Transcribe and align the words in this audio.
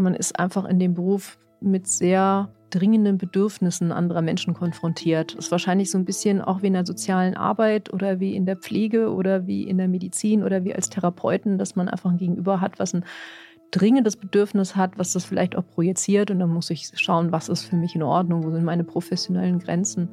man 0.00 0.14
ist 0.14 0.38
einfach 0.38 0.64
in 0.64 0.78
dem 0.78 0.94
Beruf 0.94 1.38
mit 1.60 1.86
sehr 1.86 2.48
dringenden 2.70 3.18
Bedürfnissen 3.18 3.92
anderer 3.92 4.22
Menschen 4.22 4.54
konfrontiert. 4.54 5.34
Das 5.36 5.46
ist 5.46 5.50
wahrscheinlich 5.50 5.90
so 5.90 5.98
ein 5.98 6.04
bisschen 6.04 6.40
auch 6.40 6.62
wie 6.62 6.68
in 6.68 6.74
der 6.74 6.86
sozialen 6.86 7.36
Arbeit 7.36 7.92
oder 7.92 8.20
wie 8.20 8.34
in 8.34 8.46
der 8.46 8.56
Pflege 8.56 9.12
oder 9.12 9.46
wie 9.46 9.64
in 9.64 9.78
der 9.78 9.88
Medizin 9.88 10.44
oder 10.44 10.64
wie 10.64 10.74
als 10.74 10.88
Therapeuten, 10.88 11.58
dass 11.58 11.76
man 11.76 11.88
einfach 11.88 12.10
ein 12.10 12.18
Gegenüber 12.18 12.60
hat, 12.60 12.78
was 12.78 12.94
ein 12.94 13.04
dringendes 13.72 14.16
Bedürfnis 14.16 14.76
hat, 14.76 14.98
was 14.98 15.12
das 15.12 15.24
vielleicht 15.24 15.56
auch 15.56 15.66
projiziert. 15.66 16.30
Und 16.30 16.38
dann 16.38 16.50
muss 16.50 16.70
ich 16.70 16.90
schauen, 16.94 17.32
was 17.32 17.48
ist 17.48 17.64
für 17.64 17.76
mich 17.76 17.94
in 17.94 18.02
Ordnung, 18.02 18.44
wo 18.44 18.50
sind 18.50 18.64
meine 18.64 18.84
professionellen 18.84 19.58
Grenzen. 19.58 20.08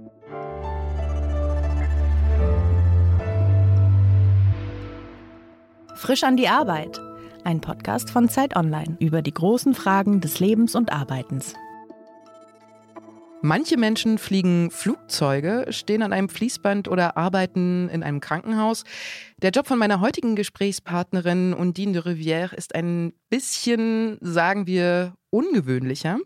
Frisch 5.96 6.24
an 6.24 6.38
die 6.38 6.48
Arbeit. 6.48 7.00
Ein 7.48 7.61
Podcast 7.61 8.10
von 8.10 8.28
Zeit 8.28 8.57
Online 8.57 8.97
über 9.00 9.21
die 9.21 9.33
großen 9.33 9.74
Fragen 9.74 10.19
des 10.19 10.42
Lebens 10.42 10.75
und 10.75 10.92
Arbeitens. 10.92 11.54
Manche 13.42 13.78
Menschen 13.78 14.18
fliegen 14.18 14.69
Flugzeuge, 14.69 15.68
stehen 15.69 16.02
an 16.02 16.11
einem 16.11 16.28
Fließband 16.28 16.89
oder 16.89 17.15
arbeiten 17.15 17.88
in 17.88 18.04
einem 18.04 18.19
Krankenhaus. 18.19 18.83
Der 19.38 19.52
Job 19.52 19.65
von 19.65 19.79
meiner 19.79 20.02
heutigen 20.02 20.36
Gesprächspartnerin 20.36 21.54
Undine 21.54 21.93
de 21.93 22.02
Rivière 22.02 22.54
ist 22.54 22.75
ein 22.75 23.14
bisschen, 23.29 24.18
sagen 24.19 24.68
wir, 24.68 25.14
ungewöhnlicher. 25.29 26.18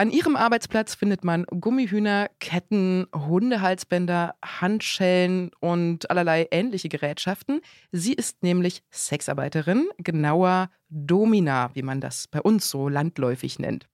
An 0.00 0.10
ihrem 0.10 0.34
Arbeitsplatz 0.34 0.94
findet 0.94 1.24
man 1.24 1.44
Gummihühner, 1.44 2.30
Ketten, 2.38 3.06
Hundehalsbänder, 3.14 4.34
Handschellen 4.42 5.50
und 5.60 6.08
allerlei 6.08 6.48
ähnliche 6.50 6.88
Gerätschaften. 6.88 7.60
Sie 7.92 8.14
ist 8.14 8.42
nämlich 8.42 8.82
Sexarbeiterin, 8.90 9.90
genauer 9.98 10.70
Domina, 10.88 11.70
wie 11.74 11.82
man 11.82 12.00
das 12.00 12.28
bei 12.28 12.40
uns 12.40 12.70
so 12.70 12.88
landläufig 12.88 13.58
nennt. 13.58 13.88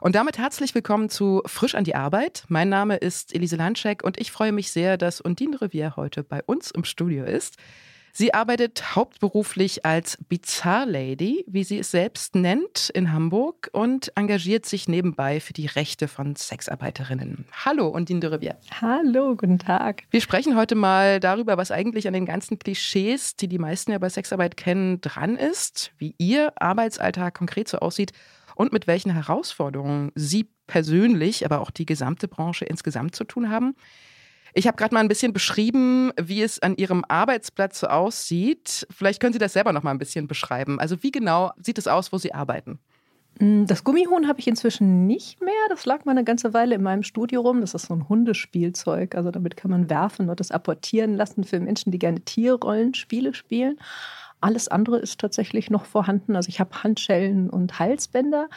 Und 0.00 0.14
damit 0.14 0.38
herzlich 0.38 0.74
willkommen 0.74 1.10
zu 1.10 1.42
Frisch 1.44 1.74
an 1.74 1.84
die 1.84 1.94
Arbeit. 1.94 2.44
Mein 2.48 2.70
Name 2.70 2.96
ist 2.96 3.34
Elise 3.34 3.56
Landschek 3.56 4.02
und 4.02 4.18
ich 4.18 4.32
freue 4.32 4.52
mich 4.52 4.70
sehr, 4.70 4.96
dass 4.96 5.20
Undine 5.20 5.60
Revier 5.60 5.96
heute 5.96 6.24
bei 6.24 6.42
uns 6.42 6.70
im 6.70 6.84
Studio 6.84 7.26
ist. 7.26 7.58
Sie 8.16 8.32
arbeitet 8.32 8.94
hauptberuflich 8.94 9.84
als 9.84 10.18
Bizarre 10.28 10.88
Lady, 10.88 11.44
wie 11.48 11.64
sie 11.64 11.80
es 11.80 11.90
selbst 11.90 12.36
nennt, 12.36 12.88
in 12.90 13.12
Hamburg 13.12 13.70
und 13.72 14.12
engagiert 14.16 14.66
sich 14.66 14.86
nebenbei 14.86 15.40
für 15.40 15.52
die 15.52 15.66
Rechte 15.66 16.06
von 16.06 16.36
Sexarbeiterinnen. 16.36 17.46
Hallo, 17.64 17.88
Undine 17.88 18.20
de 18.20 18.30
Rivière. 18.30 18.56
Hallo, 18.80 19.34
guten 19.34 19.58
Tag. 19.58 20.04
Wir 20.12 20.20
sprechen 20.20 20.54
heute 20.54 20.76
mal 20.76 21.18
darüber, 21.18 21.56
was 21.56 21.72
eigentlich 21.72 22.06
an 22.06 22.14
den 22.14 22.24
ganzen 22.24 22.60
Klischees, 22.60 23.34
die 23.34 23.48
die 23.48 23.58
meisten 23.58 23.90
ja 23.90 23.98
bei 23.98 24.08
Sexarbeit 24.08 24.56
kennen, 24.56 25.00
dran 25.00 25.34
ist, 25.34 25.90
wie 25.98 26.14
ihr 26.16 26.52
Arbeitsalltag 26.54 27.34
konkret 27.34 27.66
so 27.66 27.78
aussieht 27.78 28.12
und 28.54 28.72
mit 28.72 28.86
welchen 28.86 29.10
Herausforderungen 29.10 30.12
Sie 30.14 30.48
persönlich, 30.68 31.44
aber 31.44 31.58
auch 31.58 31.72
die 31.72 31.84
gesamte 31.84 32.28
Branche 32.28 32.64
insgesamt 32.64 33.16
zu 33.16 33.24
tun 33.24 33.50
haben. 33.50 33.74
Ich 34.56 34.68
habe 34.68 34.76
gerade 34.76 34.94
mal 34.94 35.00
ein 35.00 35.08
bisschen 35.08 35.32
beschrieben, 35.32 36.12
wie 36.20 36.40
es 36.40 36.62
an 36.62 36.76
Ihrem 36.76 37.04
Arbeitsplatz 37.08 37.80
so 37.80 37.88
aussieht. 37.88 38.86
Vielleicht 38.88 39.20
können 39.20 39.32
Sie 39.32 39.40
das 39.40 39.52
selber 39.52 39.72
noch 39.72 39.82
mal 39.82 39.90
ein 39.90 39.98
bisschen 39.98 40.28
beschreiben. 40.28 40.78
Also 40.78 41.02
wie 41.02 41.10
genau 41.10 41.52
sieht 41.60 41.76
es 41.76 41.88
aus, 41.88 42.12
wo 42.12 42.18
Sie 42.18 42.32
arbeiten? 42.32 42.78
Mm, 43.40 43.64
das 43.66 43.82
Gummihuhn 43.82 44.28
habe 44.28 44.38
ich 44.38 44.46
inzwischen 44.46 45.08
nicht 45.08 45.42
mehr. 45.42 45.52
Das 45.70 45.86
lag 45.86 46.04
mal 46.04 46.12
eine 46.12 46.22
ganze 46.22 46.54
Weile 46.54 46.76
in 46.76 46.82
meinem 46.82 47.02
Studio 47.02 47.40
rum. 47.40 47.62
Das 47.62 47.74
ist 47.74 47.86
so 47.86 47.94
ein 47.94 48.08
Hundespielzeug. 48.08 49.16
Also 49.16 49.32
damit 49.32 49.56
kann 49.56 49.72
man 49.72 49.90
werfen 49.90 50.30
und 50.30 50.38
das 50.38 50.52
apportieren 50.52 51.16
lassen 51.16 51.42
für 51.42 51.58
Menschen, 51.58 51.90
die 51.90 51.98
gerne 51.98 52.20
Tierrollenspiele 52.20 53.34
spielen. 53.34 53.78
Alles 54.44 54.68
andere 54.68 54.98
ist 54.98 55.20
tatsächlich 55.20 55.70
noch 55.70 55.86
vorhanden. 55.86 56.36
Also 56.36 56.50
ich 56.50 56.60
habe 56.60 56.82
Handschellen 56.82 57.48
und 57.48 57.78
Halsbänder. 57.78 58.50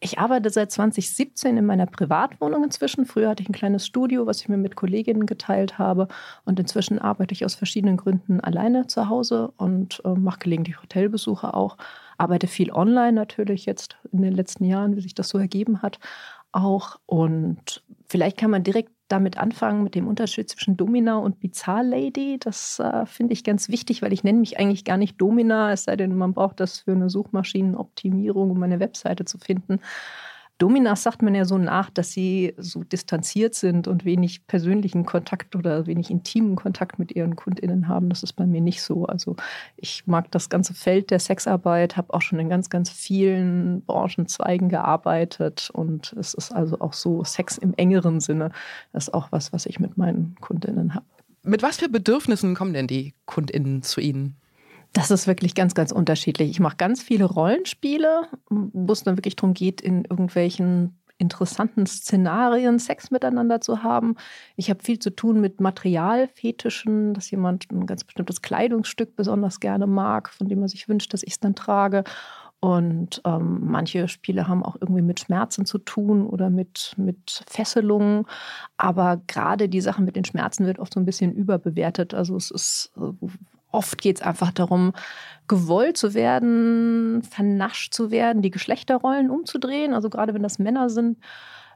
Ich 0.00 0.18
arbeite 0.18 0.48
seit 0.48 0.72
2017 0.72 1.58
in 1.58 1.66
meiner 1.66 1.84
Privatwohnung 1.84 2.64
inzwischen. 2.64 3.04
Früher 3.04 3.28
hatte 3.28 3.42
ich 3.42 3.50
ein 3.50 3.52
kleines 3.52 3.86
Studio, 3.86 4.26
was 4.26 4.40
ich 4.40 4.48
mir 4.48 4.56
mit 4.56 4.76
Kolleginnen 4.76 5.26
geteilt 5.26 5.76
habe. 5.76 6.08
Und 6.46 6.58
inzwischen 6.58 6.98
arbeite 6.98 7.34
ich 7.34 7.44
aus 7.44 7.54
verschiedenen 7.54 7.98
Gründen 7.98 8.40
alleine 8.40 8.86
zu 8.86 9.10
Hause 9.10 9.52
und 9.58 10.00
äh, 10.06 10.14
mache 10.14 10.38
gelegentlich 10.38 10.80
Hotelbesuche 10.80 11.52
auch. 11.52 11.76
Arbeite 12.16 12.46
viel 12.46 12.72
online 12.72 13.12
natürlich 13.12 13.66
jetzt 13.66 13.98
in 14.12 14.22
den 14.22 14.32
letzten 14.32 14.64
Jahren, 14.64 14.96
wie 14.96 15.02
sich 15.02 15.14
das 15.14 15.28
so 15.28 15.36
ergeben 15.36 15.82
hat 15.82 15.98
auch. 16.52 16.98
Und 17.04 17.82
vielleicht 18.08 18.36
kann 18.36 18.50
man 18.50 18.62
direkt 18.62 18.90
damit 19.08 19.38
anfangen, 19.38 19.84
mit 19.84 19.94
dem 19.94 20.08
Unterschied 20.08 20.48
zwischen 20.48 20.76
Domina 20.76 21.16
und 21.18 21.38
Bizarre 21.38 21.84
Lady. 21.84 22.38
Das 22.40 22.80
äh, 22.80 23.06
finde 23.06 23.34
ich 23.34 23.44
ganz 23.44 23.68
wichtig, 23.68 24.02
weil 24.02 24.12
ich 24.12 24.24
nenne 24.24 24.40
mich 24.40 24.58
eigentlich 24.58 24.84
gar 24.84 24.96
nicht 24.96 25.20
Domina, 25.20 25.72
es 25.72 25.84
sei 25.84 25.96
denn, 25.96 26.16
man 26.16 26.34
braucht 26.34 26.60
das 26.60 26.80
für 26.80 26.92
eine 26.92 27.08
Suchmaschinenoptimierung, 27.08 28.50
um 28.50 28.58
meine 28.58 28.80
Webseite 28.80 29.24
zu 29.24 29.38
finden. 29.38 29.80
Dominas 30.58 31.02
sagt 31.02 31.20
man 31.20 31.34
ja 31.34 31.44
so 31.44 31.58
nach, 31.58 31.90
dass 31.90 32.12
sie 32.12 32.54
so 32.56 32.82
distanziert 32.82 33.54
sind 33.54 33.88
und 33.88 34.06
wenig 34.06 34.46
persönlichen 34.46 35.04
Kontakt 35.04 35.54
oder 35.54 35.86
wenig 35.86 36.10
intimen 36.10 36.56
Kontakt 36.56 36.98
mit 36.98 37.14
ihren 37.14 37.36
KundInnen 37.36 37.88
haben. 37.88 38.08
Das 38.08 38.22
ist 38.22 38.32
bei 38.32 38.46
mir 38.46 38.62
nicht 38.62 38.80
so. 38.82 39.04
Also 39.04 39.36
ich 39.76 40.06
mag 40.06 40.30
das 40.30 40.48
ganze 40.48 40.72
Feld 40.72 41.10
der 41.10 41.18
Sexarbeit, 41.18 41.98
habe 41.98 42.14
auch 42.14 42.22
schon 42.22 42.38
in 42.38 42.48
ganz, 42.48 42.70
ganz 42.70 42.88
vielen 42.88 43.82
Branchenzweigen 43.82 44.70
gearbeitet 44.70 45.68
und 45.74 46.14
es 46.18 46.32
ist 46.32 46.52
also 46.52 46.80
auch 46.80 46.94
so 46.94 47.22
Sex 47.22 47.58
im 47.58 47.74
engeren 47.74 48.20
Sinne. 48.20 48.50
Ist 48.94 49.12
auch 49.12 49.32
was, 49.32 49.52
was 49.52 49.66
ich 49.66 49.78
mit 49.78 49.98
meinen 49.98 50.36
KundInnen 50.40 50.94
habe. 50.94 51.04
Mit 51.42 51.62
was 51.62 51.76
für 51.76 51.90
Bedürfnissen 51.90 52.54
kommen 52.54 52.72
denn 52.72 52.86
die 52.86 53.12
KundInnen 53.26 53.82
zu 53.82 54.00
Ihnen? 54.00 54.36
Das 54.96 55.10
ist 55.10 55.26
wirklich 55.26 55.54
ganz, 55.54 55.74
ganz 55.74 55.92
unterschiedlich. 55.92 56.48
Ich 56.48 56.58
mache 56.58 56.78
ganz 56.78 57.02
viele 57.02 57.26
Rollenspiele, 57.26 58.28
wo 58.48 58.92
es 58.94 59.02
dann 59.02 59.18
wirklich 59.18 59.36
darum 59.36 59.52
geht, 59.52 59.82
in 59.82 60.06
irgendwelchen 60.06 60.98
interessanten 61.18 61.84
Szenarien 61.84 62.78
Sex 62.78 63.10
miteinander 63.10 63.60
zu 63.60 63.82
haben. 63.82 64.16
Ich 64.56 64.70
habe 64.70 64.82
viel 64.82 64.98
zu 64.98 65.10
tun 65.10 65.42
mit 65.42 65.60
Materialfetischen, 65.60 67.12
dass 67.12 67.30
jemand 67.30 67.70
ein 67.70 67.84
ganz 67.84 68.04
bestimmtes 68.04 68.40
Kleidungsstück 68.40 69.16
besonders 69.16 69.60
gerne 69.60 69.86
mag, 69.86 70.30
von 70.30 70.48
dem 70.48 70.62
er 70.62 70.68
sich 70.68 70.88
wünscht, 70.88 71.12
dass 71.12 71.22
ich 71.22 71.32
es 71.32 71.40
dann 71.40 71.54
trage. 71.54 72.02
Und 72.60 73.20
ähm, 73.26 73.66
manche 73.66 74.08
Spiele 74.08 74.48
haben 74.48 74.62
auch 74.62 74.76
irgendwie 74.80 75.02
mit 75.02 75.20
Schmerzen 75.20 75.66
zu 75.66 75.76
tun 75.76 76.26
oder 76.26 76.48
mit, 76.48 76.94
mit 76.96 77.44
Fesselungen. 77.46 78.24
Aber 78.78 79.20
gerade 79.26 79.68
die 79.68 79.82
Sache 79.82 80.00
mit 80.00 80.16
den 80.16 80.24
Schmerzen 80.24 80.64
wird 80.64 80.78
oft 80.78 80.94
so 80.94 81.00
ein 81.00 81.04
bisschen 81.04 81.34
überbewertet. 81.34 82.14
Also 82.14 82.34
es 82.34 82.50
ist 82.50 82.92
äh, 82.96 83.26
Oft 83.72 84.00
geht 84.00 84.16
es 84.16 84.22
einfach 84.22 84.52
darum, 84.52 84.92
gewollt 85.48 85.96
zu 85.96 86.14
werden, 86.14 87.22
vernascht 87.22 87.94
zu 87.94 88.10
werden, 88.10 88.42
die 88.42 88.50
Geschlechterrollen 88.50 89.30
umzudrehen. 89.30 89.92
Also 89.92 90.10
gerade 90.10 90.34
wenn 90.34 90.42
das 90.42 90.58
Männer 90.58 90.90
sind, 90.90 91.18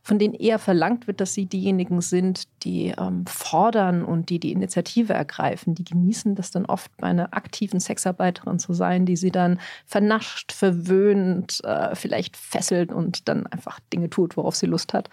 von 0.03 0.19
denen 0.19 0.35
eher 0.35 0.59
verlangt 0.59 1.07
wird, 1.07 1.21
dass 1.21 1.35
sie 1.35 1.47
diejenigen 1.47 2.01
sind, 2.01 2.45
die 2.63 2.95
ähm, 2.99 3.27
fordern 3.27 4.03
und 4.05 4.31
die 4.31 4.39
die 4.39 4.53
Initiative 4.53 5.13
ergreifen. 5.13 5.75
Die 5.75 5.85
genießen 5.85 6.35
das 6.35 6.51
dann 6.51 6.65
oft, 6.65 6.97
bei 6.97 7.09
einer 7.09 7.35
aktiven 7.35 7.81
Sexarbeiterin 7.81 8.59
zu 8.59 8.73
sein, 8.73 9.05
die 9.05 9.17
sie 9.17 9.31
dann 9.31 9.61
vernascht, 9.87 10.53
verwöhnt, 10.53 11.63
äh, 11.65 11.95
vielleicht 11.95 12.37
fesselt 12.37 12.93
und 12.93 13.29
dann 13.29 13.47
einfach 13.47 13.79
Dinge 13.93 14.09
tut, 14.09 14.37
worauf 14.37 14.57
sie 14.57 14.67
Lust 14.67 14.95
hat. 14.95 15.11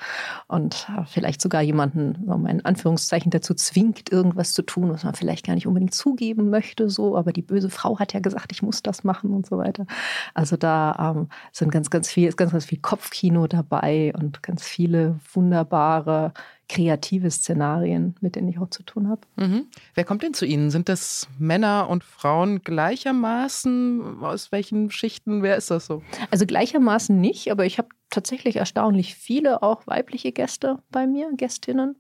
Und 0.48 0.88
äh, 0.98 1.04
vielleicht 1.06 1.42
sogar 1.42 1.62
jemanden, 1.62 2.26
sagen 2.26 2.44
wir 2.44 2.50
in 2.50 2.64
Anführungszeichen, 2.64 3.30
dazu 3.30 3.54
zwingt, 3.54 4.12
irgendwas 4.12 4.54
zu 4.54 4.62
tun, 4.62 4.92
was 4.92 5.04
man 5.04 5.16
vielleicht 5.16 5.46
gar 5.46 5.56
nicht 5.56 5.68
unbedingt 5.68 5.94
zugeben 5.94 6.50
möchte, 6.50 6.90
so, 6.90 7.18
aber 7.18 7.34
die 7.34 7.42
böse 7.42 7.70
Frau 7.70 8.00
hat 8.00 8.14
ja 8.14 8.22
gesagt, 8.22 8.52
ich 8.52 8.62
muss 8.62 8.84
das 8.84 9.04
machen 9.04 9.32
und 9.32 9.46
so 9.46 9.58
weiter. 9.58 9.86
Also 10.34 10.56
da 10.56 11.14
ähm, 11.16 11.28
sind 11.52 11.72
ganz, 11.72 11.90
ganz 11.90 12.10
viel, 12.10 12.30
ist 12.30 12.38
ganz, 12.38 12.52
ganz 12.52 12.66
viel 12.66 12.80
Kopfkino 12.80 13.48
dabei 13.48 14.14
und 14.16 14.42
ganz 14.42 14.64
viel 14.64 14.77
viele 14.78 15.20
wunderbare 15.34 16.34
kreative 16.70 17.32
Szenarien, 17.32 18.16
mit 18.22 18.36
denen 18.36 18.48
ich 18.48 18.60
auch 18.60 18.70
zu 18.70 18.84
tun 18.84 19.10
habe. 19.10 19.22
Mhm. 19.36 19.66
Wer 19.96 20.04
kommt 20.04 20.22
denn 20.22 20.36
zu 20.36 20.46
Ihnen? 20.46 20.70
Sind 20.70 20.88
das 20.88 21.28
Männer 21.40 21.90
und 21.90 22.04
Frauen 22.04 22.62
gleichermaßen? 22.62 24.22
Aus 24.22 24.52
welchen 24.52 24.92
Schichten? 24.92 25.42
Wer 25.42 25.58
ist 25.58 25.72
das 25.72 25.88
so? 25.88 26.04
Also 26.30 26.46
gleichermaßen 26.46 27.20
nicht, 27.20 27.50
aber 27.50 27.66
ich 27.66 27.80
habe 27.80 27.88
tatsächlich 28.12 28.58
erstaunlich 28.58 29.16
viele 29.16 29.64
auch 29.64 29.88
weibliche 29.88 30.32
Gäste 30.32 30.78
bei 30.92 31.08
mir, 31.08 31.32
Gästinnen. 31.36 31.96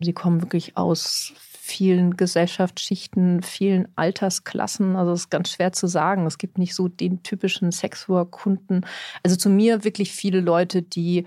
Sie 0.00 0.14
kommen 0.14 0.40
wirklich 0.40 0.78
aus 0.78 1.34
vielen 1.36 2.16
Gesellschaftsschichten, 2.16 3.42
vielen 3.42 3.88
Altersklassen. 3.96 4.96
Also 4.96 5.12
es 5.12 5.20
ist 5.20 5.30
ganz 5.30 5.50
schwer 5.50 5.72
zu 5.72 5.88
sagen. 5.88 6.24
Es 6.24 6.38
gibt 6.38 6.56
nicht 6.56 6.74
so 6.74 6.88
den 6.88 7.22
typischen 7.22 7.70
Sexwork-Kunden. 7.70 8.86
Also 9.22 9.36
zu 9.36 9.50
mir 9.50 9.84
wirklich 9.84 10.12
viele 10.12 10.40
Leute, 10.40 10.80
die 10.80 11.26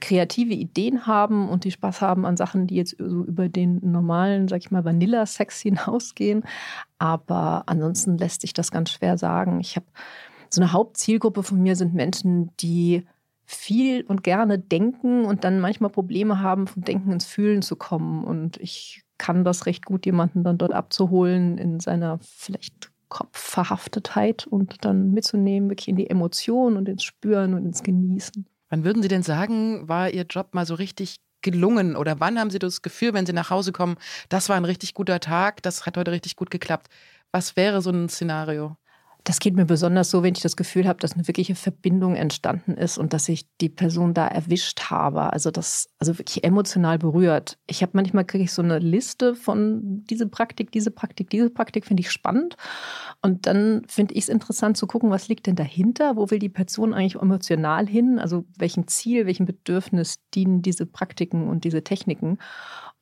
kreative 0.00 0.54
Ideen 0.54 1.06
haben 1.06 1.48
und 1.48 1.64
die 1.64 1.70
Spaß 1.70 2.00
haben 2.00 2.24
an 2.24 2.36
Sachen, 2.36 2.66
die 2.66 2.76
jetzt 2.76 2.96
so 2.98 3.24
über 3.24 3.48
den 3.48 3.80
normalen, 3.82 4.48
sag 4.48 4.58
ich 4.58 4.70
mal, 4.70 4.84
Vanilla-Sex 4.84 5.60
hinausgehen. 5.60 6.44
Aber 6.98 7.64
ansonsten 7.66 8.16
lässt 8.18 8.42
sich 8.42 8.52
das 8.52 8.70
ganz 8.70 8.90
schwer 8.90 9.18
sagen. 9.18 9.60
Ich 9.60 9.76
habe 9.76 9.86
so 10.48 10.60
eine 10.60 10.72
Hauptzielgruppe 10.72 11.42
von 11.42 11.62
mir 11.62 11.76
sind 11.76 11.94
Menschen, 11.94 12.50
die 12.58 13.04
viel 13.44 14.02
und 14.02 14.22
gerne 14.22 14.58
denken 14.58 15.24
und 15.24 15.42
dann 15.42 15.60
manchmal 15.60 15.90
Probleme 15.90 16.40
haben, 16.40 16.68
vom 16.68 16.84
Denken 16.84 17.10
ins 17.10 17.26
Fühlen 17.26 17.62
zu 17.62 17.74
kommen. 17.74 18.22
Und 18.24 18.58
ich 18.58 19.02
kann 19.18 19.44
das 19.44 19.66
recht 19.66 19.84
gut, 19.84 20.06
jemanden 20.06 20.44
dann 20.44 20.56
dort 20.56 20.72
abzuholen 20.72 21.58
in 21.58 21.80
seiner 21.80 22.18
vielleicht 22.20 22.92
Kopfverhaftetheit 23.08 24.46
und 24.46 24.84
dann 24.84 25.10
mitzunehmen, 25.10 25.68
wirklich 25.68 25.88
in 25.88 25.96
die 25.96 26.08
Emotionen 26.08 26.76
und 26.76 26.88
ins 26.88 27.02
Spüren 27.02 27.54
und 27.54 27.66
ins 27.66 27.82
Genießen. 27.82 28.46
Wann 28.70 28.84
würden 28.84 29.02
Sie 29.02 29.08
denn 29.08 29.22
sagen, 29.24 29.88
war 29.88 30.10
Ihr 30.10 30.24
Job 30.24 30.54
mal 30.54 30.64
so 30.66 30.74
richtig 30.74 31.16
gelungen? 31.42 31.96
Oder 31.96 32.20
wann 32.20 32.38
haben 32.38 32.50
Sie 32.50 32.58
das 32.58 32.82
Gefühl, 32.82 33.12
wenn 33.14 33.26
Sie 33.26 33.32
nach 33.32 33.50
Hause 33.50 33.72
kommen, 33.72 33.96
das 34.28 34.48
war 34.48 34.56
ein 34.56 34.64
richtig 34.64 34.94
guter 34.94 35.20
Tag, 35.20 35.62
das 35.62 35.86
hat 35.86 35.96
heute 35.96 36.12
richtig 36.12 36.36
gut 36.36 36.50
geklappt? 36.50 36.88
Was 37.32 37.56
wäre 37.56 37.82
so 37.82 37.90
ein 37.90 38.08
Szenario? 38.08 38.76
Das 39.24 39.38
geht 39.38 39.54
mir 39.54 39.66
besonders 39.66 40.10
so, 40.10 40.22
wenn 40.22 40.34
ich 40.34 40.42
das 40.42 40.56
Gefühl 40.56 40.88
habe, 40.88 40.98
dass 41.00 41.12
eine 41.12 41.26
wirkliche 41.26 41.54
Verbindung 41.54 42.14
entstanden 42.14 42.74
ist 42.74 42.98
und 42.98 43.12
dass 43.12 43.28
ich 43.28 43.46
die 43.60 43.68
Person 43.68 44.14
da 44.14 44.26
erwischt 44.26 44.90
habe. 44.90 45.32
Also 45.32 45.50
das, 45.50 45.88
also 45.98 46.18
wirklich 46.18 46.44
emotional 46.44 46.98
berührt. 46.98 47.58
Ich 47.66 47.82
habe 47.82 47.92
manchmal 47.94 48.24
kriege 48.24 48.44
ich 48.44 48.52
so 48.52 48.62
eine 48.62 48.78
Liste 48.78 49.34
von 49.34 50.04
diese 50.04 50.26
Praktik, 50.26 50.72
diese 50.72 50.90
Praktik, 50.90 51.30
diese 51.30 51.50
Praktik 51.50 51.86
finde 51.86 52.02
ich 52.02 52.10
spannend. 52.10 52.56
Und 53.22 53.46
dann 53.46 53.82
finde 53.88 54.14
ich 54.14 54.24
es 54.24 54.28
interessant 54.28 54.76
zu 54.76 54.86
gucken, 54.86 55.10
was 55.10 55.28
liegt 55.28 55.46
denn 55.46 55.56
dahinter? 55.56 56.16
Wo 56.16 56.30
will 56.30 56.38
die 56.38 56.48
Person 56.48 56.94
eigentlich 56.94 57.20
emotional 57.20 57.86
hin? 57.86 58.18
Also 58.18 58.44
welchem 58.56 58.86
Ziel, 58.86 59.26
welchem 59.26 59.46
Bedürfnis 59.46 60.16
dienen 60.34 60.62
diese 60.62 60.86
Praktiken 60.86 61.48
und 61.48 61.64
diese 61.64 61.84
Techniken? 61.84 62.38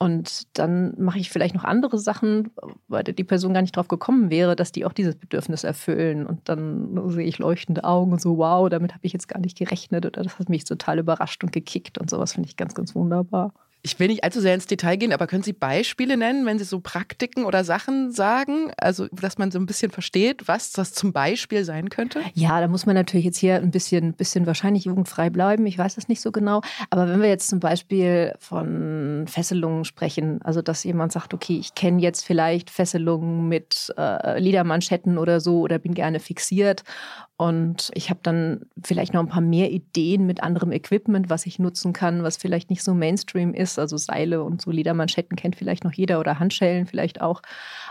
Und 0.01 0.57
dann 0.57 0.95
mache 0.97 1.19
ich 1.19 1.29
vielleicht 1.29 1.57
noch 1.57 1.65
andere 1.65 1.99
Sachen, 1.99 2.53
weil 2.87 3.03
die 3.03 3.25
Person 3.25 3.53
gar 3.53 3.63
nicht 3.63 3.75
drauf 3.77 3.89
gekommen 3.89 4.31
wäre, 4.31 4.55
dass 4.55 4.71
die 4.71 4.85
auch 4.85 4.93
dieses 4.93 5.17
Bedürfnis 5.17 5.65
erfüllen. 5.65 6.25
Und 6.25 6.49
dann 6.49 7.11
sehe 7.11 7.27
ich 7.27 7.39
leuchtende 7.39 7.83
Augen 7.83 8.13
und 8.13 8.21
so, 8.21 8.39
wow, 8.39 8.69
damit 8.69 8.93
habe 8.95 9.05
ich 9.05 9.13
jetzt 9.13 9.27
gar 9.27 9.41
nicht 9.41 9.59
gerechnet 9.59 10.07
oder 10.07 10.23
das 10.23 10.39
hat 10.39 10.49
mich 10.51 10.65
total 10.65 11.01
überrascht 11.01 11.43
und 11.43 11.51
gekickt 11.51 11.99
und 11.99 12.11
sowas 12.11 12.35
finde 12.35 12.49
ich 12.49 12.57
ganz, 12.57 12.75
ganz 12.75 12.95
wunderbar. 12.95 13.53
Ich 13.83 13.99
will 13.99 14.09
nicht 14.09 14.25
allzu 14.25 14.41
sehr 14.41 14.55
ins 14.55 14.67
Detail 14.67 14.97
gehen, 14.97 15.13
aber 15.13 15.27
können 15.27 15.43
Sie 15.43 15.53
Beispiele 15.53 16.17
nennen, 16.17 16.45
wenn 16.47 16.59
Sie 16.59 16.65
so 16.65 16.81
Praktiken 16.81 17.45
oder 17.45 17.65
Sachen 17.65 18.13
sagen? 18.13 18.73
Also, 18.77 19.07
dass 19.13 19.39
man 19.39 19.51
so 19.51 19.59
ein 19.59 19.67
bisschen 19.67 19.91
versteht, 19.91 20.49
was 20.49 20.73
das 20.73 20.93
zum 20.93 21.13
Beispiel 21.13 21.65
sein 21.65 21.89
könnte? 21.89 22.21
Ja, 22.35 22.61
da 22.61 22.69
muss 22.69 22.87
man 22.87 22.95
natürlich 22.95 23.25
jetzt 23.25 23.39
hier 23.39 23.57
ein 23.57 23.71
bisschen, 23.71 24.15
bisschen 24.15 24.47
wahrscheinlich 24.47 24.85
jugendfrei 24.85 25.31
bleiben. 25.31 25.67
Ich 25.67 25.79
weiß 25.79 25.95
das 25.95 26.09
nicht 26.09 26.21
so 26.21 26.33
genau. 26.33 26.61
Aber 26.91 27.09
wenn 27.09 27.23
wir 27.23 27.29
jetzt 27.29 27.49
zum 27.49 27.61
Beispiel 27.61 28.35
von 28.39 29.27
Fesselungen 29.29 29.85
sprechen, 29.85 30.43
also 30.43 30.61
dass 30.61 30.85
jemand 30.85 31.13
sagt, 31.13 31.33
okay, 31.33 31.59
ich 31.59 31.75
kenne 31.75 32.03
jetzt 32.03 32.25
vielleicht 32.25 32.71
Fesselungen 32.71 33.49
mit 33.49 33.95
äh, 33.97 34.39
Liedermanschetten 34.41 35.19
oder 35.19 35.41
so 35.41 35.61
oder 35.61 35.79
bin 35.79 35.95
gerne 35.95 36.21
fixiert 36.21 36.83
und 37.41 37.93
ich 37.95 38.11
habe 38.11 38.19
dann 38.25 38.67
vielleicht 38.83 39.15
noch 39.15 39.21
ein 39.21 39.29
paar 39.29 39.41
mehr 39.41 39.71
Ideen 39.71 40.27
mit 40.27 40.43
anderem 40.43 40.73
Equipment, 40.73 41.31
was 41.31 41.47
ich 41.47 41.61
nutzen 41.61 41.93
kann, 41.93 42.25
was 42.25 42.37
vielleicht 42.37 42.69
nicht 42.69 42.83
so 42.83 42.95
Mainstream 42.95 43.55
ist. 43.55 43.79
Also 43.79 43.97
Seile 43.97 44.43
und 44.43 44.61
so 44.61 44.73
Ledermanschetten 44.73 45.37
kennt 45.37 45.55
vielleicht 45.55 45.85
noch 45.85 45.93
jeder 45.93 46.19
oder 46.19 46.41
Handschellen 46.41 46.87
vielleicht 46.87 47.21
auch. 47.21 47.41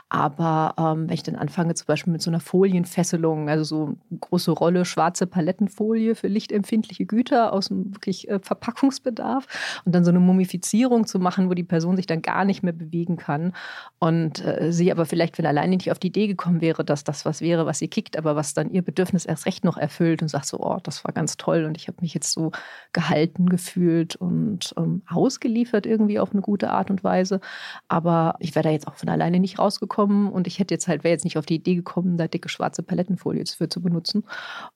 Aber 0.10 0.74
ähm, 0.78 1.10
wenn 1.10 1.14
ich 1.14 1.24
dann 1.24 1.36
anfange, 1.36 1.76
zum 1.76 1.86
Beispiel 1.86 2.14
mit 2.14 2.22
so 2.22 2.32
einer 2.32 2.40
Folienfesselung, 2.40 3.50
also 3.50 3.64
so 3.66 3.86
eine 4.10 4.20
große 4.20 4.52
Rolle 4.52 4.86
schwarze 4.86 5.28
Palettenfolie 5.28 6.16
für 6.16 6.30
lichtempfindliche 6.30 7.06
Güter 7.06 7.52
aus 7.52 7.68
dem 7.68 7.94
wirklich 7.94 8.30
äh, 8.30 8.40
Verpackungsbedarf 8.40 9.82
und 9.84 9.94
dann 9.94 10.06
so 10.06 10.12
eine 10.12 10.22
Mumifizierung 10.22 11.08
zu 11.08 11.20
machen, 11.20 11.50
wo 11.50 11.54
die 11.54 11.66
Person 11.66 11.98
sich 11.98 12.06
dann 12.06 12.22
gar 12.22 12.46
nicht 12.46 12.64
mehr 12.64 12.72
bewegen 12.72 13.18
kann 13.18 13.52
und 14.00 14.46
äh, 14.46 14.72
sie 14.72 14.94
aber 14.94 15.06
vielleicht, 15.06 15.38
wenn 15.40 15.46
alleine 15.46 15.76
nicht 15.76 15.92
auf 15.92 16.00
die 16.00 16.08
Idee 16.08 16.28
gekommen 16.28 16.62
wäre, 16.62 16.86
dass 16.86 17.04
das 17.04 17.26
was 17.26 17.42
wäre, 17.42 17.66
was 17.66 17.80
sie 17.80 17.90
kickt, 17.90 18.18
aber 18.18 18.38
was 18.38 18.54
dann 18.54 18.72
ihr 18.72 18.84
Bedürfnis 18.84 19.26
erst 19.26 19.46
recht 19.46 19.66
noch 19.66 19.76
erfüllt 19.76 20.22
und 20.22 20.30
sagt 20.30 20.46
so, 20.46 20.58
oh, 20.62 20.78
das 20.84 21.04
war 21.04 21.12
ganz 21.12 21.36
toll 21.36 21.66
und 21.66 21.76
ich 21.76 21.90
habe 21.90 21.98
mich 22.00 22.14
jetzt 22.14 22.32
so 22.32 22.52
gehalten 22.94 23.50
gefühlt 23.50 24.16
und 24.16 24.74
ähm, 24.78 25.02
ausgeliefert 25.10 25.86
irgendwie 25.86 26.20
auf 26.20 26.32
eine 26.32 26.42
gute 26.42 26.70
Art 26.70 26.90
und 26.90 27.04
Weise. 27.04 27.42
Aber 27.90 28.36
ich 28.40 28.56
wäre 28.56 28.64
da 28.64 28.70
jetzt 28.70 28.88
auch 28.88 28.96
von 28.96 29.10
alleine 29.10 29.42
nicht 29.42 29.60
rausgekommen 29.60 29.97
gekommen 29.98 30.32
und 30.32 30.46
ich 30.46 30.60
hätte 30.60 30.74
jetzt 30.74 30.88
halt, 30.88 31.04
wäre 31.04 31.14
jetzt 31.14 31.24
nicht 31.24 31.38
auf 31.38 31.46
die 31.46 31.56
Idee 31.56 31.76
gekommen, 31.76 32.18
da 32.18 32.28
dicke 32.28 32.50
schwarze 32.50 32.84
Palettenfolie 32.84 33.46
für 33.46 33.68
zu 33.68 33.82
benutzen. 33.82 34.24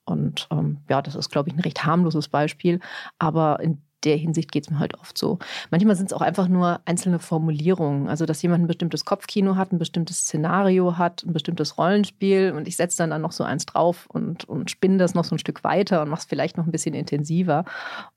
Und 0.04 0.48
ähm, 0.50 0.78
ja, 0.90 1.00
das 1.00 1.14
ist, 1.14 1.30
glaube 1.30 1.48
ich, 1.48 1.54
ein 1.54 1.60
recht 1.60 1.84
harmloses 1.84 2.28
Beispiel. 2.28 2.80
Aber 3.18 3.60
in 3.60 3.80
der 4.02 4.16
Hinsicht 4.16 4.50
geht 4.50 4.64
es 4.64 4.70
mir 4.70 4.80
halt 4.80 4.98
oft 4.98 5.16
so. 5.16 5.38
Manchmal 5.70 5.94
sind 5.94 6.06
es 6.06 6.12
auch 6.12 6.22
einfach 6.22 6.48
nur 6.48 6.80
einzelne 6.86 7.20
Formulierungen. 7.20 8.08
Also, 8.08 8.26
dass 8.26 8.42
jemand 8.42 8.64
ein 8.64 8.66
bestimmtes 8.66 9.04
Kopfkino 9.04 9.54
hat, 9.54 9.72
ein 9.72 9.78
bestimmtes 9.78 10.22
Szenario 10.22 10.98
hat, 10.98 11.22
ein 11.22 11.32
bestimmtes 11.32 11.78
Rollenspiel 11.78 12.52
und 12.56 12.66
ich 12.66 12.74
setze 12.74 12.98
dann, 12.98 13.10
dann 13.10 13.22
noch 13.22 13.30
so 13.30 13.44
eins 13.44 13.64
drauf 13.64 14.06
und, 14.08 14.48
und 14.48 14.72
spinne 14.72 14.98
das 14.98 15.14
noch 15.14 15.24
so 15.24 15.36
ein 15.36 15.38
Stück 15.38 15.62
weiter 15.62 16.02
und 16.02 16.08
mache 16.08 16.22
es 16.22 16.26
vielleicht 16.26 16.56
noch 16.56 16.66
ein 16.66 16.72
bisschen 16.72 16.94
intensiver 16.94 17.64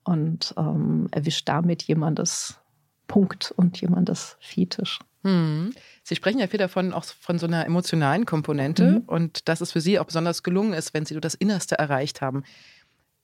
und 0.02 0.54
ähm, 0.58 1.06
erwischt 1.12 1.48
damit 1.48 1.84
jemandes 1.84 2.58
Punkt 3.06 3.54
und 3.56 3.80
jemandes 3.80 4.36
Fetisch. 4.40 4.98
Hm. 5.22 5.72
Sie 6.08 6.14
sprechen 6.14 6.38
ja 6.38 6.46
viel 6.46 6.60
davon, 6.60 6.92
auch 6.92 7.04
von 7.04 7.40
so 7.40 7.48
einer 7.48 7.66
emotionalen 7.66 8.26
Komponente 8.26 8.92
mhm. 8.92 8.98
und 9.08 9.48
dass 9.48 9.60
es 9.60 9.72
für 9.72 9.80
Sie 9.80 9.98
auch 9.98 10.04
besonders 10.04 10.44
gelungen 10.44 10.72
ist, 10.72 10.94
wenn 10.94 11.04
Sie 11.04 11.14
so 11.14 11.18
das 11.20 11.34
Innerste 11.34 11.80
erreicht 11.80 12.20
haben. 12.20 12.44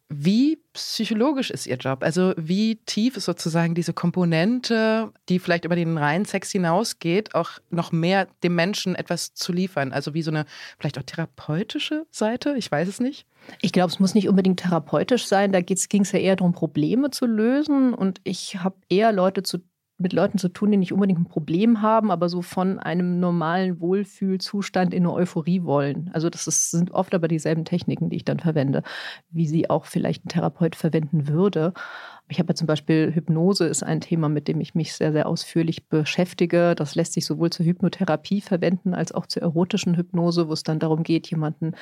Wie 0.08 0.58
psychologisch 0.72 1.52
ist 1.52 1.68
Ihr 1.68 1.76
Job? 1.76 2.02
Also 2.02 2.34
wie 2.36 2.80
tief 2.84 3.16
ist 3.16 3.26
sozusagen 3.26 3.76
diese 3.76 3.92
Komponente, 3.92 5.12
die 5.28 5.38
vielleicht 5.38 5.64
über 5.64 5.76
den 5.76 5.96
reinen 5.96 6.24
Sex 6.24 6.50
hinausgeht, 6.50 7.36
auch 7.36 7.52
noch 7.70 7.92
mehr 7.92 8.26
dem 8.42 8.56
Menschen 8.56 8.96
etwas 8.96 9.32
zu 9.32 9.52
liefern? 9.52 9.92
Also 9.92 10.12
wie 10.12 10.22
so 10.22 10.32
eine 10.32 10.44
vielleicht 10.76 10.98
auch 10.98 11.04
therapeutische 11.04 12.04
Seite? 12.10 12.56
Ich 12.58 12.68
weiß 12.68 12.88
es 12.88 12.98
nicht. 12.98 13.26
Ich 13.60 13.70
glaube, 13.70 13.92
es 13.92 14.00
muss 14.00 14.14
nicht 14.14 14.28
unbedingt 14.28 14.58
therapeutisch 14.58 15.26
sein. 15.26 15.52
Da 15.52 15.60
ging 15.60 16.02
es 16.02 16.12
ja 16.12 16.18
eher 16.18 16.34
darum, 16.34 16.52
Probleme 16.52 17.10
zu 17.10 17.26
lösen. 17.26 17.94
Und 17.94 18.20
ich 18.24 18.56
habe 18.56 18.74
eher 18.88 19.12
Leute 19.12 19.44
zu 19.44 19.60
mit 19.98 20.12
Leuten 20.12 20.38
zu 20.38 20.48
tun, 20.48 20.70
die 20.70 20.76
nicht 20.76 20.92
unbedingt 20.92 21.20
ein 21.20 21.26
Problem 21.26 21.80
haben, 21.80 22.10
aber 22.10 22.28
so 22.28 22.42
von 22.42 22.78
einem 22.78 23.20
normalen 23.20 23.80
Wohlfühlzustand 23.80 24.92
in 24.92 25.04
eine 25.04 25.12
Euphorie 25.12 25.62
wollen. 25.62 26.10
Also 26.12 26.28
das 26.28 26.46
ist, 26.46 26.70
sind 26.70 26.90
oft 26.90 27.14
aber 27.14 27.28
dieselben 27.28 27.64
Techniken, 27.64 28.10
die 28.10 28.16
ich 28.16 28.24
dann 28.24 28.40
verwende, 28.40 28.82
wie 29.30 29.46
sie 29.46 29.70
auch 29.70 29.86
vielleicht 29.86 30.24
ein 30.24 30.28
Therapeut 30.28 30.76
verwenden 30.76 31.28
würde. 31.28 31.72
Ich 32.28 32.38
habe 32.38 32.50
ja 32.50 32.54
zum 32.54 32.66
Beispiel 32.66 33.12
Hypnose 33.14 33.66
ist 33.66 33.82
ein 33.82 34.00
Thema, 34.00 34.28
mit 34.28 34.48
dem 34.48 34.60
ich 34.60 34.74
mich 34.74 34.94
sehr, 34.94 35.12
sehr 35.12 35.26
ausführlich 35.26 35.88
beschäftige. 35.88 36.74
Das 36.74 36.94
lässt 36.94 37.12
sich 37.12 37.26
sowohl 37.26 37.50
zur 37.50 37.66
Hypnotherapie 37.66 38.40
verwenden 38.40 38.94
als 38.94 39.12
auch 39.12 39.26
zur 39.26 39.42
erotischen 39.42 39.96
Hypnose, 39.96 40.48
wo 40.48 40.52
es 40.52 40.62
dann 40.62 40.78
darum 40.78 41.02
geht, 41.02 41.30
jemanden 41.30 41.72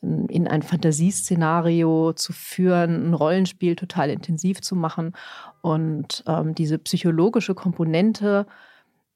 in 0.00 0.46
ein 0.46 0.62
Fantasieszenario 0.62 2.12
zu 2.12 2.32
führen, 2.32 3.10
ein 3.10 3.14
Rollenspiel 3.14 3.74
total 3.74 4.10
intensiv 4.10 4.60
zu 4.60 4.76
machen. 4.76 5.12
Und 5.60 6.22
ähm, 6.28 6.54
diese 6.54 6.78
psychologische 6.78 7.54
Komponente 7.56 8.46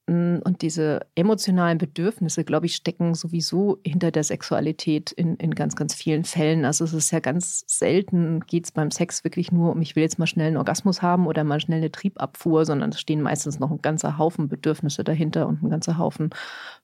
mm, 0.08 0.38
und 0.43 0.62
diese 0.62 1.06
emotionalen 1.14 1.79
Bedürfnisse, 1.79 2.43
glaube 2.43 2.67
ich, 2.67 2.75
stecken 2.75 3.14
sowieso 3.14 3.79
hinter 3.87 4.11
der 4.11 4.25
Sexualität 4.25 5.12
in, 5.12 5.37
in 5.37 5.55
ganz, 5.55 5.76
ganz 5.76 5.94
vielen 5.94 6.25
Fällen. 6.25 6.64
Also 6.64 6.84
es 6.84 6.94
ist 6.94 7.12
ja 7.12 7.20
ganz 7.20 7.62
selten, 7.69 8.41
geht 8.41 8.65
es 8.65 8.72
beim 8.72 8.91
Sex 8.91 9.22
wirklich 9.22 9.53
nur 9.53 9.70
um, 9.70 9.82
ich 9.82 9.94
will 9.94 10.03
jetzt 10.03 10.19
mal 10.19 10.27
schnell 10.27 10.48
einen 10.48 10.56
Orgasmus 10.56 11.01
haben 11.01 11.29
oder 11.29 11.44
mal 11.44 11.60
schnell 11.60 11.79
eine 11.79 11.93
Triebabfuhr, 11.93 12.65
sondern 12.65 12.91
es 12.91 13.01
stehen 13.01 13.22
meistens 13.22 13.60
noch 13.60 13.70
ein 13.70 13.82
ganzer 13.82 14.19
Haufen 14.19 14.48
Bedürfnisse 14.48 15.05
dahinter 15.05 15.46
und 15.46 15.62
ein 15.62 15.70
ganzer 15.70 15.96
Haufen 15.96 16.31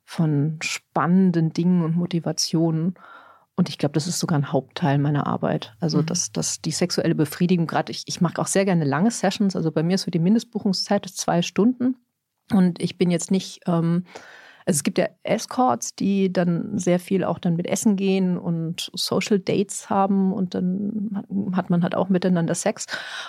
von 0.05 0.59
spannenden 0.63 1.53
Dingen 1.53 1.83
und 1.83 1.97
Motivationen. 1.97 2.95
Und 3.59 3.69
ich 3.69 3.77
glaube, 3.77 3.95
das 3.95 4.07
ist 4.07 4.21
sogar 4.21 4.39
ein 4.39 4.53
Hauptteil 4.53 4.99
meiner 4.99 5.27
Arbeit. 5.27 5.75
Also, 5.81 5.99
mhm. 5.99 6.07
dass, 6.07 6.31
dass 6.31 6.63
die 6.63 6.71
sexuelle 6.71 7.17
Befriedigung, 7.17 7.67
gerade 7.67 7.91
ich, 7.91 8.05
ich 8.07 8.21
mag 8.21 8.39
auch 8.39 8.47
sehr 8.47 8.65
gerne 8.65 8.85
lange 8.85 9.11
Sessions. 9.11 9.57
Also 9.57 9.73
bei 9.73 9.83
mir 9.83 9.97
ist 9.97 10.03
so 10.03 10.13
die 10.13 10.21
Mindestbuchungszeit 10.21 11.05
zwei 11.07 11.43
Stunden. 11.43 11.97
Und 12.53 12.81
ich 12.81 12.99
bin 12.99 13.11
jetzt 13.11 13.33
nicht 13.33 13.63
ähm, 13.67 14.05
also 14.69 14.81
es 14.81 14.85
gibt 14.85 14.99
ja 14.99 15.09
Escorts, 15.23 15.95
die 15.95 16.31
dann 16.31 16.77
sehr 16.77 16.99
viel 16.99 17.25
auch 17.25 17.39
dann 17.39 17.57
mit 17.57 17.67
Essen 17.67 17.97
gehen 17.97 18.37
und 18.37 18.91
Social 18.93 19.39
Dates 19.39 19.89
haben 19.89 20.31
und 20.31 20.55
dann 20.55 21.25
hat 21.55 21.71
man 21.71 21.83
halt 21.83 21.95
auch 21.95 22.11
miteinander 22.11 22.55
Sex. 22.55 22.85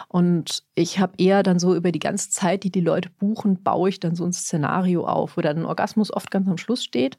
Und 0.10 0.66
ich 0.76 1.00
habe 1.00 1.14
eher 1.18 1.42
dann 1.42 1.58
so 1.58 1.74
über 1.76 1.94
die 1.94 2.00
ganze 2.00 2.30
Zeit, 2.30 2.66
die 2.66 2.72
die 2.72 2.82
Leute 2.82 3.10
buchen, 3.20 3.64
baue 3.64 3.88
ich 3.88 4.02
dann 4.02 4.16
so 4.16 4.26
ein 4.26 4.34
Szenario 4.34 5.08
auf, 5.08 5.38
wo 5.38 5.42
dann 5.42 5.60
ein 5.60 5.66
Orgasmus 5.66 6.12
oft 6.12 6.30
ganz 6.30 6.50
am 6.50 6.58
Schluss 6.58 6.84
steht. 6.84 7.18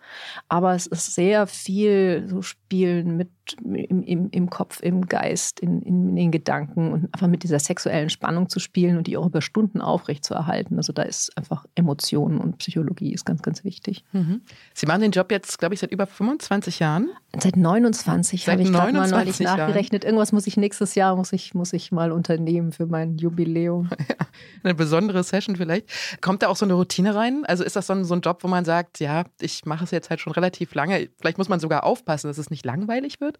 Aber 0.50 0.74
es 0.74 0.86
ist 0.86 1.14
sehr 1.14 1.46
viel 1.46 2.26
so 2.28 2.42
Spielen 2.42 3.16
mit 3.16 3.30
im, 3.62 4.02
im, 4.02 4.28
im 4.30 4.50
Kopf, 4.50 4.80
im 4.82 5.06
Geist, 5.06 5.60
in, 5.60 5.82
in, 5.82 6.16
den 6.16 6.30
Gedanken 6.30 6.92
und 6.92 7.14
einfach 7.14 7.28
mit 7.28 7.42
dieser 7.42 7.58
sexuellen 7.58 8.10
Spannung 8.10 8.48
zu 8.48 8.60
spielen 8.60 8.96
und 8.96 9.06
die 9.06 9.16
auch 9.16 9.26
über 9.26 9.42
Stunden 9.42 9.80
aufrecht 9.80 10.24
zu 10.24 10.34
erhalten. 10.34 10.76
Also 10.76 10.92
da 10.92 11.02
ist 11.02 11.36
einfach 11.36 11.66
Emotionen 11.74 12.38
und 12.38 12.58
Psychologie 12.58 13.12
ist 13.12 13.24
ganz, 13.24 13.42
ganz 13.42 13.64
wichtig. 13.64 14.04
Mhm. 14.12 14.42
Sie 14.74 14.86
machen 14.86 15.02
den 15.02 15.12
Job 15.12 15.30
jetzt, 15.30 15.58
glaube 15.58 15.74
ich, 15.74 15.80
seit 15.80 15.92
über 15.92 16.06
25 16.06 16.78
Jahren. 16.78 17.08
Seit 17.38 17.56
29 17.56 18.48
habe 18.48 18.62
ich 18.62 18.72
gerade 18.72 18.92
mal 18.92 19.08
neulich 19.08 19.38
Jahren. 19.38 19.58
nachgerechnet. 19.58 20.04
Irgendwas 20.04 20.32
muss 20.32 20.46
ich 20.46 20.56
nächstes 20.56 20.94
Jahr 20.94 21.16
muss 21.16 21.32
ich, 21.32 21.54
muss 21.54 21.72
ich 21.72 21.92
mal 21.92 22.12
unternehmen 22.12 22.72
für 22.72 22.86
mein 22.86 23.16
Jubiläum. 23.16 23.90
Ja, 24.10 24.26
eine 24.64 24.74
besondere 24.74 25.22
Session 25.22 25.56
vielleicht. 25.56 25.86
Kommt 26.20 26.42
da 26.42 26.48
auch 26.48 26.56
so 26.56 26.64
eine 26.64 26.74
Routine 26.74 27.14
rein? 27.14 27.44
Also 27.46 27.62
ist 27.62 27.76
das 27.76 27.86
so 27.86 27.92
ein, 27.92 28.04
so 28.04 28.14
ein 28.14 28.20
Job, 28.20 28.42
wo 28.42 28.48
man 28.48 28.64
sagt, 28.64 29.00
ja, 29.00 29.24
ich 29.40 29.64
mache 29.66 29.84
es 29.84 29.90
jetzt 29.90 30.10
halt 30.10 30.20
schon 30.20 30.32
relativ 30.32 30.74
lange. 30.74 31.08
Vielleicht 31.20 31.38
muss 31.38 31.48
man 31.48 31.60
sogar 31.60 31.84
aufpassen, 31.84 32.28
dass 32.28 32.38
es 32.38 32.50
nicht 32.50 32.64
langweilig 32.64 33.20
wird? 33.20 33.38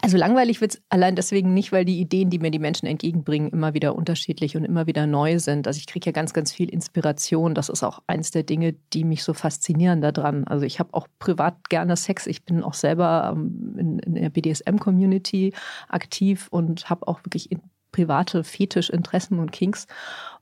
Also 0.00 0.16
langweilig 0.16 0.60
wird 0.60 0.74
es 0.74 0.82
allein 0.88 1.16
deswegen 1.16 1.54
nicht, 1.54 1.72
weil 1.72 1.84
die 1.84 2.00
Ideen, 2.00 2.30
die 2.30 2.38
mir 2.38 2.50
die 2.50 2.58
Menschen 2.58 2.86
entgegenbringen, 2.86 3.50
immer 3.50 3.74
wieder 3.74 3.94
unterschiedlich 3.94 4.56
und 4.56 4.64
immer 4.64 4.86
wieder 4.86 5.06
neu 5.06 5.38
sind. 5.38 5.66
Also 5.66 5.78
ich 5.78 5.86
kriege 5.86 6.06
ja 6.06 6.12
ganz, 6.12 6.32
ganz 6.32 6.52
viel 6.52 6.68
Inspiration. 6.68 7.54
Das 7.54 7.68
ist 7.68 7.82
auch 7.82 8.00
eines 8.06 8.30
der 8.30 8.42
Dinge, 8.42 8.74
die 8.92 9.04
mich 9.04 9.24
so 9.24 9.32
faszinieren 9.32 9.64
faszinieren 9.64 10.00
daran. 10.00 10.44
Also 10.44 10.66
ich 10.66 10.78
habe 10.78 10.92
auch 10.94 11.06
privat 11.18 11.68
gerne 11.68 11.96
Sex. 11.96 12.26
Ich 12.26 12.44
bin 12.44 12.62
auch 12.62 12.74
selber 12.74 13.32
ähm, 13.34 13.76
in, 13.78 13.98
in 14.00 14.14
der 14.14 14.30
BDSM-Community 14.30 15.52
aktiv 15.88 16.48
und 16.50 16.90
habe 16.90 17.06
auch 17.08 17.20
wirklich 17.24 17.50
private 17.92 18.42
Fetischinteressen 18.42 19.38
und 19.38 19.52
Kinks. 19.52 19.86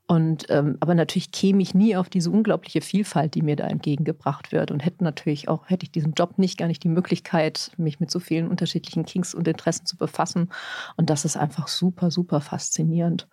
Und 0.05 0.47
ähm, 0.49 0.77
aber 0.81 0.95
natürlich 0.95 1.31
käme 1.31 1.61
ich 1.61 1.73
nie 1.73 1.95
auf 1.95 2.09
diese 2.09 2.29
unglaubliche 2.29 2.81
Vielfalt, 2.81 3.35
die 3.35 3.41
mir 3.41 3.55
da 3.55 3.67
entgegengebracht 3.67 4.51
wird 4.51 4.69
und 4.69 4.83
hätte 4.83 5.03
natürlich 5.03 5.47
auch, 5.47 5.69
hätte 5.69 5.85
ich 5.85 5.91
diesen 5.91 6.13
Job 6.13 6.37
nicht, 6.37 6.57
gar 6.57 6.67
nicht 6.67 6.83
die 6.83 6.89
Möglichkeit, 6.89 7.71
mich 7.77 8.01
mit 8.01 8.11
so 8.11 8.19
vielen 8.19 8.49
unterschiedlichen 8.49 9.05
Kinks 9.05 9.33
und 9.33 9.47
Interessen 9.47 9.85
zu 9.85 9.95
befassen. 9.95 10.51
Und 10.97 11.09
das 11.09 11.23
ist 11.23 11.37
einfach 11.37 11.69
super, 11.69 12.11
super 12.11 12.41
faszinierend. 12.41 13.27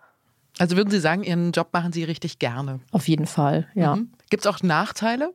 Also 0.59 0.77
würden 0.77 0.91
Sie 0.91 0.99
sagen, 0.99 1.23
Ihren 1.23 1.51
Job 1.51 1.69
machen 1.73 1.91
Sie 1.91 2.03
richtig 2.03 2.39
gerne? 2.39 2.79
Auf 2.91 3.07
jeden 3.07 3.25
Fall, 3.25 3.67
ja. 3.73 3.97
Mhm. 3.97 4.11
Gibt 4.29 4.45
es 4.45 4.47
auch 4.47 4.61
Nachteile? 4.63 5.33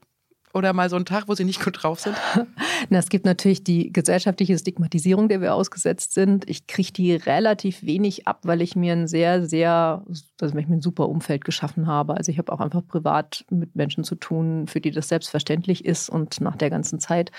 Oder 0.57 0.73
mal 0.73 0.89
so 0.89 0.97
einen 0.97 1.05
Tag, 1.05 1.29
wo 1.29 1.35
Sie 1.35 1.45
nicht 1.45 1.63
gut 1.63 1.83
drauf 1.83 2.01
sind? 2.01 2.17
Na, 2.89 2.99
es 2.99 3.11
gibt 3.11 3.27
natürlich 3.27 3.63
die 3.63 3.93
gesellschaftliche 3.93 4.57
Stigmatisierung, 4.57 5.29
der 5.29 5.43
wir 5.43 5.55
ausgesetzt 5.55 6.15
sind. 6.15 6.49
Ich 6.49 6.67
kriege 6.67 6.93
die 6.93 7.15
relativ 7.15 7.83
wenig 7.83 8.27
ab, 8.27 8.41
weil 8.45 8.63
ich 8.63 8.75
mir 8.75 8.95
ein 8.95 9.07
sehr, 9.07 9.45
sehr, 9.45 10.03
also 10.41 10.59
ich 10.59 10.67
mir 10.67 10.77
ein 10.77 10.81
super 10.81 11.11
Umfeld 11.11 11.45
geschaffen 11.45 11.87
habe. 11.87 12.17
Also 12.17 12.33
ich 12.33 12.39
habe 12.39 12.51
auch 12.55 12.61
einfach 12.61 12.81
privat 12.89 13.45
mit 13.51 13.77
Menschen 13.77 14.03
zu 14.03 14.15
tun, 14.15 14.67
für 14.67 14.81
die 14.81 14.93
das 14.93 15.09
selbstverständlich 15.09 15.85
ist. 15.85 16.09
Und 16.09 16.41
nach 16.41 16.57
der 16.57 16.71
ganzen 16.71 17.01
Zeit 17.01 17.33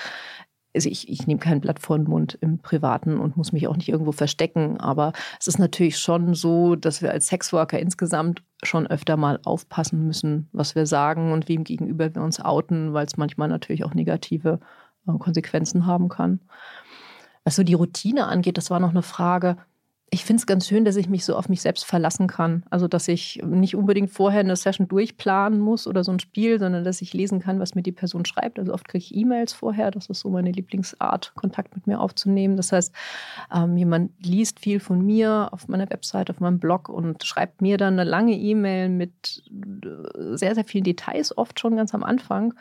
also 0.75 0.89
ich, 0.89 1.09
ich 1.09 1.25
nehme 1.25 1.39
kein 1.39 1.59
Blatt 1.59 1.79
vor 1.79 1.97
den 1.97 2.07
Mund 2.07 2.37
im 2.39 2.59
Privaten 2.59 3.17
und 3.17 3.35
muss 3.35 3.51
mich 3.51 3.67
auch 3.67 3.77
nicht 3.77 3.89
irgendwo 3.89 4.11
verstecken. 4.11 4.79
Aber 4.79 5.11
es 5.39 5.47
ist 5.47 5.57
natürlich 5.57 5.97
schon 5.97 6.35
so, 6.35 6.75
dass 6.75 7.01
wir 7.01 7.09
als 7.09 7.27
Sexworker 7.27 7.79
insgesamt 7.79 8.43
schon 8.63 8.87
öfter 8.87 9.17
mal 9.17 9.39
aufpassen 9.43 10.05
müssen, 10.05 10.49
was 10.51 10.75
wir 10.75 10.85
sagen 10.85 11.31
und 11.31 11.47
wem 11.47 11.63
gegenüber 11.63 12.13
wir 12.13 12.21
uns 12.23 12.39
outen, 12.39 12.93
weil 12.93 13.05
es 13.05 13.17
manchmal 13.17 13.47
natürlich 13.47 13.83
auch 13.83 13.93
negative 13.93 14.59
äh, 15.07 15.17
Konsequenzen 15.17 15.85
haben 15.85 16.09
kann. 16.09 16.39
Was 17.43 17.55
so 17.55 17.63
die 17.63 17.75
Routine 17.75 18.27
angeht, 18.27 18.57
das 18.57 18.69
war 18.69 18.79
noch 18.79 18.89
eine 18.89 19.03
Frage 19.03 19.57
ich 20.09 20.23
finde 20.23 20.39
es 20.39 20.45
ganz 20.45 20.67
schön, 20.67 20.85
dass 20.85 20.95
ich 20.95 21.09
mich 21.09 21.25
so 21.25 21.35
auf 21.35 21.49
mich 21.49 21.61
selbst 21.61 21.83
verlassen 21.85 22.27
kann. 22.27 22.63
Also, 22.69 22.87
dass 22.87 23.09
ich 23.09 23.41
nicht 23.45 23.75
unbedingt 23.75 24.09
vorher 24.09 24.39
eine 24.39 24.55
Session 24.55 24.87
durchplanen 24.87 25.59
muss 25.59 25.85
oder 25.85 26.05
so 26.05 26.13
ein 26.13 26.19
Spiel, 26.19 26.59
sondern 26.59 26.85
dass 26.85 27.01
ich 27.01 27.13
lesen 27.13 27.41
kann, 27.41 27.59
was 27.59 27.75
mir 27.75 27.83
die 27.83 27.91
Person 27.91 28.23
schreibt. 28.23 28.57
Also, 28.57 28.73
oft 28.73 28.87
kriege 28.87 29.03
ich 29.03 29.15
E-Mails 29.15 29.51
vorher. 29.51 29.91
Das 29.91 30.07
ist 30.07 30.21
so 30.21 30.29
meine 30.29 30.51
Lieblingsart, 30.51 31.33
Kontakt 31.35 31.75
mit 31.75 31.87
mir 31.87 31.99
aufzunehmen. 31.99 32.55
Das 32.55 32.71
heißt, 32.71 32.93
ähm, 33.53 33.75
jemand 33.75 34.11
liest 34.25 34.61
viel 34.61 34.79
von 34.79 35.05
mir 35.05 35.49
auf 35.51 35.67
meiner 35.67 35.89
Website, 35.89 36.29
auf 36.29 36.39
meinem 36.39 36.59
Blog 36.59 36.87
und 36.87 37.25
schreibt 37.25 37.61
mir 37.61 37.77
dann 37.77 37.99
eine 37.99 38.09
lange 38.09 38.33
E-Mail 38.37 38.87
mit 38.87 39.43
äh, 39.51 40.37
sehr, 40.37 40.55
sehr 40.55 40.63
vielen 40.63 40.85
Details, 40.85 41.37
oft 41.37 41.59
schon 41.59 41.75
ganz 41.75 41.93
am 41.93 42.03
Anfang. 42.03 42.53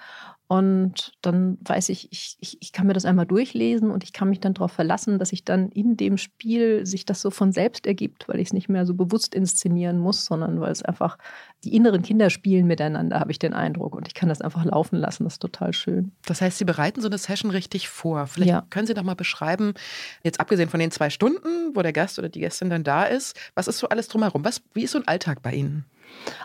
Und 0.49 1.13
dann 1.23 1.59
weiß 1.63 1.89
ich, 1.89 2.13
ich, 2.13 2.37
ich, 2.39 2.59
ich 2.61 2.73
kann 2.73 2.87
mir 2.87 2.93
das 2.93 3.05
einmal 3.05 3.27
durchlesen 3.27 3.91
und 3.91 4.05
ich 4.05 4.13
kann 4.13 4.29
mich 4.29 4.39
dann 4.39 4.55
darauf 4.55 4.71
verlassen, 4.71 5.19
dass 5.19 5.31
sich 5.31 5.45
dann 5.45 5.71
in 5.71 5.97
dem 5.97 6.17
Spiel 6.17 6.87
sich 6.87 7.05
das 7.05 7.21
so 7.21 7.31
von 7.31 7.51
selbst 7.51 7.85
ergibt, 7.85 8.29
weil 8.29 8.39
ich 8.39 8.49
es 8.49 8.53
nicht 8.53 8.69
mehr 8.69 8.87
so 8.87 8.95
bewusst 8.95 9.35
inszenieren 9.35 9.99
muss, 9.99 10.25
sondern 10.25 10.61
weil 10.61 10.71
es 10.71 10.83
einfach 10.83 11.19
die 11.65 11.75
inneren 11.75 12.03
Kinder 12.03 12.31
spielen 12.31 12.69
miteinander, 12.69 13.19
habe 13.19 13.33
ich 13.33 13.41
den 13.41 13.55
Eindruck. 13.55 13.97
Und 13.97 14.07
ich 14.07 14.15
kann 14.15 14.29
das 14.29 14.41
einfach 14.41 14.65
laufen 14.65 14.97
lassen. 14.97 15.25
Das 15.25 15.35
ist 15.35 15.43
total 15.43 15.73
schön. 15.73 16.13
Das 16.27 16.41
heißt, 16.41 16.59
Sie 16.59 16.65
bereiten 16.65 17.01
so 17.01 17.09
eine 17.09 17.19
Session 17.19 17.51
richtig 17.51 17.89
vor. 17.89 18.29
Vielleicht 18.29 18.51
ja. 18.51 18.67
können 18.71 18.87
Sie 18.87 18.95
doch 18.95 19.03
mal 19.03 19.17
beschreiben, 19.17 19.75
jetzt 20.23 20.39
abgesehen 20.39 20.69
von 20.69 20.79
den 20.79 20.93
zwei 20.93 21.11
Stunden, 21.11 21.75
wo 21.75 21.83
der 21.83 21.93
Gast 21.93 22.21
oder 22.21 22.29
die 22.29 22.41
Gästin 22.41 22.71
dann 22.71 22.85
da 22.85 23.03
ist, 23.03 23.37
was 23.57 23.67
ist 23.67 23.79
so 23.79 23.89
alles 23.89 24.07
drumherum? 24.07 24.45
Was, 24.45 24.63
wie 24.75 24.85
ist 24.85 24.93
so 24.93 24.99
ein 24.99 25.09
Alltag 25.09 25.43
bei 25.43 25.55
Ihnen? 25.55 25.87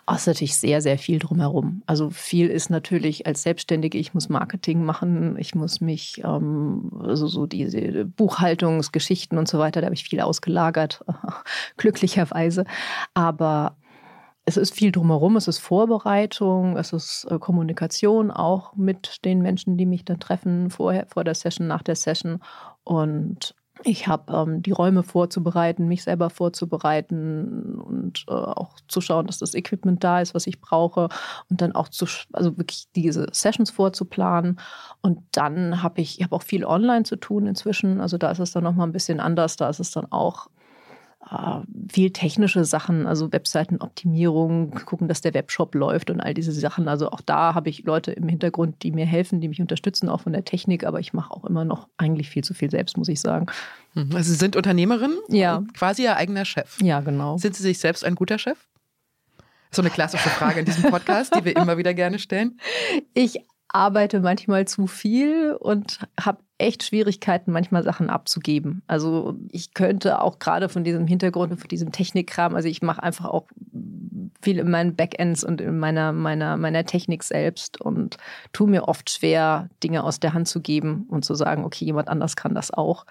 Oh, 0.08 0.14
ist 0.14 0.28
natürlich 0.28 0.56
sehr, 0.56 0.82
sehr 0.82 0.98
viel 0.98 1.20
drumherum. 1.20 1.84
Also 1.86 2.10
viel 2.10 2.48
ist 2.48 2.70
natürlich 2.70 3.26
als 3.26 3.44
Selbstständige, 3.44 3.98
ich 3.98 4.14
muss 4.14 4.30
Marketing 4.30 4.84
machen, 4.84 5.38
ich 5.38 5.56
muss 5.56 5.82
mich, 5.82 6.22
ähm, 6.24 6.92
also 7.00 7.28
so 7.28 7.46
diese 7.46 8.06
Buchhaltungsgeschichten 8.06 9.38
und 9.38 9.48
so 9.48 9.60
weiter, 9.60 9.82
da 9.82 9.86
habe 9.86 9.96
ich 9.96 10.04
viel 10.04 10.22
ausgelagert, 10.22 11.04
glücklicherweise. 11.78 12.66
Aber 13.14 13.76
es 14.46 14.58
ist 14.58 14.74
viel 14.74 14.92
drumherum, 14.92 15.36
es 15.36 15.48
ist 15.48 15.60
Vorbereitung, 15.60 16.78
es 16.78 16.94
ist 16.94 17.28
äh, 17.30 17.38
Kommunikation 17.38 18.32
auch 18.32 18.76
mit 18.76 19.24
den 19.24 19.42
Menschen, 19.42 19.78
die 19.78 19.86
mich 19.86 20.04
dann 20.04 20.20
treffen, 20.20 20.70
vorher, 20.72 21.06
vor 21.08 21.24
der 21.24 21.36
Session, 21.36 21.68
nach 21.68 21.84
der 21.84 21.96
Session. 21.96 22.40
Und 22.84 23.56
ich 23.84 24.08
habe 24.08 24.34
ähm, 24.34 24.62
die 24.62 24.72
Räume 24.72 25.04
vorzubereiten, 25.04 25.88
mich 25.88 26.04
selber 26.04 26.30
vorzubereiten 26.30 27.80
und 27.80 28.26
äh, 28.28 28.32
auch 28.32 28.76
zu 28.88 29.02
schauen, 29.02 29.28
dass 29.28 29.40
das 29.40 29.54
Equipment 29.54 30.04
da 30.04 30.22
ist, 30.22 30.34
was 30.34 30.48
ich 30.48 30.62
brauche 30.62 31.10
und 31.50 31.62
dann 31.62 31.74
auch 31.74 31.90
zu, 31.90 32.06
also 32.34 32.58
wirklich 32.58 32.88
diese 32.96 33.28
Sessions 33.32 33.72
vorzuplanen. 33.72 34.60
Und 35.02 35.20
dann 35.32 35.84
habe 35.84 36.02
ich, 36.02 36.20
ich 36.20 36.24
habe 36.24 36.36
auch 36.36 36.44
viel 36.44 36.66
online 36.66 37.04
zu 37.04 37.16
tun 37.16 37.48
inzwischen. 37.48 38.02
Also 38.02 38.18
da 38.18 38.32
ist 38.32 38.40
es 38.40 38.52
dann 38.52 38.64
nochmal 38.64 38.88
ein 38.88 38.94
bisschen 38.94 39.20
anders. 39.20 39.56
Da 39.56 39.70
ist 39.70 39.80
es 39.80 39.92
dann 39.92 40.12
auch 40.12 40.48
viel 41.90 42.12
technische 42.12 42.66
Sachen, 42.66 43.08
also 43.08 43.32
Webseitenoptimierung, 43.32 44.72
gucken, 44.86 45.08
dass 45.08 45.22
der 45.22 45.34
Webshop 45.34 45.76
läuft 45.76 46.10
und 46.10 46.20
all 46.20 46.34
diese 46.34 46.52
Sachen. 46.52 46.88
Also 46.88 47.10
auch 47.12 47.22
da 47.22 47.54
habe 47.54 47.70
ich 47.70 47.84
Leute 47.84 48.12
im 48.12 48.28
Hintergrund, 48.28 48.84
die 48.84 48.92
mir 48.92 49.06
helfen, 49.06 49.40
die 49.40 49.48
mich 49.48 49.62
unterstützen, 49.62 50.10
auch 50.10 50.22
von 50.22 50.34
der 50.34 50.44
Technik, 50.44 50.84
aber 50.84 51.00
ich 51.00 51.14
mache 51.14 51.32
auch 51.32 51.46
immer 51.46 51.64
noch 51.64 51.88
eigentlich 51.98 52.30
viel 52.30 52.44
zu 52.44 52.54
viel 52.54 52.70
selbst, 52.70 52.98
muss 52.98 53.08
ich 53.08 53.22
sagen. 53.22 53.46
Mhm. 53.94 54.16
Also 54.16 54.32
Sie 54.32 54.38
sind 54.38 54.56
Unternehmerin, 54.56 55.12
ja. 55.30 55.64
quasi 55.74 56.04
Ihr 56.04 56.18
eigener 56.18 56.44
Chef. 56.44 56.78
Ja, 56.82 57.00
genau. 57.02 57.38
Sind 57.38 57.56
Sie 57.56 57.64
sich 57.64 57.80
selbst 57.80 58.04
ein 58.04 58.16
guter 58.16 58.38
Chef? 58.38 58.58
So 59.72 59.82
eine 59.82 59.90
klassische 59.90 60.30
Frage 60.30 60.60
in 60.60 60.66
diesem 60.66 60.90
Podcast, 60.90 61.34
die 61.36 61.46
wir 61.46 61.56
immer 61.56 61.78
wieder 61.78 61.94
gerne 61.94 62.20
stellen. 62.20 62.60
Ich 63.14 63.40
arbeite 63.70 64.20
manchmal 64.20 64.68
zu 64.68 64.88
viel 64.88 65.56
und 65.58 66.00
habe 66.20 66.44
echt 66.62 66.84
Schwierigkeiten, 66.84 67.52
manchmal 67.52 67.84
Sachen 67.84 68.10
abzugeben. 68.10 68.82
Also 68.88 69.36
ich 69.50 69.74
könnte 69.74 70.22
auch 70.22 70.40
gerade 70.40 70.70
von 70.70 70.84
diesem 70.84 71.08
Hintergrund 71.08 71.52
und 71.52 71.58
von 71.58 71.68
diesem 71.68 71.92
Technikkram, 71.92 72.56
also 72.56 72.68
ich 72.68 72.82
mache 72.82 73.04
einfach 73.04 73.26
auch 73.26 73.48
viel 74.42 74.60
in 74.60 74.72
meinen 74.72 74.96
Backends 74.96 75.44
und 75.44 75.62
in 75.62 75.78
meiner, 75.78 76.14
meiner, 76.14 76.58
meiner 76.58 76.86
Technik 76.86 77.24
selbst 77.24 77.80
und 77.80 78.18
tue 78.54 78.68
mir 78.68 78.88
oft 78.88 79.10
schwer, 79.10 79.70
Dinge 79.84 80.04
aus 80.04 80.20
der 80.20 80.34
Hand 80.34 80.48
zu 80.48 80.62
geben 80.62 81.06
und 81.10 81.26
zu 81.26 81.36
sagen, 81.36 81.66
okay, 81.66 81.86
jemand 81.86 82.08
anders 82.08 82.36
kann 82.36 82.56
das 82.56 82.72
auch. 82.72 83.06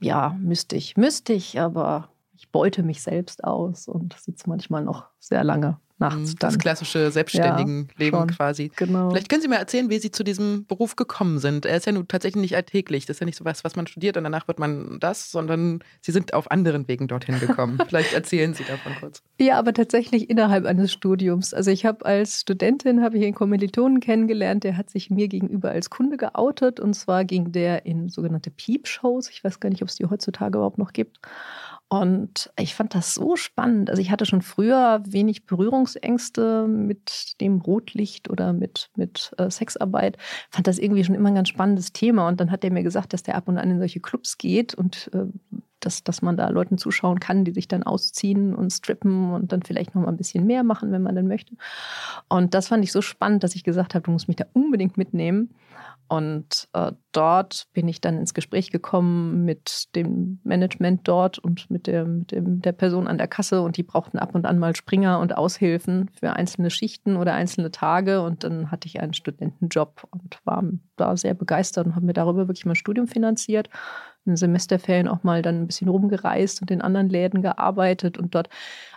Ja, 0.00 0.36
müsste 0.40 0.76
ich, 0.76 0.96
müsste 0.96 1.32
ich, 1.32 1.60
aber 1.60 2.08
ich 2.36 2.50
beute 2.50 2.82
mich 2.82 3.02
selbst 3.02 3.44
aus 3.44 3.88
und 3.88 4.14
sitze 4.18 4.48
manchmal 4.48 4.82
noch 4.82 5.06
sehr 5.18 5.44
lange 5.44 5.78
nachts. 5.98 6.32
Mhm, 6.32 6.38
das 6.38 6.58
klassische 6.58 7.10
selbstständigen 7.10 7.88
ja, 7.92 8.04
Leben 8.04 8.26
quasi. 8.26 8.70
Genau. 8.76 9.10
Vielleicht 9.10 9.28
können 9.28 9.42
Sie 9.42 9.48
mal 9.48 9.56
erzählen, 9.56 9.90
wie 9.90 9.98
Sie 9.98 10.10
zu 10.10 10.24
diesem 10.24 10.66
Beruf 10.66 10.96
gekommen 10.96 11.38
sind. 11.38 11.66
Er 11.66 11.76
ist 11.76 11.86
ja 11.86 11.92
nun 11.92 12.08
tatsächlich 12.08 12.40
nicht 12.40 12.56
alltäglich. 12.56 13.06
Das 13.06 13.16
ist 13.16 13.20
ja 13.20 13.26
nicht 13.26 13.38
so 13.38 13.44
was, 13.44 13.64
was 13.64 13.76
man 13.76 13.86
studiert 13.86 14.16
und 14.16 14.24
danach 14.24 14.48
wird 14.48 14.58
man 14.58 14.98
das, 15.00 15.30
sondern 15.30 15.80
Sie 16.00 16.12
sind 16.12 16.34
auf 16.34 16.50
anderen 16.50 16.88
Wegen 16.88 17.06
dorthin 17.08 17.38
gekommen. 17.38 17.78
Vielleicht 17.88 18.12
erzählen 18.12 18.54
Sie 18.54 18.64
davon 18.64 18.92
kurz. 19.00 19.22
Ja, 19.40 19.58
aber 19.58 19.72
tatsächlich 19.72 20.30
innerhalb 20.30 20.64
eines 20.64 20.92
Studiums. 20.92 21.54
Also 21.54 21.70
ich 21.70 21.86
habe 21.86 22.04
als 22.04 22.40
Studentin 22.40 23.02
habe 23.02 23.18
ich 23.18 23.24
einen 23.24 23.34
Kommilitonen 23.34 24.00
kennengelernt, 24.00 24.64
der 24.64 24.76
hat 24.76 24.90
sich 24.90 25.10
mir 25.10 25.28
gegenüber 25.28 25.70
als 25.70 25.90
Kunde 25.90 26.16
geoutet 26.16 26.80
und 26.80 26.94
zwar 26.94 27.24
ging 27.24 27.52
der 27.52 27.86
in 27.86 28.08
sogenannte 28.08 28.50
Peep-Shows. 28.50 29.30
Ich 29.30 29.44
weiß 29.44 29.60
gar 29.60 29.68
nicht, 29.68 29.82
ob 29.82 29.88
es 29.88 29.96
die 29.96 30.06
heutzutage 30.06 30.58
überhaupt 30.58 30.78
noch 30.78 30.92
gibt. 30.92 31.20
Und 32.00 32.50
ich 32.58 32.74
fand 32.74 32.94
das 32.94 33.14
so 33.14 33.36
spannend. 33.36 33.90
Also 33.90 34.00
ich 34.00 34.10
hatte 34.10 34.26
schon 34.26 34.42
früher 34.42 35.02
wenig 35.06 35.46
Berührungsängste 35.46 36.66
mit 36.66 37.40
dem 37.40 37.60
Rotlicht 37.60 38.30
oder 38.30 38.52
mit, 38.52 38.90
mit 38.96 39.32
äh, 39.38 39.50
Sexarbeit. 39.50 40.16
Fand 40.50 40.66
das 40.66 40.78
irgendwie 40.78 41.04
schon 41.04 41.14
immer 41.14 41.28
ein 41.28 41.34
ganz 41.34 41.48
spannendes 41.48 41.92
Thema. 41.92 42.28
Und 42.28 42.40
dann 42.40 42.50
hat 42.50 42.64
er 42.64 42.72
mir 42.72 42.82
gesagt, 42.82 43.12
dass 43.12 43.22
der 43.22 43.36
ab 43.36 43.48
und 43.48 43.58
an 43.58 43.70
in 43.70 43.78
solche 43.78 44.00
Clubs 44.00 44.38
geht 44.38 44.74
und 44.74 45.10
äh, 45.12 45.26
dass, 45.84 46.04
dass 46.04 46.22
man 46.22 46.36
da 46.36 46.48
Leuten 46.48 46.78
zuschauen 46.78 47.20
kann, 47.20 47.44
die 47.44 47.52
sich 47.52 47.68
dann 47.68 47.82
ausziehen 47.82 48.54
und 48.54 48.72
strippen 48.72 49.32
und 49.32 49.52
dann 49.52 49.62
vielleicht 49.62 49.94
noch 49.94 50.02
mal 50.02 50.08
ein 50.08 50.16
bisschen 50.16 50.46
mehr 50.46 50.62
machen, 50.62 50.92
wenn 50.92 51.02
man 51.02 51.14
dann 51.14 51.26
möchte. 51.26 51.54
Und 52.28 52.54
das 52.54 52.68
fand 52.68 52.84
ich 52.84 52.92
so 52.92 53.02
spannend, 53.02 53.44
dass 53.44 53.54
ich 53.54 53.64
gesagt 53.64 53.94
habe, 53.94 54.04
du 54.04 54.10
musst 54.10 54.28
mich 54.28 54.36
da 54.36 54.46
unbedingt 54.52 54.96
mitnehmen. 54.96 55.50
Und 56.06 56.68
äh, 56.74 56.92
dort 57.12 57.66
bin 57.72 57.88
ich 57.88 58.00
dann 58.00 58.18
ins 58.18 58.34
Gespräch 58.34 58.70
gekommen 58.70 59.44
mit 59.44 59.94
dem 59.96 60.38
Management 60.44 61.08
dort 61.08 61.38
und 61.38 61.70
mit, 61.70 61.86
der, 61.86 62.04
mit 62.04 62.30
dem, 62.30 62.60
der 62.60 62.72
Person 62.72 63.08
an 63.08 63.16
der 63.16 63.26
Kasse. 63.26 63.62
Und 63.62 63.78
die 63.78 63.82
brauchten 63.82 64.18
ab 64.18 64.34
und 64.34 64.44
an 64.44 64.58
mal 64.58 64.76
Springer 64.76 65.18
und 65.18 65.36
Aushilfen 65.36 66.10
für 66.12 66.34
einzelne 66.34 66.70
Schichten 66.70 67.16
oder 67.16 67.32
einzelne 67.32 67.70
Tage. 67.70 68.20
Und 68.20 68.44
dann 68.44 68.70
hatte 68.70 68.86
ich 68.86 69.00
einen 69.00 69.14
Studentenjob 69.14 70.06
und 70.10 70.38
war 70.44 70.62
da 70.96 71.16
sehr 71.16 71.34
begeistert 71.34 71.86
und 71.86 71.96
habe 71.96 72.06
mir 72.06 72.12
darüber 72.12 72.48
wirklich 72.48 72.66
mein 72.66 72.76
Studium 72.76 73.08
finanziert. 73.08 73.70
In 74.26 74.32
den 74.32 74.36
Semesterferien 74.36 75.08
auch 75.08 75.22
mal 75.22 75.42
dann 75.42 75.62
ein 75.62 75.66
bisschen 75.66 75.88
rumgereist 75.88 76.62
und 76.62 76.70
in 76.70 76.80
anderen 76.80 77.08
Läden 77.08 77.42
gearbeitet 77.42 78.18
und 78.18 78.34
dort 78.34 78.48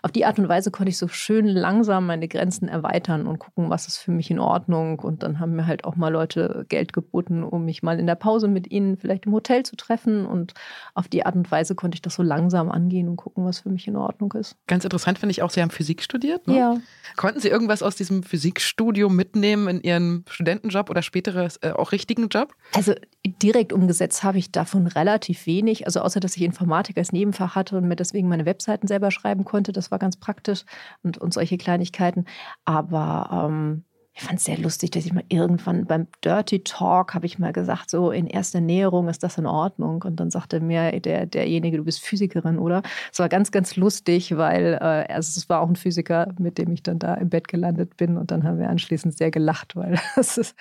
auf 0.08 0.12
die 0.14 0.26
Art 0.26 0.40
und 0.40 0.48
Weise 0.48 0.72
konnte 0.72 0.90
ich 0.90 0.98
so 0.98 1.10
schön 1.10 1.46
langsam 1.46 2.06
meine 2.06 2.30
Grenzen 2.30 2.70
erweitern 2.70 3.28
und 3.28 3.40
gucken, 3.40 3.70
was 3.70 3.88
ist 3.88 3.98
für 3.98 4.12
mich 4.12 4.32
in 4.32 4.40
Ordnung. 4.40 5.00
Und 5.00 5.22
dann 5.22 5.40
haben 5.40 5.56
mir 5.56 5.68
halt 5.68 5.84
auch 5.84 5.98
mal 5.98 6.08
Leute 6.08 6.66
Geld 6.70 6.94
geboten, 6.94 7.44
um 7.44 7.66
mich 7.66 7.84
mal 7.84 8.00
in 8.00 8.08
der 8.08 8.16
Pause 8.16 8.48
mit 8.48 8.72
ihnen 8.72 8.96
vielleicht 8.96 9.26
im 9.26 9.34
Hotel 9.34 9.64
zu 9.64 9.76
treffen. 9.76 10.26
Und 10.26 10.54
auf 10.94 11.10
die 11.10 11.26
Art 11.26 11.36
und 11.36 11.52
Weise 11.52 11.76
konnte 11.76 11.96
ich 11.96 12.02
das 12.02 12.16
so 12.16 12.24
langsam 12.24 12.72
angehen 12.72 13.10
und 13.10 13.18
gucken, 13.18 13.44
was 13.44 13.60
für 13.60 13.70
mich 13.70 13.86
in 13.88 13.98
Ordnung 13.98 14.32
ist. 14.32 14.56
Ganz 14.68 14.86
interessant 14.86 15.20
finde 15.20 15.32
ich 15.32 15.42
auch, 15.42 15.50
Sie 15.50 15.62
haben 15.62 15.72
Physik 15.72 16.02
studiert. 16.02 16.48
Ne? 16.48 16.58
Ja. 16.58 16.78
Konnten 17.18 17.42
Sie 17.42 17.50
irgendwas 17.50 17.84
aus 17.84 17.96
diesem 17.98 18.24
Physikstudium 18.24 19.14
mitnehmen 19.14 19.68
in 19.68 19.82
Ihren 19.82 20.26
Studentenjob 20.30 20.90
oder 20.90 21.02
spätere 21.02 21.50
äh, 21.62 21.72
auch 21.72 21.92
richtigen 21.92 22.30
Job? 22.30 22.54
Also 22.74 22.94
direkt 23.26 23.74
umgesetzt 23.74 24.24
habe 24.24 24.38
ich 24.38 24.52
davon 24.54 24.88
relativ 24.88 25.17
wenig. 25.46 25.86
Also 25.86 26.02
außer, 26.02 26.20
dass 26.20 26.36
ich 26.38 26.44
Informatik 26.44 26.98
als 26.98 27.12
Nebenfach 27.12 27.56
hatte 27.56 27.78
und 27.78 27.88
mir 27.88 27.96
deswegen 27.96 28.28
meine 28.28 28.46
Webseiten 28.46 28.88
selber 28.88 29.12
schreiben 29.12 29.46
konnte. 29.46 29.72
Das 29.72 29.92
war 29.92 30.00
ganz 30.00 30.18
praktisch 30.18 30.64
und, 31.04 31.18
und 31.18 31.34
solche 31.34 31.58
Kleinigkeiten. 31.58 32.26
Aber 32.66 33.48
ähm, 33.50 33.84
ich 34.18 34.24
fand 34.24 34.40
es 34.40 34.46
sehr 34.46 34.58
lustig, 34.58 34.90
dass 34.92 35.06
ich 35.06 35.14
mal 35.14 35.24
irgendwann 35.30 35.86
beim 35.86 36.08
Dirty 36.26 36.64
Talk 36.64 37.14
habe 37.14 37.28
ich 37.28 37.38
mal 37.38 37.54
gesagt, 37.54 37.92
so 37.92 38.10
in 38.10 38.26
erster 38.26 38.62
Näherung 38.62 39.10
ist 39.10 39.22
das 39.22 39.38
in 39.38 39.46
Ordnung. 39.46 40.02
Und 40.02 40.20
dann 40.20 40.32
sagte 40.32 40.60
mir 40.60 41.00
der, 41.00 41.28
derjenige, 41.28 41.78
du 41.78 41.84
bist 41.84 42.00
Physikerin, 42.00 42.58
oder? 42.58 42.82
Es 43.12 43.20
war 43.20 43.30
ganz, 43.30 43.52
ganz 43.52 43.76
lustig, 43.76 44.36
weil 44.36 44.74
äh, 44.82 45.14
also 45.14 45.38
es 45.38 45.48
war 45.50 45.62
auch 45.62 45.70
ein 45.70 45.76
Physiker, 45.76 46.34
mit 46.40 46.58
dem 46.58 46.72
ich 46.72 46.82
dann 46.82 46.98
da 46.98 47.14
im 47.14 47.30
Bett 47.30 47.48
gelandet 47.48 47.96
bin. 47.96 48.18
Und 48.18 48.32
dann 48.32 48.44
haben 48.44 48.58
wir 48.58 48.70
anschließend 48.70 49.16
sehr 49.16 49.30
gelacht, 49.30 49.76
weil 49.76 50.00
das 50.16 50.40
ist 50.40 50.56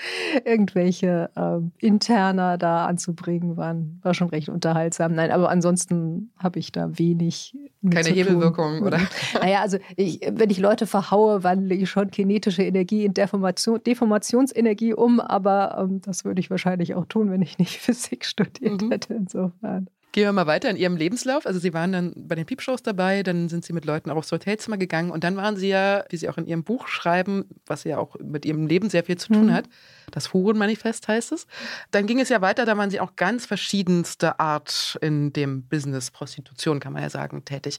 irgendwelche 0.44 1.30
äh, 1.34 1.86
Interner 1.86 2.58
da 2.58 2.84
anzubringen 2.84 3.56
waren, 3.56 4.00
war 4.02 4.12
schon 4.12 4.28
recht 4.28 4.50
unterhaltsam. 4.50 5.14
Nein, 5.14 5.30
aber 5.30 5.48
ansonsten 5.48 6.30
habe 6.38 6.58
ich 6.58 6.72
da 6.72 6.98
wenig. 6.98 7.56
Keine 7.90 8.08
Hebelwirkung, 8.10 8.82
oder? 8.82 9.00
Naja, 9.40 9.60
also 9.60 9.78
ich, 9.96 10.20
wenn 10.30 10.50
ich 10.50 10.58
Leute 10.58 10.86
verhaue, 10.86 11.44
wandle 11.44 11.74
ich 11.74 11.90
schon 11.90 12.10
kinetische 12.10 12.62
Energie 12.62 13.04
in 13.04 13.14
Deformation, 13.14 13.82
Deformationsenergie 13.82 14.94
um, 14.94 15.20
aber 15.20 15.76
ähm, 15.78 16.00
das 16.00 16.24
würde 16.24 16.40
ich 16.40 16.50
wahrscheinlich 16.50 16.94
auch 16.94 17.06
tun, 17.06 17.30
wenn 17.30 17.42
ich 17.42 17.58
nicht 17.58 17.78
Physik 17.80 18.24
studiert 18.24 18.82
mhm. 18.82 18.90
hätte. 18.90 19.14
Insofern. 19.14 19.88
Gehen 20.12 20.24
wir 20.24 20.32
mal 20.32 20.46
weiter 20.46 20.70
in 20.70 20.76
Ihrem 20.76 20.96
Lebenslauf. 20.96 21.46
Also 21.46 21.58
Sie 21.58 21.74
waren 21.74 21.92
dann 21.92 22.12
bei 22.16 22.34
den 22.34 22.46
Piepshows 22.46 22.82
dabei, 22.82 23.22
dann 23.22 23.48
sind 23.48 23.64
Sie 23.64 23.72
mit 23.72 23.84
Leuten 23.84 24.10
auch 24.10 24.16
aufs 24.16 24.32
Hotelzimmer 24.32 24.78
gegangen 24.78 25.10
und 25.10 25.24
dann 25.24 25.36
waren 25.36 25.56
Sie 25.56 25.68
ja, 25.68 26.04
wie 26.08 26.16
Sie 26.16 26.28
auch 26.28 26.38
in 26.38 26.46
Ihrem 26.46 26.64
Buch 26.64 26.88
schreiben, 26.88 27.44
was 27.66 27.84
ja 27.84 27.98
auch 27.98 28.16
mit 28.18 28.46
Ihrem 28.46 28.66
Leben 28.66 28.88
sehr 28.88 29.04
viel 29.04 29.18
zu 29.18 29.28
tun 29.28 29.46
mhm. 29.46 29.52
hat, 29.52 29.68
das 30.10 30.32
Hurenmanifest 30.32 31.08
heißt 31.08 31.32
es. 31.32 31.46
Dann 31.90 32.06
ging 32.06 32.20
es 32.20 32.30
ja 32.30 32.40
weiter, 32.40 32.64
da 32.64 32.76
waren 32.78 32.90
Sie 32.90 33.00
auch 33.00 33.16
ganz 33.16 33.44
verschiedenste 33.44 34.40
Art 34.40 34.98
in 35.02 35.32
dem 35.32 35.64
Business 35.64 36.10
Prostitution, 36.10 36.80
kann 36.80 36.94
man 36.94 37.02
ja 37.02 37.10
sagen, 37.10 37.44
tätig. 37.44 37.78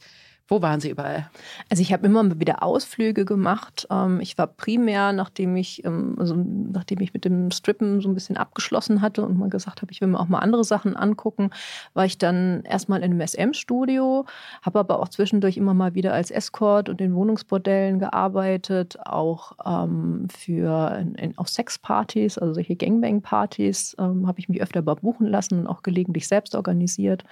Wo 0.49 0.61
waren 0.61 0.79
Sie 0.79 0.89
überall? 0.89 1.29
Also 1.69 1.81
ich 1.81 1.91
habe 1.91 2.05
immer 2.05 2.39
wieder 2.39 2.63
Ausflüge 2.63 3.25
gemacht. 3.25 3.85
Ähm, 3.91 4.21
ich 4.21 4.37
war 4.37 4.47
primär, 4.47 5.11
nachdem 5.11 5.57
ich, 5.57 5.83
also 5.85 6.35
nachdem 6.35 7.01
ich 7.01 7.13
mit 7.13 7.25
dem 7.25 7.51
Strippen 7.51 7.99
so 7.99 8.07
ein 8.07 8.13
bisschen 8.13 8.37
abgeschlossen 8.37 9.01
hatte 9.01 9.25
und 9.25 9.37
mal 9.37 9.49
gesagt 9.49 9.81
habe, 9.81 9.91
ich 9.91 9.99
will 9.99 10.07
mir 10.07 10.19
auch 10.19 10.29
mal 10.29 10.39
andere 10.39 10.63
Sachen 10.63 10.95
angucken, 10.95 11.49
war 11.93 12.05
ich 12.05 12.17
dann 12.17 12.61
erstmal 12.63 13.03
in 13.03 13.11
einem 13.11 13.27
SM-Studio, 13.27 14.25
habe 14.61 14.79
aber 14.79 15.01
auch 15.01 15.09
zwischendurch 15.09 15.57
immer 15.57 15.73
mal 15.73 15.95
wieder 15.95 16.13
als 16.13 16.31
Escort 16.31 16.87
und 16.87 17.01
in 17.01 17.13
Wohnungsbordellen 17.13 17.99
gearbeitet, 17.99 18.97
auch 19.05 19.51
ähm, 19.65 20.27
für 20.29 21.05
auf 21.35 21.49
Sexpartys, 21.49 22.37
also 22.37 22.53
solche 22.53 22.75
Gangbang-Partys, 22.75 23.95
habe 23.97 24.39
ich 24.39 24.47
mich 24.47 24.61
öfter 24.61 24.81
buchen 24.81 25.27
lassen 25.27 25.59
und 25.59 25.67
auch 25.67 25.83
gelegentlich 25.83 26.27
selbst 26.27 26.55
organisiert, 26.55 27.25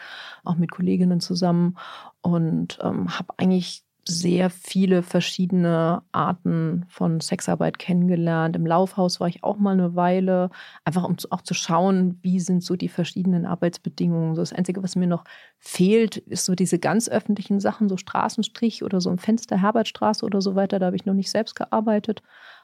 auch 0.43 0.55
mit 0.55 0.71
Kolleginnen 0.71 1.21
zusammen 1.21 1.77
und 2.25 2.79
ähm, 2.81 3.19
habe 3.19 3.35
eigentlich 3.37 3.83
sehr 4.07 4.49
viele 4.49 5.03
verschiedene 5.03 6.01
Arten 6.11 6.85
von 6.89 7.19
Sexarbeit 7.19 7.77
kennengelernt. 7.77 8.55
Im 8.55 8.65
Laufhaus 8.65 9.19
war 9.19 9.27
ich 9.27 9.43
auch 9.43 9.57
mal 9.57 9.73
eine 9.73 9.95
Weile, 9.95 10.49
einfach 10.85 11.03
um 11.03 11.15
auch 11.29 11.41
zu 11.41 11.53
schauen, 11.53 12.17
wie 12.23 12.39
sind 12.39 12.63
so 12.63 12.75
die 12.75 12.89
verschiedenen 12.89 13.45
Arbeitsbedingungen. 13.45 14.35
So 14.35 14.41
das 14.41 14.53
Einzige, 14.53 14.81
was 14.81 14.95
mir 14.95 15.07
noch 15.07 15.23
fehlt, 15.59 16.17
ist 16.17 16.45
so 16.45 16.55
diese 16.55 16.79
ganz 16.79 17.09
öffentlichen 17.09 17.59
Sachen, 17.59 17.89
so 17.89 17.97
Straßenstrich 17.97 18.83
oder 18.83 19.01
so 19.01 19.11
im 19.11 19.19
Fenster 19.19 19.61
Herbertstraße 19.61 20.25
oder 20.25 20.41
so 20.41 20.55
weiter. 20.55 20.79
Da 20.79 20.87
habe 20.87 20.95
ich 20.95 21.05
noch 21.05 21.13
nicht 21.13 21.29
selbst 21.29 21.55
gearbeitet. 21.55 22.23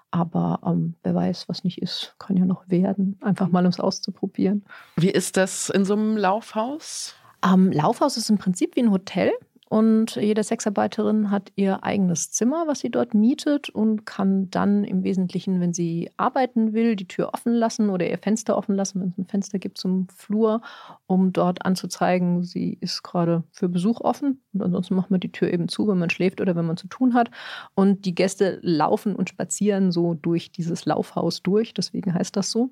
Aber 0.09 0.59
ähm, 0.65 0.95
wer 1.03 1.13
weiß, 1.13 1.49
was 1.49 1.63
nicht 1.63 1.81
ist, 1.81 2.15
kann 2.17 2.35
ja 2.35 2.45
noch 2.45 2.67
werden. 2.67 3.17
Einfach 3.21 3.49
mal, 3.49 3.63
um 3.63 3.69
es 3.69 3.79
auszuprobieren. 3.79 4.65
Wie 4.95 5.09
ist 5.09 5.37
das 5.37 5.69
in 5.69 5.85
so 5.85 5.93
einem 5.93 6.17
Laufhaus? 6.17 7.15
Ähm, 7.43 7.71
Laufhaus 7.71 8.17
ist 8.17 8.29
im 8.29 8.37
Prinzip 8.37 8.75
wie 8.75 8.81
ein 8.81 8.91
Hotel. 8.91 9.31
Und 9.71 10.17
jede 10.17 10.43
Sexarbeiterin 10.43 11.31
hat 11.31 11.53
ihr 11.55 11.85
eigenes 11.85 12.29
Zimmer, 12.29 12.67
was 12.67 12.81
sie 12.81 12.89
dort 12.89 13.13
mietet 13.13 13.69
und 13.69 14.05
kann 14.05 14.49
dann 14.49 14.83
im 14.83 15.05
Wesentlichen, 15.05 15.61
wenn 15.61 15.71
sie 15.71 16.11
arbeiten 16.17 16.73
will, 16.73 16.97
die 16.97 17.07
Tür 17.07 17.29
offen 17.33 17.53
lassen 17.53 17.89
oder 17.89 18.05
ihr 18.05 18.17
Fenster 18.17 18.57
offen 18.57 18.75
lassen, 18.75 18.99
wenn 18.99 19.09
es 19.11 19.17
ein 19.17 19.27
Fenster 19.27 19.59
gibt 19.59 19.77
zum 19.77 20.09
Flur, 20.09 20.61
um 21.07 21.31
dort 21.31 21.65
anzuzeigen, 21.65 22.43
sie 22.43 22.79
ist 22.81 23.01
gerade 23.01 23.45
für 23.53 23.69
Besuch 23.69 24.01
offen. 24.01 24.41
Und 24.51 24.61
ansonsten 24.61 24.95
macht 24.95 25.09
man 25.09 25.21
die 25.21 25.31
Tür 25.31 25.53
eben 25.53 25.69
zu, 25.69 25.87
wenn 25.87 25.99
man 25.99 26.09
schläft 26.09 26.41
oder 26.41 26.57
wenn 26.57 26.65
man 26.65 26.75
zu 26.75 26.87
tun 26.87 27.13
hat. 27.13 27.31
Und 27.73 28.03
die 28.03 28.13
Gäste 28.13 28.59
laufen 28.61 29.15
und 29.15 29.29
spazieren 29.29 29.93
so 29.93 30.15
durch 30.15 30.51
dieses 30.51 30.83
Laufhaus 30.83 31.43
durch. 31.43 31.73
Deswegen 31.73 32.13
heißt 32.13 32.35
das 32.35 32.51
so. 32.51 32.71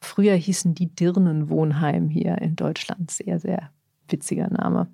Früher 0.00 0.34
hießen 0.34 0.74
die 0.74 0.92
Dirnenwohnheim 0.92 2.08
hier 2.08 2.38
in 2.38 2.56
Deutschland 2.56 3.12
sehr, 3.12 3.38
sehr 3.38 3.70
witziger 4.12 4.48
Name. 4.48 4.88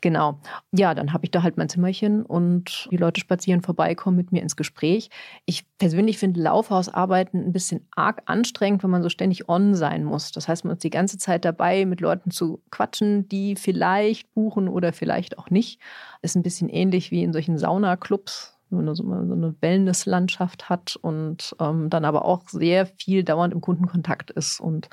Genau. 0.00 0.40
Ja, 0.72 0.94
dann 0.94 1.12
habe 1.12 1.24
ich 1.24 1.30
da 1.30 1.42
halt 1.42 1.56
mein 1.56 1.68
Zimmerchen 1.68 2.24
und 2.24 2.88
die 2.90 2.96
Leute 2.96 3.20
spazieren 3.20 3.62
vorbei, 3.62 3.94
kommen 3.94 4.16
mit 4.16 4.32
mir 4.32 4.42
ins 4.42 4.56
Gespräch. 4.56 5.10
Ich 5.44 5.66
persönlich 5.78 6.18
finde 6.18 6.40
Laufhausarbeiten 6.40 7.44
ein 7.44 7.52
bisschen 7.52 7.86
arg 7.94 8.22
anstrengend, 8.26 8.82
wenn 8.82 8.90
man 8.90 9.02
so 9.02 9.08
ständig 9.08 9.48
on 9.48 9.74
sein 9.74 10.04
muss. 10.04 10.32
Das 10.32 10.48
heißt, 10.48 10.64
man 10.64 10.76
ist 10.76 10.84
die 10.84 10.90
ganze 10.90 11.18
Zeit 11.18 11.44
dabei, 11.44 11.84
mit 11.84 12.00
Leuten 12.00 12.30
zu 12.30 12.62
quatschen, 12.70 13.28
die 13.28 13.56
vielleicht 13.56 14.32
buchen 14.34 14.68
oder 14.68 14.92
vielleicht 14.92 15.38
auch 15.38 15.50
nicht. 15.50 15.80
Ist 16.22 16.36
ein 16.36 16.42
bisschen 16.42 16.68
ähnlich 16.68 17.10
wie 17.10 17.22
in 17.22 17.32
solchen 17.32 17.58
Saunaclubs 17.58 18.56
wenn 18.70 18.84
man 18.84 18.94
so 18.94 19.02
eine 19.02 19.54
Wellnesslandschaft 19.60 20.68
hat 20.68 20.96
und 20.96 21.56
ähm, 21.60 21.90
dann 21.90 22.04
aber 22.04 22.24
auch 22.24 22.48
sehr 22.48 22.86
viel 22.86 23.24
dauernd 23.24 23.52
im 23.52 23.60
Kundenkontakt 23.60 24.30
ist 24.30 24.60
und 24.60 24.88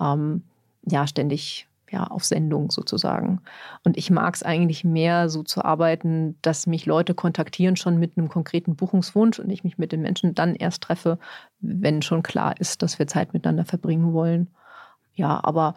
ähm, 0.00 0.42
ja, 0.84 1.06
ständig 1.06 1.68
ja, 1.92 2.04
auf 2.04 2.24
Sendung 2.24 2.70
sozusagen. 2.70 3.40
Und 3.84 3.98
ich 3.98 4.10
mag 4.10 4.34
es 4.34 4.42
eigentlich 4.42 4.82
mehr 4.82 5.28
so 5.28 5.42
zu 5.42 5.62
arbeiten, 5.64 6.38
dass 6.40 6.66
mich 6.66 6.86
Leute 6.86 7.14
kontaktieren 7.14 7.76
schon 7.76 7.98
mit 7.98 8.16
einem 8.16 8.28
konkreten 8.28 8.74
Buchungswunsch 8.74 9.38
und 9.38 9.50
ich 9.50 9.62
mich 9.62 9.76
mit 9.76 9.92
den 9.92 10.00
Menschen 10.00 10.34
dann 10.34 10.54
erst 10.54 10.82
treffe, 10.82 11.18
wenn 11.60 12.00
schon 12.00 12.22
klar 12.22 12.58
ist, 12.58 12.82
dass 12.82 12.98
wir 12.98 13.06
Zeit 13.06 13.34
miteinander 13.34 13.66
verbringen 13.66 14.14
wollen. 14.14 14.48
Ja, 15.14 15.40
aber 15.44 15.74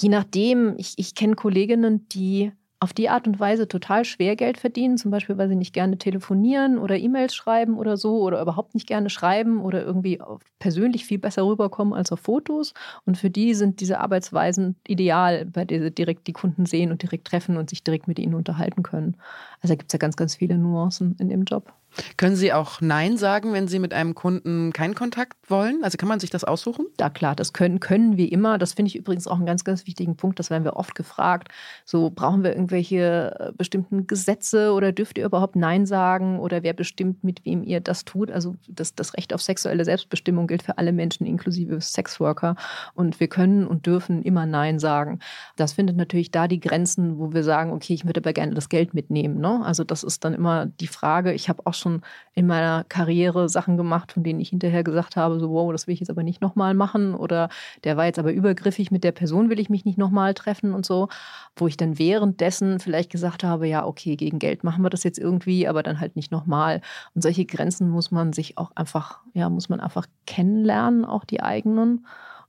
je 0.00 0.08
nachdem, 0.08 0.74
ich, 0.76 0.94
ich 0.96 1.14
kenne 1.14 1.36
Kolleginnen, 1.36 2.08
die 2.08 2.50
auf 2.78 2.92
die 2.92 3.08
Art 3.08 3.26
und 3.26 3.40
Weise 3.40 3.68
total 3.68 4.04
schwer 4.04 4.36
Geld 4.36 4.58
verdienen, 4.58 4.98
zum 4.98 5.10
Beispiel, 5.10 5.38
weil 5.38 5.48
sie 5.48 5.56
nicht 5.56 5.72
gerne 5.72 5.96
telefonieren 5.96 6.78
oder 6.78 6.96
E-Mails 6.98 7.34
schreiben 7.34 7.78
oder 7.78 7.96
so 7.96 8.20
oder 8.20 8.40
überhaupt 8.42 8.74
nicht 8.74 8.86
gerne 8.86 9.08
schreiben 9.08 9.60
oder 9.62 9.82
irgendwie 9.82 10.20
persönlich 10.58 11.06
viel 11.06 11.18
besser 11.18 11.46
rüberkommen 11.46 11.94
als 11.94 12.12
auf 12.12 12.20
Fotos. 12.20 12.74
Und 13.06 13.16
für 13.16 13.30
die 13.30 13.54
sind 13.54 13.80
diese 13.80 14.00
Arbeitsweisen 14.00 14.76
ideal, 14.86 15.46
bei 15.46 15.64
denen 15.64 15.84
sie 15.84 15.90
direkt 15.90 16.26
die 16.26 16.34
Kunden 16.34 16.66
sehen 16.66 16.90
und 16.90 17.02
direkt 17.02 17.26
treffen 17.26 17.56
und 17.56 17.70
sich 17.70 17.82
direkt 17.82 18.08
mit 18.08 18.18
ihnen 18.18 18.34
unterhalten 18.34 18.82
können. 18.82 19.16
Also 19.62 19.72
da 19.72 19.76
gibt 19.76 19.90
es 19.90 19.92
ja 19.94 19.98
ganz, 19.98 20.16
ganz 20.16 20.36
viele 20.36 20.58
Nuancen 20.58 21.16
in 21.18 21.28
dem 21.30 21.44
Job. 21.44 21.72
Können 22.16 22.36
Sie 22.36 22.52
auch 22.52 22.80
Nein 22.80 23.16
sagen, 23.16 23.52
wenn 23.52 23.68
Sie 23.68 23.78
mit 23.78 23.94
einem 23.94 24.14
Kunden 24.14 24.72
keinen 24.72 24.94
Kontakt 24.94 25.34
wollen? 25.50 25.82
Also 25.82 25.96
kann 25.96 26.08
man 26.08 26.20
sich 26.20 26.30
das 26.30 26.44
aussuchen? 26.44 26.86
Ja, 27.00 27.10
klar, 27.10 27.34
das 27.34 27.52
können, 27.52 27.80
können 27.80 28.16
wir 28.16 28.30
immer. 28.30 28.58
Das 28.58 28.74
finde 28.74 28.88
ich 28.88 28.96
übrigens 28.96 29.26
auch 29.26 29.36
einen 29.36 29.46
ganz, 29.46 29.64
ganz 29.64 29.86
wichtigen 29.86 30.16
Punkt. 30.16 30.38
Das 30.38 30.50
werden 30.50 30.64
wir 30.64 30.76
oft 30.76 30.94
gefragt. 30.94 31.48
So, 31.84 32.10
brauchen 32.10 32.42
wir 32.42 32.52
irgendwelche 32.52 33.36
äh, 33.38 33.52
bestimmten 33.56 34.06
Gesetze 34.06 34.72
oder 34.72 34.92
dürft 34.92 35.18
ihr 35.18 35.24
überhaupt 35.24 35.56
Nein 35.56 35.86
sagen? 35.86 36.38
Oder 36.38 36.62
wer 36.62 36.72
bestimmt, 36.72 37.24
mit 37.24 37.44
wem 37.44 37.62
ihr 37.62 37.80
das 37.80 38.04
tut? 38.04 38.30
Also 38.30 38.56
das, 38.68 38.94
das 38.94 39.14
Recht 39.14 39.32
auf 39.32 39.42
sexuelle 39.42 39.84
Selbstbestimmung 39.84 40.46
gilt 40.46 40.62
für 40.62 40.78
alle 40.78 40.92
Menschen, 40.92 41.26
inklusive 41.26 41.80
Sexworker. 41.80 42.56
Und 42.94 43.20
wir 43.20 43.28
können 43.28 43.66
und 43.66 43.86
dürfen 43.86 44.22
immer 44.22 44.46
Nein 44.46 44.78
sagen. 44.78 45.20
Das 45.56 45.72
findet 45.74 45.96
natürlich 45.96 46.30
da 46.30 46.48
die 46.48 46.60
Grenzen, 46.60 47.18
wo 47.18 47.32
wir 47.32 47.42
sagen, 47.42 47.72
okay, 47.72 47.94
ich 47.94 48.04
würde 48.04 48.20
aber 48.20 48.32
gerne 48.32 48.54
das 48.54 48.68
Geld 48.68 48.94
mitnehmen. 48.94 49.38
Ne? 49.38 49.64
Also 49.64 49.84
das 49.84 50.02
ist 50.02 50.24
dann 50.24 50.34
immer 50.34 50.66
die 50.66 50.86
Frage. 50.86 51.32
Ich 51.32 51.48
habe 51.48 51.62
auch 51.64 51.74
schon 51.74 51.85
schon 51.86 52.02
in 52.34 52.46
meiner 52.46 52.84
Karriere 52.84 53.48
Sachen 53.48 53.76
gemacht, 53.76 54.12
von 54.12 54.24
denen 54.24 54.40
ich 54.40 54.48
hinterher 54.50 54.82
gesagt 54.82 55.16
habe, 55.16 55.38
so 55.38 55.50
wow, 55.50 55.70
das 55.72 55.86
will 55.86 55.94
ich 55.94 56.00
jetzt 56.00 56.10
aber 56.10 56.22
nicht 56.24 56.40
nochmal 56.40 56.74
machen 56.74 57.14
oder 57.14 57.48
der 57.84 57.96
war 57.96 58.06
jetzt 58.06 58.18
aber 58.18 58.32
übergriffig, 58.32 58.90
mit 58.90 59.04
der 59.04 59.12
Person 59.12 59.48
will 59.48 59.60
ich 59.60 59.70
mich 59.70 59.84
nicht 59.84 59.98
nochmal 59.98 60.34
treffen 60.34 60.74
und 60.74 60.84
so, 60.84 61.08
wo 61.54 61.68
ich 61.68 61.76
dann 61.76 61.98
währenddessen 61.98 62.80
vielleicht 62.80 63.10
gesagt 63.10 63.44
habe, 63.44 63.68
ja, 63.68 63.86
okay, 63.86 64.16
gegen 64.16 64.38
Geld 64.38 64.64
machen 64.64 64.82
wir 64.82 64.90
das 64.90 65.04
jetzt 65.04 65.18
irgendwie, 65.18 65.68
aber 65.68 65.82
dann 65.82 66.00
halt 66.00 66.16
nicht 66.16 66.32
nochmal. 66.32 66.80
Und 67.14 67.22
solche 67.22 67.46
Grenzen 67.46 67.88
muss 67.88 68.10
man 68.10 68.32
sich 68.32 68.58
auch 68.58 68.72
einfach, 68.74 69.20
ja, 69.32 69.48
muss 69.48 69.68
man 69.68 69.80
einfach 69.80 70.06
kennenlernen, 70.26 71.04
auch 71.04 71.24
die 71.24 71.42
eigenen. 71.42 72.06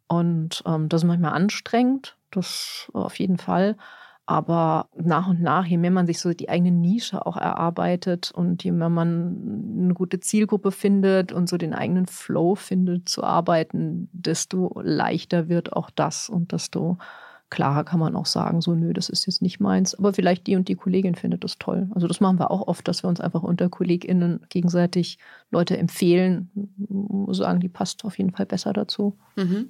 Und 0.08 0.64
ähm, 0.66 0.90
das 0.90 1.04
ist 1.04 1.08
manchmal 1.08 1.34
anstrengend, 1.34 2.18
das 2.32 2.90
auf 2.94 3.20
jeden 3.20 3.38
Fall. 3.38 3.78
Aber 4.30 4.90
nach 4.98 5.30
und 5.30 5.42
nach, 5.42 5.66
je 5.66 5.78
mehr 5.78 5.90
man 5.90 6.06
sich 6.06 6.20
so 6.20 6.34
die 6.34 6.50
eigene 6.50 6.72
Nische 6.72 7.26
auch 7.26 7.38
erarbeitet 7.38 8.30
und 8.32 8.62
je 8.62 8.74
mehr 8.74 8.90
man 8.90 9.78
eine 9.80 9.94
gute 9.94 10.20
Zielgruppe 10.20 10.72
findet 10.72 11.32
und 11.32 11.48
so 11.48 11.58
den 11.58 11.74
eigenen 11.74 12.08
Flow 12.08 12.56
findet 12.56 13.08
zu 13.08 13.24
arbeiten, 13.24 14.10
desto 14.12 14.82
leichter 14.84 15.48
wird 15.48 15.72
auch 15.72 15.90
das 15.90 16.28
und 16.28 16.52
desto 16.52 16.98
klarer 17.50 17.86
kann 17.86 18.00
man 18.02 18.18
auch 18.18 18.26
sagen, 18.26 18.60
so, 18.60 18.76
nö, 18.76 18.92
das 18.92 19.08
ist 19.08 19.26
jetzt 19.26 19.42
nicht 19.42 19.62
meins. 19.62 19.96
Aber 19.96 20.14
vielleicht 20.14 20.48
die 20.48 20.58
und 20.58 20.68
die 20.68 20.76
Kollegin 20.76 21.16
findet 21.16 21.46
das 21.46 21.58
toll. 21.58 21.90
Also 21.96 22.08
das 22.08 22.20
machen 22.20 22.40
wir 22.40 22.52
auch 22.52 22.68
oft, 22.68 22.86
dass 22.88 23.04
wir 23.04 23.08
uns 23.08 23.22
einfach 23.22 23.44
unter 23.44 23.70
KollegInnen 23.70 24.42
gegenseitig 24.50 25.20
Leute 25.52 25.78
empfehlen, 25.78 26.50
sagen, 27.30 27.62
die 27.62 27.70
passt 27.70 28.04
auf 28.04 28.18
jeden 28.18 28.32
Fall 28.32 28.46
besser 28.46 28.74
dazu. 28.74 29.18
Mhm. 29.38 29.70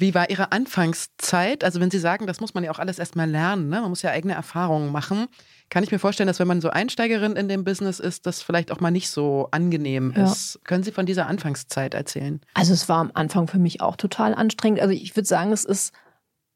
Wie 0.00 0.14
war 0.14 0.30
Ihre 0.30 0.52
Anfangszeit? 0.52 1.64
Also 1.64 1.80
wenn 1.80 1.90
Sie 1.90 1.98
sagen, 1.98 2.28
das 2.28 2.40
muss 2.40 2.54
man 2.54 2.62
ja 2.62 2.70
auch 2.70 2.78
alles 2.78 3.00
erstmal 3.00 3.28
lernen, 3.28 3.68
ne? 3.68 3.80
man 3.80 3.90
muss 3.90 4.02
ja 4.02 4.10
eigene 4.10 4.32
Erfahrungen 4.32 4.92
machen. 4.92 5.26
Kann 5.70 5.82
ich 5.82 5.90
mir 5.90 5.98
vorstellen, 5.98 6.28
dass 6.28 6.38
wenn 6.38 6.46
man 6.46 6.60
so 6.60 6.70
Einsteigerin 6.70 7.32
in 7.32 7.48
dem 7.48 7.64
Business 7.64 7.98
ist, 7.98 8.24
das 8.24 8.40
vielleicht 8.40 8.70
auch 8.70 8.78
mal 8.78 8.92
nicht 8.92 9.10
so 9.10 9.48
angenehm 9.50 10.14
ja. 10.16 10.30
ist. 10.30 10.60
Können 10.62 10.84
Sie 10.84 10.92
von 10.92 11.04
dieser 11.04 11.26
Anfangszeit 11.26 11.94
erzählen? 11.94 12.40
Also 12.54 12.74
es 12.74 12.88
war 12.88 12.98
am 12.98 13.10
Anfang 13.14 13.48
für 13.48 13.58
mich 13.58 13.80
auch 13.80 13.96
total 13.96 14.34
anstrengend. 14.34 14.80
Also 14.80 14.94
ich 14.94 15.16
würde 15.16 15.26
sagen, 15.26 15.50
es 15.50 15.64
ist 15.64 15.92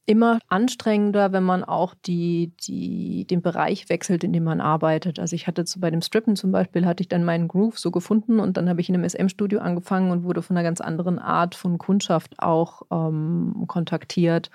immer 0.04 0.38
anstrengender, 0.48 1.32
wenn 1.32 1.44
man 1.44 1.62
auch 1.62 1.94
die, 1.94 2.52
die, 2.66 3.24
den 3.26 3.40
Bereich 3.40 3.88
wechselt, 3.88 4.24
in 4.24 4.32
dem 4.32 4.44
man 4.44 4.60
arbeitet. 4.60 5.18
Also 5.18 5.36
ich 5.36 5.46
hatte 5.46 5.64
zu, 5.64 5.80
bei 5.80 5.90
dem 5.90 6.02
Strippen 6.02 6.34
zum 6.34 6.50
Beispiel, 6.50 6.86
hatte 6.86 7.02
ich 7.02 7.08
dann 7.08 7.24
meinen 7.24 7.48
Groove 7.48 7.78
so 7.78 7.90
gefunden 7.90 8.40
und 8.40 8.56
dann 8.56 8.68
habe 8.68 8.80
ich 8.80 8.88
in 8.88 8.96
einem 8.96 9.08
SM-Studio 9.08 9.60
angefangen 9.60 10.10
und 10.10 10.24
wurde 10.24 10.42
von 10.42 10.56
einer 10.56 10.64
ganz 10.64 10.80
anderen 10.80 11.18
Art 11.18 11.54
von 11.54 11.78
Kundschaft 11.78 12.34
auch 12.38 12.82
ähm, 12.90 13.64
kontaktiert 13.68 14.50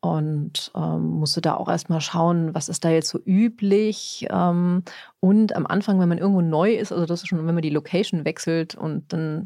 und 0.00 0.70
ähm, 0.76 1.06
musste 1.18 1.40
da 1.40 1.56
auch 1.56 1.68
erstmal 1.68 2.00
schauen, 2.00 2.54
was 2.54 2.68
ist 2.68 2.84
da 2.84 2.90
jetzt 2.90 3.08
so 3.08 3.18
üblich. 3.24 4.26
Ähm, 4.30 4.84
und 5.20 5.56
am 5.56 5.66
Anfang, 5.66 5.98
wenn 5.98 6.08
man 6.08 6.18
irgendwo 6.18 6.40
neu 6.40 6.74
ist, 6.74 6.92
also 6.92 7.04
das 7.04 7.22
ist 7.22 7.28
schon, 7.28 7.46
wenn 7.46 7.54
man 7.54 7.62
die 7.62 7.70
Location 7.70 8.24
wechselt 8.24 8.74
und 8.74 9.12
dann 9.12 9.44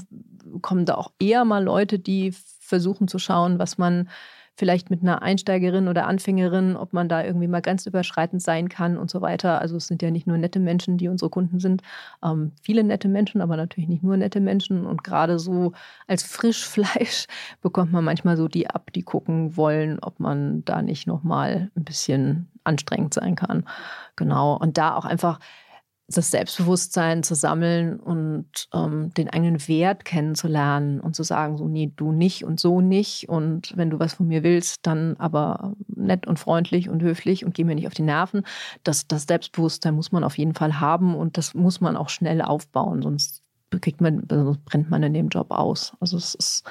kommen 0.60 0.84
da 0.84 0.96
auch 0.96 1.10
eher 1.18 1.44
mal 1.44 1.64
Leute, 1.64 1.98
die 1.98 2.32
versuchen 2.60 3.08
zu 3.08 3.18
schauen, 3.18 3.58
was 3.58 3.78
man 3.78 4.08
vielleicht 4.54 4.90
mit 4.90 5.02
einer 5.02 5.22
Einsteigerin 5.22 5.88
oder 5.88 6.06
Anfängerin, 6.06 6.76
ob 6.76 6.92
man 6.92 7.08
da 7.08 7.24
irgendwie 7.24 7.48
mal 7.48 7.62
grenzüberschreitend 7.62 8.42
sein 8.42 8.68
kann 8.68 8.98
und 8.98 9.10
so 9.10 9.20
weiter. 9.22 9.60
Also 9.60 9.76
es 9.76 9.86
sind 9.86 10.02
ja 10.02 10.10
nicht 10.10 10.26
nur 10.26 10.36
nette 10.36 10.60
Menschen, 10.60 10.98
die 10.98 11.08
unsere 11.08 11.30
Kunden 11.30 11.58
sind, 11.58 11.82
ähm, 12.22 12.52
viele 12.62 12.84
nette 12.84 13.08
Menschen, 13.08 13.40
aber 13.40 13.56
natürlich 13.56 13.88
nicht 13.88 14.02
nur 14.02 14.16
nette 14.16 14.40
Menschen. 14.40 14.84
Und 14.84 15.04
gerade 15.04 15.38
so 15.38 15.72
als 16.06 16.22
Frischfleisch 16.22 17.26
bekommt 17.62 17.92
man 17.92 18.04
manchmal 18.04 18.36
so 18.36 18.48
die 18.48 18.68
ab, 18.68 18.92
die 18.92 19.02
gucken 19.02 19.56
wollen, 19.56 19.98
ob 20.00 20.20
man 20.20 20.64
da 20.64 20.82
nicht 20.82 21.06
nochmal 21.06 21.70
ein 21.74 21.84
bisschen 21.84 22.48
anstrengend 22.64 23.14
sein 23.14 23.34
kann. 23.34 23.64
Genau. 24.16 24.56
Und 24.56 24.78
da 24.78 24.94
auch 24.94 25.04
einfach 25.04 25.38
das 26.16 26.30
Selbstbewusstsein 26.30 27.22
zu 27.22 27.34
sammeln 27.34 27.98
und 27.98 28.46
ähm, 28.72 29.12
den 29.14 29.28
eigenen 29.28 29.66
Wert 29.68 30.04
kennenzulernen 30.04 31.00
und 31.00 31.14
zu 31.14 31.22
sagen, 31.22 31.56
so, 31.56 31.68
nee, 31.68 31.92
du 31.94 32.12
nicht 32.12 32.44
und 32.44 32.60
so 32.60 32.80
nicht. 32.80 33.28
Und 33.28 33.76
wenn 33.76 33.90
du 33.90 33.98
was 33.98 34.14
von 34.14 34.28
mir 34.28 34.42
willst, 34.42 34.86
dann 34.86 35.16
aber 35.18 35.74
nett 35.88 36.26
und 36.26 36.38
freundlich 36.38 36.88
und 36.88 37.02
höflich 37.02 37.44
und 37.44 37.54
geh 37.54 37.64
mir 37.64 37.74
nicht 37.74 37.86
auf 37.86 37.94
die 37.94 38.02
Nerven. 38.02 38.42
Das, 38.84 39.06
das 39.06 39.24
Selbstbewusstsein 39.24 39.94
muss 39.94 40.12
man 40.12 40.24
auf 40.24 40.38
jeden 40.38 40.54
Fall 40.54 40.80
haben 40.80 41.14
und 41.14 41.36
das 41.36 41.54
muss 41.54 41.80
man 41.80 41.96
auch 41.96 42.08
schnell 42.08 42.42
aufbauen, 42.42 43.02
sonst 43.02 43.42
kriegt 43.80 44.00
man, 44.00 44.26
sonst 44.28 44.64
brennt 44.64 44.90
man 44.90 45.02
in 45.02 45.14
dem 45.14 45.28
Job 45.28 45.50
aus. 45.50 45.94
Also 46.00 46.16
es 46.16 46.34
ist 46.34 46.64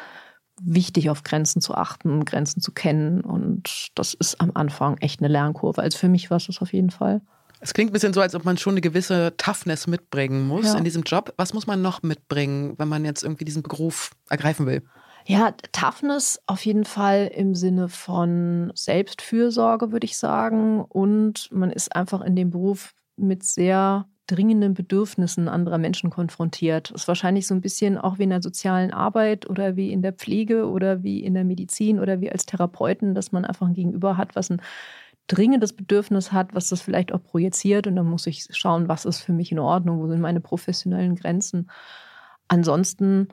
wichtig, 0.62 1.10
auf 1.10 1.24
Grenzen 1.24 1.62
zu 1.62 1.74
achten, 1.74 2.26
Grenzen 2.26 2.62
zu 2.62 2.72
kennen. 2.72 3.22
Und 3.22 3.90
das 3.96 4.14
ist 4.14 4.40
am 4.40 4.52
Anfang 4.54 4.98
echt 5.00 5.20
eine 5.20 5.28
Lernkurve. 5.28 5.82
Also 5.82 5.98
für 5.98 6.10
mich 6.10 6.30
war 6.30 6.38
es 6.38 6.48
das 6.48 6.62
auf 6.62 6.74
jeden 6.74 6.92
Fall. 6.92 7.22
Es 7.62 7.74
klingt 7.74 7.92
ein 7.92 7.94
bisschen 7.94 8.14
so, 8.14 8.22
als 8.22 8.34
ob 8.34 8.44
man 8.44 8.58
schon 8.58 8.74
eine 8.74 8.82
gewisse 8.82 9.36
Toughness 9.38 9.86
mitbringen 9.86 10.48
muss 10.48 10.66
ja. 10.66 10.78
in 10.78 10.84
diesem 10.84 11.04
Job. 11.04 11.34
Was 11.38 11.54
muss 11.54 11.68
man 11.68 11.82
noch 11.82 12.02
mitbringen, 12.02 12.74
wenn 12.78 12.88
man 12.88 13.06
jetzt 13.06 13.24
irgendwie 13.24 13.46
diesen 13.46 13.62
Beruf 13.62 14.12
ergreifen 14.30 14.66
will? 14.66 14.82
Ja, 15.28 15.52
Toughness 15.72 16.42
auf 16.48 16.66
jeden 16.66 16.86
Fall 16.86 17.32
im 17.34 17.54
Sinne 17.54 17.88
von 17.88 18.72
Selbstfürsorge, 18.74 19.92
würde 19.92 20.06
ich 20.06 20.18
sagen. 20.18 20.82
Und 20.82 21.50
man 21.52 21.72
ist 21.72 21.96
einfach 21.96 22.22
in 22.22 22.36
dem 22.36 22.50
Beruf 22.50 22.96
mit 23.16 23.44
sehr 23.44 24.08
dringenden 24.26 24.74
Bedürfnissen 24.74 25.48
anderer 25.48 25.78
Menschen 25.78 26.10
konfrontiert. 26.10 26.92
Das 26.92 27.02
ist 27.02 27.08
wahrscheinlich 27.08 27.46
so 27.46 27.54
ein 27.54 27.62
bisschen 27.62 27.98
auch 27.98 28.18
wie 28.18 28.24
in 28.24 28.30
der 28.30 28.42
sozialen 28.42 28.92
Arbeit 28.92 29.48
oder 29.50 29.76
wie 29.76 29.92
in 29.92 30.02
der 30.02 30.14
Pflege 30.14 30.68
oder 30.68 31.04
wie 31.04 31.24
in 31.24 31.34
der 31.34 31.44
Medizin 31.44 32.00
oder 32.00 32.22
wie 32.22 32.32
als 32.32 32.46
Therapeuten, 32.46 33.14
dass 33.14 33.32
man 33.32 33.46
einfach 33.46 33.68
ein 33.68 33.74
Gegenüber 33.74 34.18
hat, 34.18 34.36
was 34.36 34.50
ein 34.50 34.62
dringendes 35.32 35.74
Bedürfnis 35.74 36.32
hat, 36.34 36.54
was 36.54 36.68
das 36.68 36.82
vielleicht 36.82 37.14
auch 37.14 37.24
projiziert. 37.24 37.88
Und 37.88 37.96
dann 37.96 38.08
muss 38.10 38.28
ich 38.28 38.48
schauen, 38.52 38.90
was 38.90 39.06
ist 39.06 39.22
für 39.22 39.34
mich 39.34 39.52
in 39.52 39.60
Ordnung, 39.60 40.00
wo 40.00 40.08
sind 40.08 40.20
meine 40.20 40.42
professionellen 40.42 41.16
Grenzen. 41.16 41.70
Ansonsten, 42.50 43.30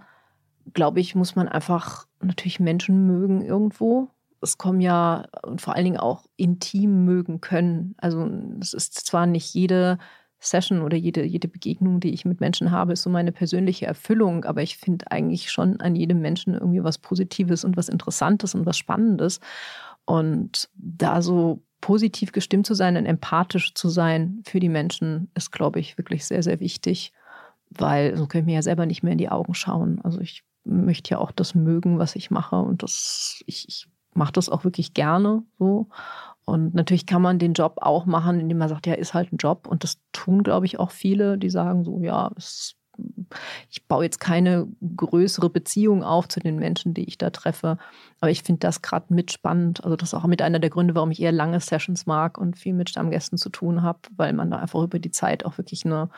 glaube 0.73 1.01
ich, 1.01 1.17
muss 1.17 1.35
man 1.35 1.49
einfach 1.49 2.07
natürlich 2.21 2.61
Menschen 2.61 3.07
mögen 3.07 3.43
irgendwo. 3.43 4.11
Es 4.41 4.59
kommen 4.59 4.81
ja 4.81 5.25
und 5.43 5.61
vor 5.61 5.75
allen 5.75 5.85
Dingen 5.85 5.97
auch 5.97 6.25
intim 6.37 7.05
mögen 7.05 7.41
können. 7.41 7.97
Also 7.99 8.31
es 8.61 8.73
ist 8.73 8.95
zwar 9.07 9.27
nicht 9.27 9.53
jede 9.53 9.99
Session 10.39 10.83
oder 10.83 10.97
jede, 10.97 11.25
jede 11.25 11.49
Begegnung, 11.49 11.99
die 11.99 12.15
ich 12.15 12.25
mit 12.25 12.39
Menschen 12.39 12.71
habe, 12.71 12.93
ist 12.93 13.03
so 13.03 13.11
meine 13.11 13.33
persönliche 13.33 13.87
Erfüllung. 13.87 14.45
Aber 14.45 14.63
ich 14.63 14.77
finde 14.77 15.11
eigentlich 15.11 15.51
schon 15.51 15.81
an 15.81 15.97
jedem 15.97 16.21
Menschen 16.21 16.55
irgendwie 16.55 16.85
was 16.85 16.99
Positives 16.99 17.65
und 17.65 17.77
was 17.77 17.89
Interessantes 17.89 18.55
und 18.55 18.65
was 18.67 18.79
Spannendes. 18.79 19.41
Und 20.05 20.71
da 20.77 21.23
so 21.23 21.61
positiv 21.81 22.33
gestimmt 22.33 22.67
zu 22.67 22.75
sein 22.75 22.97
und 22.97 23.07
empathisch 23.07 23.75
zu 23.75 23.89
sein 23.89 24.43
für 24.45 24.61
die 24.61 24.69
Menschen 24.69 25.31
ist, 25.35 25.53
glaube 25.53 25.81
ich, 25.81 25.97
wirklich 25.99 26.27
sehr, 26.27 26.43
sehr 26.43 26.61
wichtig, 26.61 27.13
weil 27.71 28.17
so 28.17 28.27
können 28.27 28.47
wir 28.47 28.55
ja 28.55 28.63
selber 28.63 28.87
nicht 28.87 29.03
mehr 29.03 29.13
in 29.13 29.19
die 29.19 29.29
Augen 29.29 29.55
schauen. 29.55 30.01
Also 30.03 30.21
ich 30.21 30.43
möchte 30.65 31.11
ja 31.11 31.19
auch 31.19 31.33
das 31.33 31.55
mögen, 31.55 31.99
was 31.99 32.17
ich 32.17 32.31
mache 32.31 32.57
und 32.57 32.83
das, 32.83 33.43
ich, 33.47 33.69
ich 33.69 33.89
mache 34.15 34.33
das 34.33 34.49
auch 34.49 34.65
wirklich 34.65 34.95
gerne 34.95 35.43
so. 35.59 35.89
Und 36.45 36.75
natürlich 36.75 37.05
kann 37.05 37.21
man 37.21 37.39
den 37.39 37.53
Job 37.53 37.77
auch 37.83 38.07
machen, 38.07 38.41
indem 38.41 38.57
man 38.59 38.71
sagt, 38.71 38.87
ja, 38.87 38.95
ist 38.95 39.13
halt 39.13 39.33
ein 39.33 39.37
Job. 39.37 39.67
Und 39.69 39.85
das 39.85 40.01
tun, 40.13 40.43
glaube 40.43 40.65
ich, 40.65 40.79
auch 40.79 40.91
viele, 40.91 41.37
die 41.37 41.51
sagen 41.51 41.85
so, 41.85 42.01
ja, 42.01 42.31
es 42.37 42.78
ich 43.71 43.85
baue 43.87 44.05
jetzt 44.05 44.21
keine 44.21 44.67
größere 44.97 45.51
Beziehung 45.51 46.03
auf 46.03 46.29
zu 46.29 46.41
den 46.41 46.57
Menschen, 46.57 46.95
die 46.95 47.05
ich 47.05 47.19
da 47.19 47.31
treffe. 47.31 47.79
Aber 48.21 48.31
ich 48.31 48.43
finde 48.43 48.61
das 48.61 48.83
gerade 48.83 49.13
mit 49.13 49.33
spannend. 49.33 49.85
Also 49.85 49.97
das 49.97 50.11
ist 50.11 50.15
auch 50.15 50.27
mit 50.27 50.43
einer 50.43 50.59
der 50.59 50.71
Gründe, 50.71 50.95
warum 50.95 51.11
ich 51.11 51.21
eher 51.21 51.33
lange 51.33 51.61
Sessions 51.61 52.07
mag 52.07 52.39
und 52.39 52.59
viel 52.59 52.73
mit 52.73 52.91
Stammgästen 52.91 53.39
zu 53.39 53.51
tun 53.51 53.83
habe, 53.83 54.01
weil 54.17 54.33
man 54.33 54.51
da 54.51 54.59
einfach 54.59 54.83
über 54.83 54.99
die 54.99 55.11
Zeit 55.11 55.45
auch 55.45 55.59
wirklich 55.59 55.85
eine, 55.85 56.09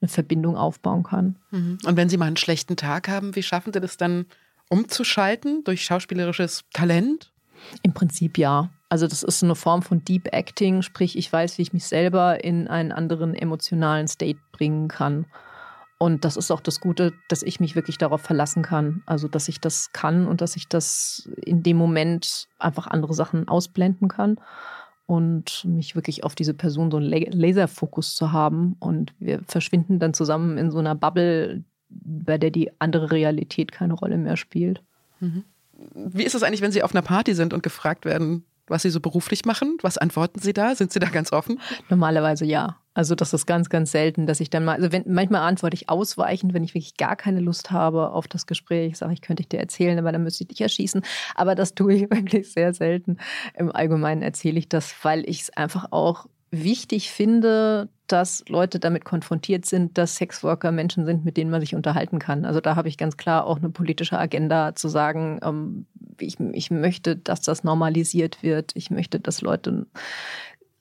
eine 0.00 0.08
Verbindung 0.08 0.56
aufbauen 0.56 1.02
kann. 1.02 1.36
Mhm. 1.50 1.78
Und 1.84 1.96
wenn 1.96 2.08
Sie 2.08 2.16
mal 2.16 2.26
einen 2.26 2.36
schlechten 2.36 2.76
Tag 2.76 3.08
haben, 3.08 3.36
wie 3.36 3.42
schaffen 3.42 3.72
Sie 3.72 3.80
das 3.80 3.96
dann 3.96 4.26
umzuschalten 4.68 5.62
durch 5.64 5.84
schauspielerisches 5.84 6.64
Talent? 6.72 7.32
Im 7.82 7.92
Prinzip 7.92 8.38
ja. 8.38 8.70
Also 8.88 9.06
das 9.08 9.22
ist 9.22 9.42
eine 9.42 9.56
Form 9.56 9.82
von 9.82 10.04
Deep 10.04 10.32
Acting, 10.32 10.82
sprich 10.82 11.18
ich 11.18 11.32
weiß, 11.32 11.58
wie 11.58 11.62
ich 11.62 11.72
mich 11.72 11.86
selber 11.86 12.44
in 12.44 12.68
einen 12.68 12.92
anderen 12.92 13.34
emotionalen 13.34 14.06
State 14.06 14.38
bringen 14.52 14.88
kann. 14.88 15.26
Und 15.98 16.24
das 16.24 16.36
ist 16.36 16.50
auch 16.50 16.60
das 16.60 16.80
Gute, 16.80 17.14
dass 17.28 17.42
ich 17.42 17.58
mich 17.58 17.74
wirklich 17.74 17.96
darauf 17.96 18.20
verlassen 18.20 18.62
kann. 18.62 19.02
Also, 19.06 19.28
dass 19.28 19.48
ich 19.48 19.60
das 19.60 19.92
kann 19.92 20.26
und 20.26 20.40
dass 20.40 20.56
ich 20.56 20.68
das 20.68 21.28
in 21.44 21.62
dem 21.62 21.78
Moment 21.78 22.48
einfach 22.58 22.86
andere 22.86 23.14
Sachen 23.14 23.48
ausblenden 23.48 24.08
kann 24.08 24.38
und 25.06 25.64
mich 25.64 25.94
wirklich 25.94 26.24
auf 26.24 26.34
diese 26.34 26.52
Person 26.52 26.90
so 26.90 26.98
einen 26.98 27.08
Laserfokus 27.32 28.14
zu 28.14 28.32
haben. 28.32 28.76
Und 28.78 29.14
wir 29.18 29.40
verschwinden 29.46 29.98
dann 29.98 30.12
zusammen 30.12 30.58
in 30.58 30.70
so 30.70 30.78
einer 30.78 30.94
Bubble, 30.94 31.64
bei 31.88 32.36
der 32.36 32.50
die 32.50 32.70
andere 32.78 33.10
Realität 33.10 33.72
keine 33.72 33.94
Rolle 33.94 34.18
mehr 34.18 34.36
spielt. 34.36 34.82
Mhm. 35.20 35.44
Wie 35.94 36.24
ist 36.24 36.34
es 36.34 36.42
eigentlich, 36.42 36.62
wenn 36.62 36.72
Sie 36.72 36.82
auf 36.82 36.94
einer 36.94 37.02
Party 37.02 37.34
sind 37.34 37.54
und 37.54 37.62
gefragt 37.62 38.04
werden, 38.04 38.44
was 38.66 38.82
Sie 38.82 38.90
so 38.90 39.00
beruflich 39.00 39.44
machen? 39.44 39.78
Was 39.82 39.96
antworten 39.96 40.40
Sie 40.40 40.52
da? 40.52 40.74
Sind 40.74 40.92
Sie 40.92 40.98
da 40.98 41.08
ganz 41.08 41.32
offen? 41.32 41.60
Normalerweise 41.88 42.44
ja. 42.44 42.76
Also 42.96 43.14
das 43.14 43.34
ist 43.34 43.44
ganz, 43.44 43.68
ganz 43.68 43.92
selten, 43.92 44.26
dass 44.26 44.40
ich 44.40 44.48
dann 44.48 44.64
mal, 44.64 44.76
also 44.76 44.90
wenn, 44.90 45.04
manchmal 45.06 45.42
antworte 45.42 45.74
ich 45.74 45.90
ausweichend, 45.90 46.54
wenn 46.54 46.64
ich 46.64 46.70
wirklich 46.74 46.96
gar 46.96 47.14
keine 47.14 47.40
Lust 47.40 47.70
habe 47.70 48.10
auf 48.10 48.26
das 48.26 48.46
Gespräch, 48.46 48.96
sage 48.96 49.12
ich, 49.12 49.20
könnte 49.20 49.42
ich 49.42 49.50
dir 49.50 49.60
erzählen, 49.60 49.98
aber 49.98 50.12
dann 50.12 50.22
müsste 50.22 50.44
ich 50.44 50.48
dich 50.48 50.62
erschießen. 50.62 51.02
Aber 51.34 51.54
das 51.54 51.74
tue 51.74 51.92
ich 51.92 52.00
wirklich 52.10 52.50
sehr 52.50 52.72
selten. 52.72 53.18
Im 53.52 53.70
Allgemeinen 53.70 54.22
erzähle 54.22 54.58
ich 54.58 54.70
das, 54.70 54.94
weil 55.02 55.28
ich 55.28 55.42
es 55.42 55.50
einfach 55.50 55.92
auch 55.92 56.26
wichtig 56.50 57.10
finde, 57.10 57.90
dass 58.06 58.44
Leute 58.48 58.78
damit 58.78 59.04
konfrontiert 59.04 59.66
sind, 59.66 59.98
dass 59.98 60.16
Sexworker 60.16 60.72
Menschen 60.72 61.04
sind, 61.04 61.22
mit 61.22 61.36
denen 61.36 61.50
man 61.50 61.60
sich 61.60 61.74
unterhalten 61.74 62.18
kann. 62.18 62.46
Also 62.46 62.62
da 62.62 62.76
habe 62.76 62.88
ich 62.88 62.96
ganz 62.96 63.18
klar 63.18 63.44
auch 63.44 63.58
eine 63.58 63.68
politische 63.68 64.18
Agenda 64.18 64.74
zu 64.74 64.88
sagen, 64.88 65.38
ähm, 65.42 65.86
ich, 66.18 66.40
ich 66.40 66.70
möchte, 66.70 67.14
dass 67.14 67.42
das 67.42 67.62
normalisiert 67.62 68.42
wird. 68.42 68.72
Ich 68.74 68.90
möchte, 68.90 69.20
dass 69.20 69.42
Leute 69.42 69.86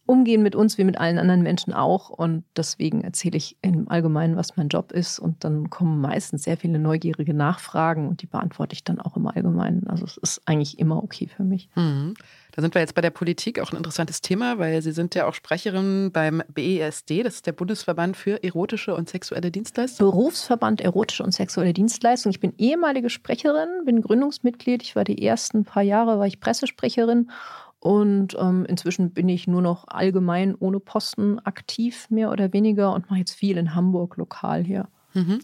umgehen 0.06 0.44
mit 0.44 0.56
uns 0.56 0.78
wie 0.78 0.84
mit 0.84 1.00
allen 1.00 1.18
anderen 1.18 1.42
Menschen 1.42 1.74
auch. 1.74 2.10
Und 2.10 2.44
deswegen 2.56 3.02
erzähle 3.02 3.38
ich 3.38 3.58
im 3.62 3.90
Allgemeinen, 3.90 4.36
was 4.36 4.56
mein 4.56 4.70
Job 4.70 4.92
ist. 4.92 5.20
Und 5.20 5.44
dann 5.44 5.70
kommen 5.70 6.00
meistens 6.00 6.44
sehr 6.44 6.58
viele 6.58 6.80
neugierige 6.80 7.34
Nachfragen 7.34 8.08
und 8.08 8.22
die 8.22 8.28
beantworte 8.28 8.74
ich 8.74 8.84
dann 8.84 9.00
auch 9.00 9.18
im 9.18 9.28
Allgemeinen. 9.28 9.88
Also 9.88 10.06
es 10.06 10.18
ist 10.18 10.42
eigentlich 10.46 10.80
immer 10.80 11.04
okay 11.04 11.28
für 11.28 11.44
mich. 11.44 11.70
Mhm. 11.76 12.14
Da 12.56 12.62
sind 12.62 12.74
wir 12.74 12.80
jetzt 12.80 12.96
bei 12.96 13.02
der 13.02 13.10
Politik 13.10 13.60
auch 13.60 13.72
ein 13.72 13.78
interessantes 13.78 14.22
Thema, 14.22 14.60
weil 14.60 14.82
Sie 14.82 14.94
sind 14.94 15.14
ja 15.14 15.28
auch 15.28 15.34
Sprecherin 15.34 16.12
beim 16.14 16.42
BESD, 16.54 17.24
das 17.24 17.36
ist 17.36 17.48
der 17.48 17.52
Bundesverband 17.52 18.16
für 18.16 18.42
erotische 18.44 18.96
und 18.96 19.10
sexuelle 19.10 19.52
Dienstleistungen. 19.52 20.10
Berufsverband 20.10 20.80
erotische 20.80 21.24
und 21.24 21.34
sexuelle 21.34 21.74
Dienstleistungen. 21.74 22.32
Ich 22.32 22.40
bin 22.40 22.54
ehemalige 22.58 23.10
Sprecherin, 23.10 23.68
bin 23.84 24.00
Gründungsmitglied. 24.02 24.84
Ich 24.84 24.96
war 24.96 25.04
die 25.04 25.22
ersten 25.22 25.66
paar 25.66 25.84
Jahre 25.84 26.18
war 26.18 26.28
ich 26.28 26.40
Pressesprecherin 26.40 27.30
und 27.86 28.36
ähm, 28.40 28.66
inzwischen 28.68 29.12
bin 29.12 29.30
ich 29.30 29.46
nur 29.46 29.62
noch 29.62 29.88
allgemein 29.88 30.56
ohne 30.56 30.80
Posten 30.80 31.38
aktiv, 31.46 32.08
mehr 32.10 32.32
oder 32.32 32.52
weniger, 32.52 32.92
und 32.92 33.12
mache 33.12 33.20
jetzt 33.20 33.36
viel 33.36 33.58
in 33.58 33.76
Hamburg 33.76 34.18
lokal 34.18 34.64
hier. 34.64 34.88
Mhm. 35.14 35.40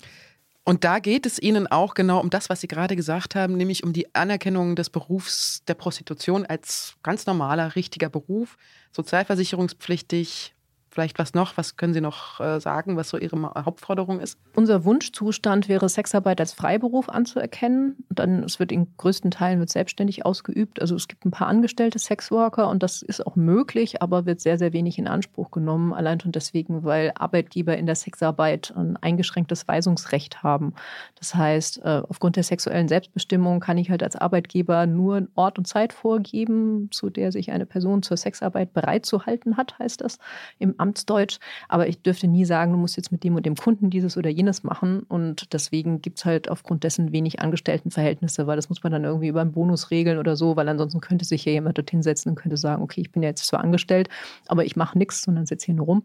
Und 0.63 0.83
da 0.83 0.97
geht 0.97 1.27
es 1.27 1.37
Ihnen 1.37 1.67
auch 1.67 1.93
genau 1.93 2.19
um 2.19 2.31
das, 2.31 2.49
was 2.49 2.59
Sie 2.59 2.67
gerade 2.67 2.95
gesagt 2.95 3.35
haben, 3.35 3.57
nämlich 3.57 3.83
um 3.83 3.93
die 3.93 4.15
Anerkennung 4.15 4.75
des 4.75 4.89
Berufs 4.89 5.63
der 5.67 5.75
Prostitution 5.75 6.43
als 6.43 6.95
ganz 7.03 7.27
normaler, 7.27 7.75
richtiger 7.75 8.09
Beruf, 8.09 8.57
sozialversicherungspflichtig, 8.91 10.55
Vielleicht 10.93 11.19
was 11.19 11.33
noch? 11.33 11.55
Was 11.55 11.77
können 11.77 11.93
Sie 11.93 12.01
noch 12.01 12.41
äh, 12.41 12.59
sagen, 12.59 12.97
was 12.97 13.07
so 13.07 13.17
Ihre 13.17 13.53
Hauptforderung 13.55 14.19
ist? 14.19 14.37
Unser 14.57 14.83
Wunschzustand 14.83 15.69
wäre, 15.69 15.87
Sexarbeit 15.87 16.41
als 16.41 16.51
Freiberuf 16.51 17.07
anzuerkennen. 17.07 17.95
Und 18.09 18.19
dann, 18.19 18.43
es 18.43 18.59
wird 18.59 18.73
in 18.73 18.87
größten 18.97 19.31
Teilen 19.31 19.59
wird 19.59 19.69
selbstständig 19.69 20.25
ausgeübt. 20.25 20.81
Also 20.81 20.95
es 20.95 21.07
gibt 21.07 21.23
ein 21.23 21.31
paar 21.31 21.47
angestellte 21.47 21.97
Sexworker 21.97 22.67
und 22.67 22.83
das 22.83 23.03
ist 23.03 23.25
auch 23.25 23.37
möglich, 23.37 24.01
aber 24.01 24.25
wird 24.25 24.41
sehr, 24.41 24.57
sehr 24.57 24.73
wenig 24.73 24.99
in 24.99 25.07
Anspruch 25.07 25.51
genommen. 25.51 25.93
Allein 25.93 26.19
schon 26.19 26.33
deswegen, 26.33 26.83
weil 26.83 27.13
Arbeitgeber 27.15 27.77
in 27.77 27.85
der 27.85 27.95
Sexarbeit 27.95 28.73
ein 28.75 28.97
eingeschränktes 28.97 29.69
Weisungsrecht 29.69 30.43
haben. 30.43 30.73
Das 31.15 31.33
heißt, 31.33 31.85
äh, 31.85 32.01
aufgrund 32.09 32.35
der 32.35 32.43
sexuellen 32.43 32.89
Selbstbestimmung 32.89 33.61
kann 33.61 33.77
ich 33.77 33.89
halt 33.89 34.03
als 34.03 34.17
Arbeitgeber 34.17 34.87
nur 34.87 35.25
Ort 35.35 35.57
und 35.57 35.67
Zeit 35.67 35.93
vorgeben, 35.93 36.89
zu 36.91 37.09
der 37.09 37.31
sich 37.31 37.49
eine 37.53 37.65
Person 37.65 38.03
zur 38.03 38.17
Sexarbeit 38.17 38.73
bereit 38.73 39.05
zu 39.05 39.25
halten 39.25 39.55
hat, 39.55 39.79
heißt 39.79 40.01
das 40.01 40.19
im 40.59 40.80
Amtsdeutsch, 40.81 41.39
aber 41.69 41.87
ich 41.87 42.01
dürfte 42.01 42.27
nie 42.27 42.45
sagen, 42.45 42.71
du 42.71 42.77
musst 42.77 42.97
jetzt 42.97 43.11
mit 43.11 43.23
dem 43.23 43.35
und 43.35 43.45
dem 43.45 43.55
Kunden 43.55 43.89
dieses 43.89 44.17
oder 44.17 44.29
jenes 44.29 44.63
machen. 44.63 45.03
Und 45.03 45.53
deswegen 45.53 46.01
gibt 46.01 46.19
es 46.19 46.25
halt 46.25 46.49
aufgrund 46.49 46.83
dessen 46.83 47.11
wenig 47.11 47.39
Angestelltenverhältnisse, 47.39 48.47
weil 48.47 48.55
das 48.55 48.69
muss 48.69 48.83
man 48.83 48.91
dann 48.91 49.03
irgendwie 49.03 49.27
über 49.27 49.41
einen 49.41 49.51
Bonus 49.51 49.91
regeln 49.91 50.17
oder 50.17 50.35
so, 50.35 50.55
weil 50.55 50.67
ansonsten 50.67 51.01
könnte 51.01 51.25
sich 51.25 51.45
ja 51.45 51.51
jemand 51.51 51.77
dorthin 51.77 52.03
setzen 52.03 52.29
und 52.29 52.35
könnte 52.35 52.57
sagen, 52.57 52.81
okay, 52.81 53.01
ich 53.01 53.11
bin 53.11 53.23
ja 53.23 53.29
jetzt 53.29 53.45
zwar 53.45 53.61
angestellt, 53.61 54.09
aber 54.47 54.65
ich 54.65 54.75
mache 54.75 54.97
nichts, 54.97 55.21
sondern 55.21 55.45
sitze 55.45 55.67
hier 55.67 55.75
nur 55.75 55.85
rum. 55.85 56.03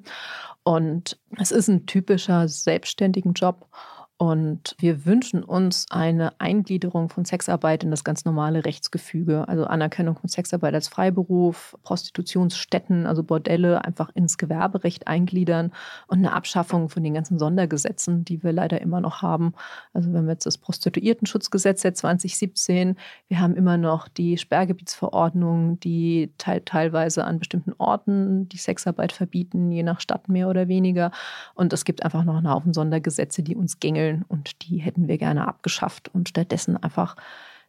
Und 0.62 1.18
es 1.38 1.52
ist 1.52 1.68
ein 1.68 1.86
typischer 1.86 2.48
selbstständigen 2.48 3.32
Job. 3.32 3.68
Und 4.18 4.74
wir 4.78 5.04
wünschen 5.04 5.44
uns 5.44 5.84
eine 5.90 6.40
Eingliederung 6.40 7.10
von 7.10 7.26
Sexarbeit 7.26 7.84
in 7.84 7.90
das 7.90 8.02
ganz 8.02 8.24
normale 8.24 8.64
Rechtsgefüge, 8.64 9.46
also 9.46 9.66
Anerkennung 9.66 10.16
von 10.16 10.30
Sexarbeit 10.30 10.72
als 10.72 10.88
Freiberuf, 10.88 11.76
Prostitutionsstätten, 11.82 13.04
also 13.04 13.22
Bordelle 13.22 13.84
einfach 13.84 14.08
ins 14.14 14.38
Gewerberecht 14.38 15.06
eingliedern 15.06 15.70
und 16.06 16.18
eine 16.18 16.32
Abschaffung 16.32 16.88
von 16.88 17.04
den 17.04 17.12
ganzen 17.12 17.38
Sondergesetzen, 17.38 18.24
die 18.24 18.42
wir 18.42 18.52
leider 18.52 18.80
immer 18.80 19.02
noch 19.02 19.20
haben. 19.20 19.52
Also 19.92 20.10
wenn 20.14 20.24
wir 20.24 20.32
jetzt 20.32 20.46
das 20.46 20.56
Prostituiertenschutzgesetz 20.56 21.82
seit 21.82 21.98
2017, 21.98 22.96
wir 23.28 23.38
haben 23.38 23.54
immer 23.54 23.76
noch 23.76 24.08
die 24.08 24.38
Sperrgebietsverordnung, 24.38 25.78
die 25.80 26.32
te 26.38 26.64
teilweise 26.64 27.24
an 27.24 27.38
bestimmten 27.38 27.74
Orten 27.76 28.48
die 28.48 28.56
Sexarbeit 28.56 29.12
verbieten, 29.12 29.70
je 29.70 29.82
nach 29.82 30.00
Stadt 30.00 30.30
mehr 30.30 30.48
oder 30.48 30.68
weniger. 30.68 31.10
Und 31.54 31.74
es 31.74 31.84
gibt 31.84 32.02
einfach 32.02 32.24
noch 32.24 32.36
einen 32.36 32.50
Haufen 32.50 32.72
Sondergesetze, 32.72 33.42
die 33.42 33.54
uns 33.54 33.78
gängeln 33.78 34.05
Regeln 34.06 34.24
und 34.28 34.62
die 34.62 34.78
hätten 34.78 35.08
wir 35.08 35.18
gerne 35.18 35.46
abgeschafft 35.46 36.08
und 36.12 36.28
stattdessen 36.28 36.76
einfach 36.76 37.16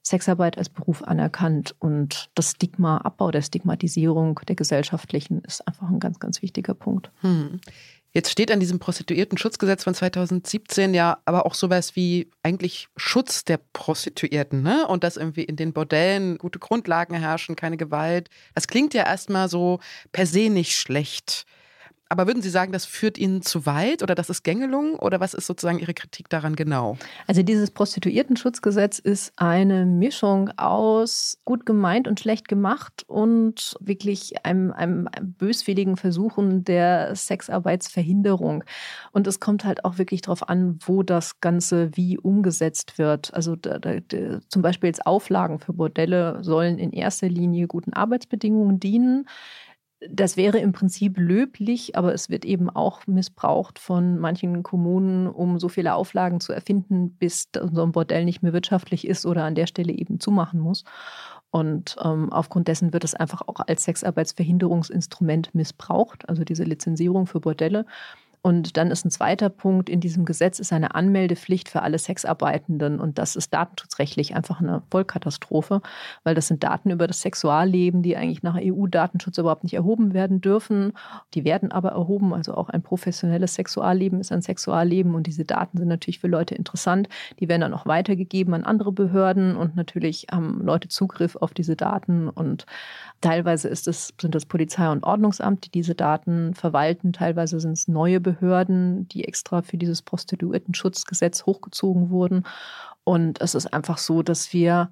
Sexarbeit 0.03 0.57
als 0.57 0.69
Beruf 0.69 1.03
anerkannt 1.03 1.75
und 1.79 2.29
das 2.35 2.51
Stigma, 2.51 2.97
Abbau 2.99 3.31
der 3.31 3.41
Stigmatisierung 3.41 4.39
der 4.47 4.55
gesellschaftlichen 4.55 5.41
ist 5.41 5.67
einfach 5.67 5.89
ein 5.89 5.99
ganz, 5.99 6.19
ganz 6.19 6.41
wichtiger 6.41 6.73
Punkt. 6.73 7.11
Hm. 7.21 7.59
Jetzt 8.13 8.31
steht 8.31 8.51
an 8.51 8.61
diesem 8.61 8.79
Prostituierten-Schutzgesetz 8.79 9.83
von 9.83 9.93
2017 9.93 10.93
ja 10.93 11.17
aber 11.25 11.45
auch 11.45 11.53
sowas 11.53 11.95
wie 11.97 12.31
eigentlich 12.41 12.87
Schutz 12.95 13.43
der 13.43 13.59
Prostituierten, 13.73 14.63
ne? 14.63 14.87
Und 14.87 15.03
dass 15.03 15.17
irgendwie 15.17 15.43
in 15.43 15.57
den 15.57 15.73
Bordellen 15.73 16.37
gute 16.37 16.57
Grundlagen 16.57 17.15
herrschen, 17.15 17.57
keine 17.57 17.77
Gewalt. 17.77 18.29
Das 18.55 18.67
klingt 18.67 18.93
ja 18.93 19.05
erstmal 19.05 19.49
so 19.49 19.81
per 20.13 20.25
se 20.25 20.49
nicht 20.49 20.77
schlecht. 20.77 21.45
Aber 22.09 22.27
würden 22.27 22.41
Sie 22.41 22.49
sagen, 22.49 22.71
das 22.71 22.85
führt 22.85 23.17
Ihnen 23.17 23.41
zu 23.41 23.65
weit 23.65 24.01
oder 24.01 24.15
das 24.15 24.29
ist 24.29 24.43
Gängelung 24.43 24.95
oder 24.95 25.19
was 25.19 25.33
ist 25.33 25.47
sozusagen 25.47 25.79
Ihre 25.79 25.93
Kritik 25.93 26.29
daran 26.29 26.55
genau? 26.55 26.97
Also 27.27 27.43
dieses 27.43 27.71
Prostituiertenschutzgesetz 27.71 28.99
ist 28.99 29.33
eine 29.35 29.85
Mischung 29.85 30.49
aus 30.57 31.39
gut 31.43 31.65
gemeint 31.65 32.07
und 32.07 32.19
schlecht 32.19 32.47
gemacht 32.47 33.03
und 33.07 33.75
wirklich 33.79 34.45
einem, 34.45 34.71
einem 34.71 35.09
böswilligen 35.21 35.97
Versuchen 35.97 36.63
der 36.63 37.15
Sexarbeitsverhinderung. 37.15 38.63
Und 39.11 39.27
es 39.27 39.39
kommt 39.39 39.65
halt 39.65 39.83
auch 39.83 39.97
wirklich 39.97 40.21
darauf 40.21 40.47
an, 40.47 40.79
wo 40.85 41.03
das 41.03 41.41
Ganze 41.41 41.89
wie 41.93 42.17
umgesetzt 42.17 42.97
wird. 42.97 43.33
Also 43.33 43.55
da, 43.55 43.79
da, 43.79 43.97
zum 44.47 44.61
Beispiel 44.61 44.87
jetzt 44.87 45.05
Auflagen 45.05 45.59
für 45.59 45.73
Bordelle 45.73 46.39
sollen 46.41 46.77
in 46.77 46.93
erster 46.93 47.27
Linie 47.27 47.67
guten 47.67 47.93
Arbeitsbedingungen 47.93 48.79
dienen 48.79 49.25
das 49.99 50.37
wäre 50.37 50.59
im 50.59 50.73
Prinzip 50.73 51.17
löblich, 51.17 51.95
aber 51.95 52.13
es 52.13 52.29
wird 52.29 52.45
eben 52.45 52.69
auch 52.69 53.07
missbraucht 53.07 53.79
von 53.79 54.19
manchen 54.19 54.61
Kommunen, 54.61 55.27
um 55.27 55.59
so 55.59 55.69
viele 55.69 55.95
Auflagen 55.95 56.39
zu 56.39 56.53
erfinden, 56.53 57.11
bis 57.17 57.49
so 57.53 57.83
ein 57.83 57.91
Bordell 57.91 58.23
nicht 58.23 58.43
mehr 58.43 58.53
wirtschaftlich 58.53 59.07
ist 59.07 59.25
oder 59.25 59.43
an 59.43 59.55
der 59.55 59.65
Stelle 59.65 59.93
eben 59.93 60.19
zumachen 60.19 60.59
muss. 60.59 60.83
Und 61.49 61.95
ähm, 62.03 62.31
aufgrund 62.31 62.67
dessen 62.67 62.93
wird 62.93 63.03
es 63.03 63.15
einfach 63.15 63.41
auch 63.47 63.61
als 63.67 63.85
Sexarbeitsverhinderungsinstrument 63.85 65.55
missbraucht, 65.55 66.27
also 66.29 66.43
diese 66.43 66.63
Lizenzierung 66.63 67.25
für 67.25 67.39
Bordelle. 67.39 67.85
Und 68.47 68.77
dann 68.77 68.91
ist 68.91 69.03
ein 69.03 69.11
zweiter 69.11 69.49
Punkt 69.49 69.89
in 69.89 69.99
diesem 69.99 70.23
Gesetz 70.23 70.59
ist 70.59 70.71
eine 70.71 70.95
Anmeldepflicht 70.95 71.67
für 71.67 71.81
alle 71.81 71.99
Sexarbeitenden. 71.99 72.97
Und 72.97 73.17
das 73.17 73.35
ist 73.35 73.53
datenschutzrechtlich 73.53 74.37
einfach 74.37 74.61
eine 74.61 74.83
Vollkatastrophe, 74.89 75.81
weil 76.23 76.33
das 76.33 76.47
sind 76.47 76.63
Daten 76.63 76.89
über 76.89 77.07
das 77.07 77.19
Sexualleben, 77.19 78.03
die 78.03 78.15
eigentlich 78.15 78.43
nach 78.43 78.55
EU-Datenschutz 78.57 79.37
überhaupt 79.37 79.63
nicht 79.63 79.73
erhoben 79.73 80.13
werden 80.13 80.39
dürfen. 80.39 80.93
Die 81.33 81.43
werden 81.43 81.73
aber 81.73 81.89
erhoben. 81.89 82.33
Also 82.33 82.53
auch 82.53 82.69
ein 82.69 82.81
professionelles 82.81 83.55
Sexualleben 83.55 84.21
ist 84.21 84.31
ein 84.31 84.41
Sexualleben. 84.41 85.13
Und 85.13 85.27
diese 85.27 85.43
Daten 85.43 85.77
sind 85.77 85.89
natürlich 85.89 86.19
für 86.19 86.29
Leute 86.29 86.55
interessant. 86.55 87.09
Die 87.41 87.49
werden 87.49 87.59
dann 87.59 87.73
auch 87.73 87.85
weitergegeben 87.85 88.53
an 88.53 88.63
andere 88.63 88.93
Behörden. 88.93 89.57
Und 89.57 89.75
natürlich 89.75 90.27
haben 90.31 90.61
Leute 90.63 90.87
Zugriff 90.87 91.35
auf 91.35 91.53
diese 91.53 91.75
Daten. 91.75 92.29
Und 92.29 92.65
teilweise 93.21 93.67
ist 93.67 93.87
es, 93.87 94.13
sind 94.19 94.35
das 94.35 94.45
Polizei 94.45 94.89
und 94.89 95.03
Ordnungsamt, 95.03 95.65
die 95.65 95.71
diese 95.71 95.95
Daten 95.95 96.53
verwalten. 96.53 97.13
Teilweise 97.13 97.59
sind 97.59 97.73
es 97.73 97.87
neue 97.87 98.19
Behörden 98.19 98.37
Behörden, 98.57 99.07
die 99.09 99.25
extra 99.25 99.61
für 99.61 99.77
dieses 99.77 100.01
Prostituiertenschutzgesetz 100.01 101.45
hochgezogen 101.45 102.09
wurden. 102.09 102.43
Und 103.03 103.41
es 103.41 103.55
ist 103.55 103.73
einfach 103.73 103.97
so, 103.97 104.21
dass 104.21 104.53
wir, 104.53 104.91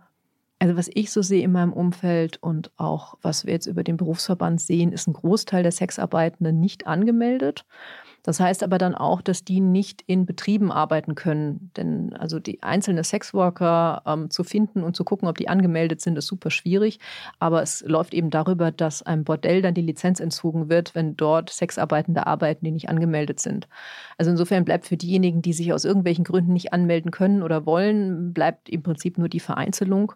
also 0.59 0.77
was 0.77 0.89
ich 0.93 1.11
so 1.11 1.21
sehe 1.21 1.43
in 1.43 1.51
meinem 1.51 1.73
Umfeld 1.73 2.41
und 2.41 2.71
auch 2.77 3.17
was 3.21 3.45
wir 3.45 3.53
jetzt 3.53 3.67
über 3.67 3.83
den 3.83 3.97
Berufsverband 3.97 4.61
sehen, 4.61 4.91
ist 4.91 5.07
ein 5.07 5.13
Großteil 5.13 5.63
der 5.63 5.71
Sexarbeitenden 5.71 6.59
nicht 6.59 6.87
angemeldet. 6.87 7.65
Das 8.25 8.39
heißt 8.39 8.63
aber 8.63 8.79
dann 8.79 8.95
auch, 8.95 9.21
dass 9.21 9.43
die 9.43 9.59
nicht 9.59 10.01
in 10.07 10.25
Betrieben 10.25 10.71
arbeiten 10.71 11.13
können. 11.13 11.69
Denn 11.77 12.15
also 12.15 12.39
die 12.39 12.63
einzelnen 12.63 13.03
Sexworker 13.03 14.01
ähm, 14.07 14.31
zu 14.31 14.43
finden 14.43 14.81
und 14.81 14.95
zu 14.95 15.03
gucken, 15.03 15.27
ob 15.27 15.37
die 15.37 15.47
angemeldet 15.47 16.01
sind, 16.01 16.17
ist 16.17 16.25
super 16.25 16.49
schwierig. 16.49 16.99
Aber 17.37 17.61
es 17.61 17.83
läuft 17.85 18.15
eben 18.15 18.31
darüber, 18.31 18.71
dass 18.71 19.03
einem 19.03 19.25
Bordell 19.25 19.61
dann 19.61 19.75
die 19.75 19.83
Lizenz 19.83 20.19
entzogen 20.19 20.69
wird, 20.69 20.95
wenn 20.95 21.15
dort 21.15 21.51
Sexarbeitende 21.51 22.25
arbeiten, 22.25 22.65
die 22.65 22.71
nicht 22.71 22.89
angemeldet 22.89 23.39
sind. 23.39 23.67
Also 24.17 24.31
insofern 24.31 24.65
bleibt 24.65 24.87
für 24.87 24.97
diejenigen, 24.97 25.43
die 25.43 25.53
sich 25.53 25.71
aus 25.71 25.85
irgendwelchen 25.85 26.23
Gründen 26.23 26.53
nicht 26.53 26.73
anmelden 26.73 27.11
können 27.11 27.43
oder 27.43 27.67
wollen, 27.67 28.33
bleibt 28.33 28.69
im 28.69 28.81
Prinzip 28.81 29.19
nur 29.19 29.29
die 29.29 29.39
Vereinzelung. 29.39 30.13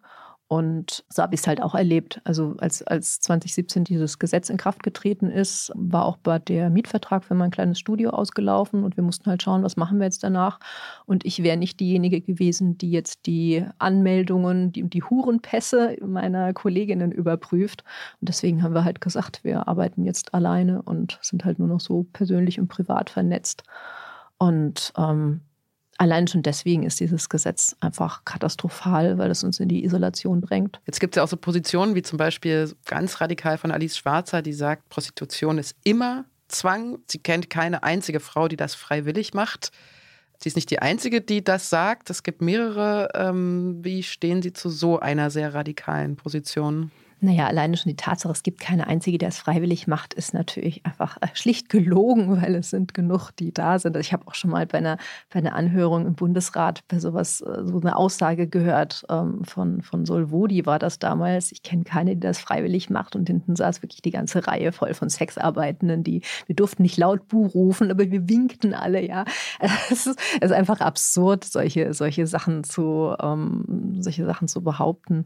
Und 0.50 1.06
so 1.10 1.22
habe 1.22 1.36
ich 1.36 1.42
es 1.42 1.48
halt 1.48 1.62
auch 1.62 1.76
erlebt. 1.76 2.22
Also 2.24 2.56
als, 2.58 2.82
als 2.82 3.20
2017 3.20 3.84
dieses 3.84 4.18
Gesetz 4.18 4.50
in 4.50 4.58
Kraft 4.58 4.82
getreten 4.82 5.30
ist, 5.30 5.72
war 5.76 6.06
auch 6.06 6.18
bei 6.18 6.40
der 6.40 6.72
Mietvertrag 6.72 7.24
für 7.24 7.36
mein 7.36 7.52
kleines 7.52 7.78
Studio 7.78 8.10
ausgelaufen 8.10 8.84
und 8.84 8.98
wir 8.98 9.04
mussten 9.04 9.30
halt 9.30 9.44
schauen, 9.44 9.62
was 9.62 9.78
machen 9.78 10.00
wir 10.00 10.06
jetzt 10.06 10.24
danach. 10.24 10.60
Und 11.06 11.24
ich 11.24 11.44
wäre 11.44 11.56
nicht 11.56 11.80
diejenige 11.80 12.20
gewesen, 12.22 12.80
die 12.80 12.90
jetzt 12.90 13.28
die 13.28 13.64
Anmeldungen, 13.78 14.72
die, 14.72 14.90
die 14.90 15.04
Hurenpässe 15.04 15.98
meiner 16.02 16.52
Kolleginnen 16.54 17.12
überprüft. 17.12 17.84
Und 18.20 18.30
deswegen 18.30 18.64
haben 18.64 18.74
wir 18.74 18.84
halt 18.84 19.02
gesagt, 19.02 19.44
wir 19.44 19.68
arbeiten 19.68 20.04
jetzt 20.04 20.34
alleine 20.34 20.82
und 20.82 21.20
sind 21.22 21.46
halt 21.46 21.60
nur 21.60 21.68
noch 21.68 21.80
so 21.80 22.08
persönlich 22.12 22.60
und 22.60 22.70
privat 22.70 23.12
vernetzt. 23.12 23.62
Und 24.40 24.94
ähm, 24.98 25.42
allein 26.00 26.28
schon 26.28 26.42
deswegen 26.42 26.84
ist 26.84 27.00
dieses 27.00 27.30
Gesetz 27.30 27.76
einfach 27.82 28.24
katastrophal, 28.26 29.18
weil 29.18 29.30
es 29.30 29.44
uns 29.44 29.60
in 29.60 29.68
die 29.68 29.84
Isolation 29.84 30.42
drängt. 30.42 30.80
Jetzt 30.88 31.00
gibt 31.00 31.14
es 31.14 31.18
ja 31.18 31.24
auch 31.24 31.28
so 31.28 31.38
Positionen 31.38 31.94
wie 31.94 32.02
zum 32.02 32.18
Beispiel 32.18 32.74
ganz 32.86 33.22
radikal 33.22 33.58
von 33.58 33.72
Alice 33.72 33.98
Schwarzer, 33.98 34.42
die 34.42 34.54
sagt, 34.54 34.90
Prostitution 34.90 35.58
ist 35.58 35.76
immer 35.84 36.26
Zwang. 36.48 37.00
Sie 37.08 37.20
kennt 37.20 37.50
keine 37.50 37.84
einzige 37.84 38.20
Frau, 38.20 38.48
die 38.48 38.56
das 38.56 38.76
freiwillig 38.76 39.34
macht. 39.34 39.72
Sie 40.42 40.48
ist 40.48 40.56
nicht 40.56 40.72
die 40.72 40.80
Einzige, 40.80 41.22
die 41.22 41.44
das 41.44 41.70
sagt. 41.70 42.10
Es 42.10 42.24
gibt 42.24 42.42
mehrere. 42.42 43.10
Ähm, 43.14 43.80
wie 43.84 44.04
stehen 44.04 44.42
Sie 44.42 44.54
zu 44.54 44.70
so 44.70 45.00
einer 45.00 45.30
sehr 45.30 45.54
radikalen 45.54 46.16
Position? 46.16 46.92
Naja, 47.22 47.48
alleine 47.48 47.76
schon 47.76 47.90
die 47.90 47.98
Tatsache, 47.98 48.32
es 48.32 48.44
gibt 48.44 48.62
keine 48.62 48.88
einzige, 48.88 49.18
der 49.18 49.28
es 49.28 49.40
freiwillig 49.40 49.88
macht, 49.88 50.14
ist 50.14 50.34
natürlich 50.34 50.86
einfach 50.86 51.18
äh, 51.20 51.28
schlicht 51.34 51.68
gelogen, 51.68 52.30
weil 52.42 52.56
es 52.56 52.70
sind 52.70 52.94
genug, 52.94 53.32
die 53.32 53.54
da 53.54 53.78
sind. 53.78 53.96
Also 53.96 54.08
ich 54.08 54.14
habe 54.14 54.26
auch 54.28 54.36
schon 54.36 54.52
mal 54.52 54.66
bei 54.66 54.78
einer, 54.78 54.98
bei 55.30 55.40
einer 55.40 55.54
Anhörung 55.54 56.06
im 56.06 56.16
Bundesrat 56.16 56.88
bei 56.88 57.00
sowas, 57.00 57.42
äh, 57.42 57.66
so 57.66 57.82
eine 57.82 57.98
Aussage 57.98 58.48
gehört 58.48 59.06
ähm, 59.10 59.44
von, 59.44 59.82
von 59.82 60.06
Solvodi 60.06 60.66
war 60.66 60.80
das 60.80 61.00
damals. 61.00 61.52
Ich 61.52 61.62
kenne 61.62 61.84
keine, 61.84 62.16
die 62.16 62.22
das 62.22 62.40
freiwillig 62.40 62.90
macht. 62.90 63.18
Und 63.18 63.28
hinten 63.28 63.58
saß 63.58 63.82
wirklich 63.82 64.02
die 64.02 64.12
ganze 64.12 64.48
Reihe 64.48 64.72
voll 64.72 64.94
von 64.94 65.10
Sexarbeitenden, 65.10 66.04
die, 66.04 66.22
wir 66.46 66.56
durften 66.56 66.84
nicht 66.84 66.98
laut 66.98 67.28
Buh 67.28 67.48
rufen, 67.48 67.92
aber 67.92 68.10
wir 68.10 68.30
winkten 68.30 68.74
alle, 68.74 69.06
ja. 69.06 69.26
Es 69.90 70.08
ist, 70.08 70.20
ist 70.40 70.52
einfach 70.52 70.80
absurd, 70.80 71.44
solche, 71.44 71.94
solche 71.94 72.28
Sachen 72.28 72.64
zu, 72.64 73.14
ähm, 73.22 73.96
solche 74.00 74.26
Sachen 74.26 74.48
zu 74.48 74.62
behaupten. 74.64 75.26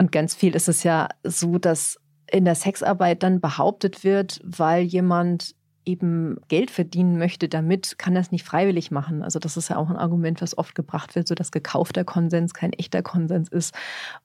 Und 0.00 0.12
ganz 0.12 0.34
viel 0.34 0.54
ist 0.54 0.66
es 0.66 0.82
ja 0.82 1.08
so, 1.22 1.58
dass 1.58 1.98
in 2.30 2.44
der 2.44 2.54
Sexarbeit 2.54 3.22
dann 3.22 3.40
behauptet 3.40 4.04
wird, 4.04 4.40
weil 4.44 4.82
jemand 4.82 5.54
eben 5.86 6.36
Geld 6.48 6.70
verdienen 6.70 7.18
möchte 7.18 7.48
damit, 7.48 7.98
kann 7.98 8.14
das 8.14 8.30
nicht 8.30 8.44
freiwillig 8.44 8.90
machen. 8.90 9.22
Also 9.22 9.38
das 9.38 9.56
ist 9.56 9.70
ja 9.70 9.76
auch 9.76 9.88
ein 9.88 9.96
Argument, 9.96 10.42
was 10.42 10.56
oft 10.56 10.74
gebracht 10.74 11.14
wird, 11.14 11.26
so 11.26 11.34
dass 11.34 11.50
gekaufter 11.50 12.04
Konsens 12.04 12.52
kein 12.52 12.72
echter 12.74 13.02
Konsens 13.02 13.48
ist. 13.48 13.74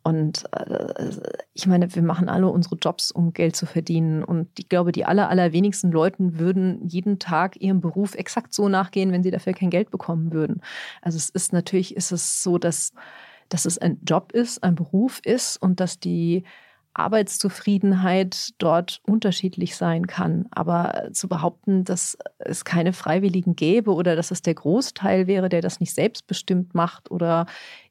Und 0.03 0.43
äh, 0.53 1.09
ich 1.53 1.65
meine, 1.65 1.93
wir 1.95 2.01
machen 2.03 2.27
alle 2.29 2.49
unsere 2.49 2.75
Jobs, 2.75 3.09
um 3.09 3.33
Geld 3.33 3.55
zu 3.55 3.65
verdienen. 3.65 4.23
Und 4.23 4.49
ich 4.59 4.67
glaube, 4.69 4.91
die 4.91 5.05
aller, 5.05 5.29
allerwenigsten 5.29 5.91
Leuten 5.91 6.39
würden 6.39 6.87
jeden 6.87 7.19
Tag 7.19 7.59
ihrem 7.61 7.79
Beruf 7.79 8.15
exakt 8.15 8.53
so 8.53 8.67
nachgehen, 8.67 9.11
wenn 9.11 9.23
sie 9.23 9.31
dafür 9.31 9.53
kein 9.53 9.69
Geld 9.69 9.91
bekommen 9.91 10.33
würden. 10.33 10.61
Also 11.01 11.17
es 11.17 11.29
ist 11.29 11.53
natürlich, 11.53 11.95
ist 11.95 12.11
es 12.11 12.43
so, 12.43 12.57
dass 12.57 12.91
dass 13.49 13.65
es 13.65 13.77
ein 13.77 13.99
Job 14.03 14.31
ist, 14.31 14.63
ein 14.63 14.73
Beruf 14.73 15.19
ist 15.23 15.57
und 15.57 15.79
dass 15.79 15.99
die 15.99 16.43
Arbeitszufriedenheit 16.95 18.53
dort 18.57 19.01
unterschiedlich 19.05 19.75
sein 19.75 20.07
kann. 20.07 20.47
Aber 20.51 21.09
zu 21.11 21.27
behaupten, 21.27 21.83
dass 21.83 22.17
es 22.39 22.63
keine 22.63 22.93
Freiwilligen 22.93 23.55
gäbe 23.55 23.93
oder 23.93 24.15
dass 24.15 24.31
es 24.31 24.41
der 24.41 24.55
Großteil 24.55 25.27
wäre, 25.27 25.49
der 25.49 25.61
das 25.61 25.79
nicht 25.79 25.93
selbstbestimmt 25.93 26.73
macht 26.73 27.11
oder 27.11 27.45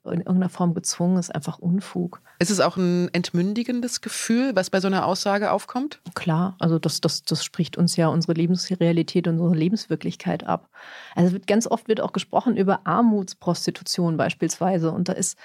in 0.04 0.20
irgendeiner 0.20 0.48
Form 0.48 0.74
gezwungen 0.74 1.18
ist, 1.18 1.34
einfach 1.34 1.58
Unfug. 1.58 2.20
Ist 2.38 2.50
es 2.50 2.60
auch 2.60 2.76
ein 2.76 3.08
entmündigendes 3.12 4.00
Gefühl, 4.00 4.54
was 4.54 4.70
bei 4.70 4.80
so 4.80 4.86
einer 4.86 5.06
Aussage 5.06 5.50
aufkommt? 5.50 6.00
Klar, 6.14 6.56
also 6.58 6.78
das, 6.78 7.00
das, 7.00 7.22
das 7.22 7.44
spricht 7.44 7.78
uns 7.78 7.96
ja 7.96 8.08
unsere 8.08 8.34
Lebensrealität, 8.34 9.28
unsere 9.28 9.54
Lebenswirklichkeit 9.54 10.46
ab. 10.46 10.68
Also 11.14 11.32
wird, 11.32 11.46
ganz 11.46 11.66
oft 11.66 11.88
wird 11.88 12.00
auch 12.00 12.12
gesprochen 12.12 12.56
über 12.56 12.86
Armutsprostitution 12.86 14.16
beispielsweise. 14.16 14.90
Und 14.92 15.08
da 15.08 15.12
ist 15.12 15.38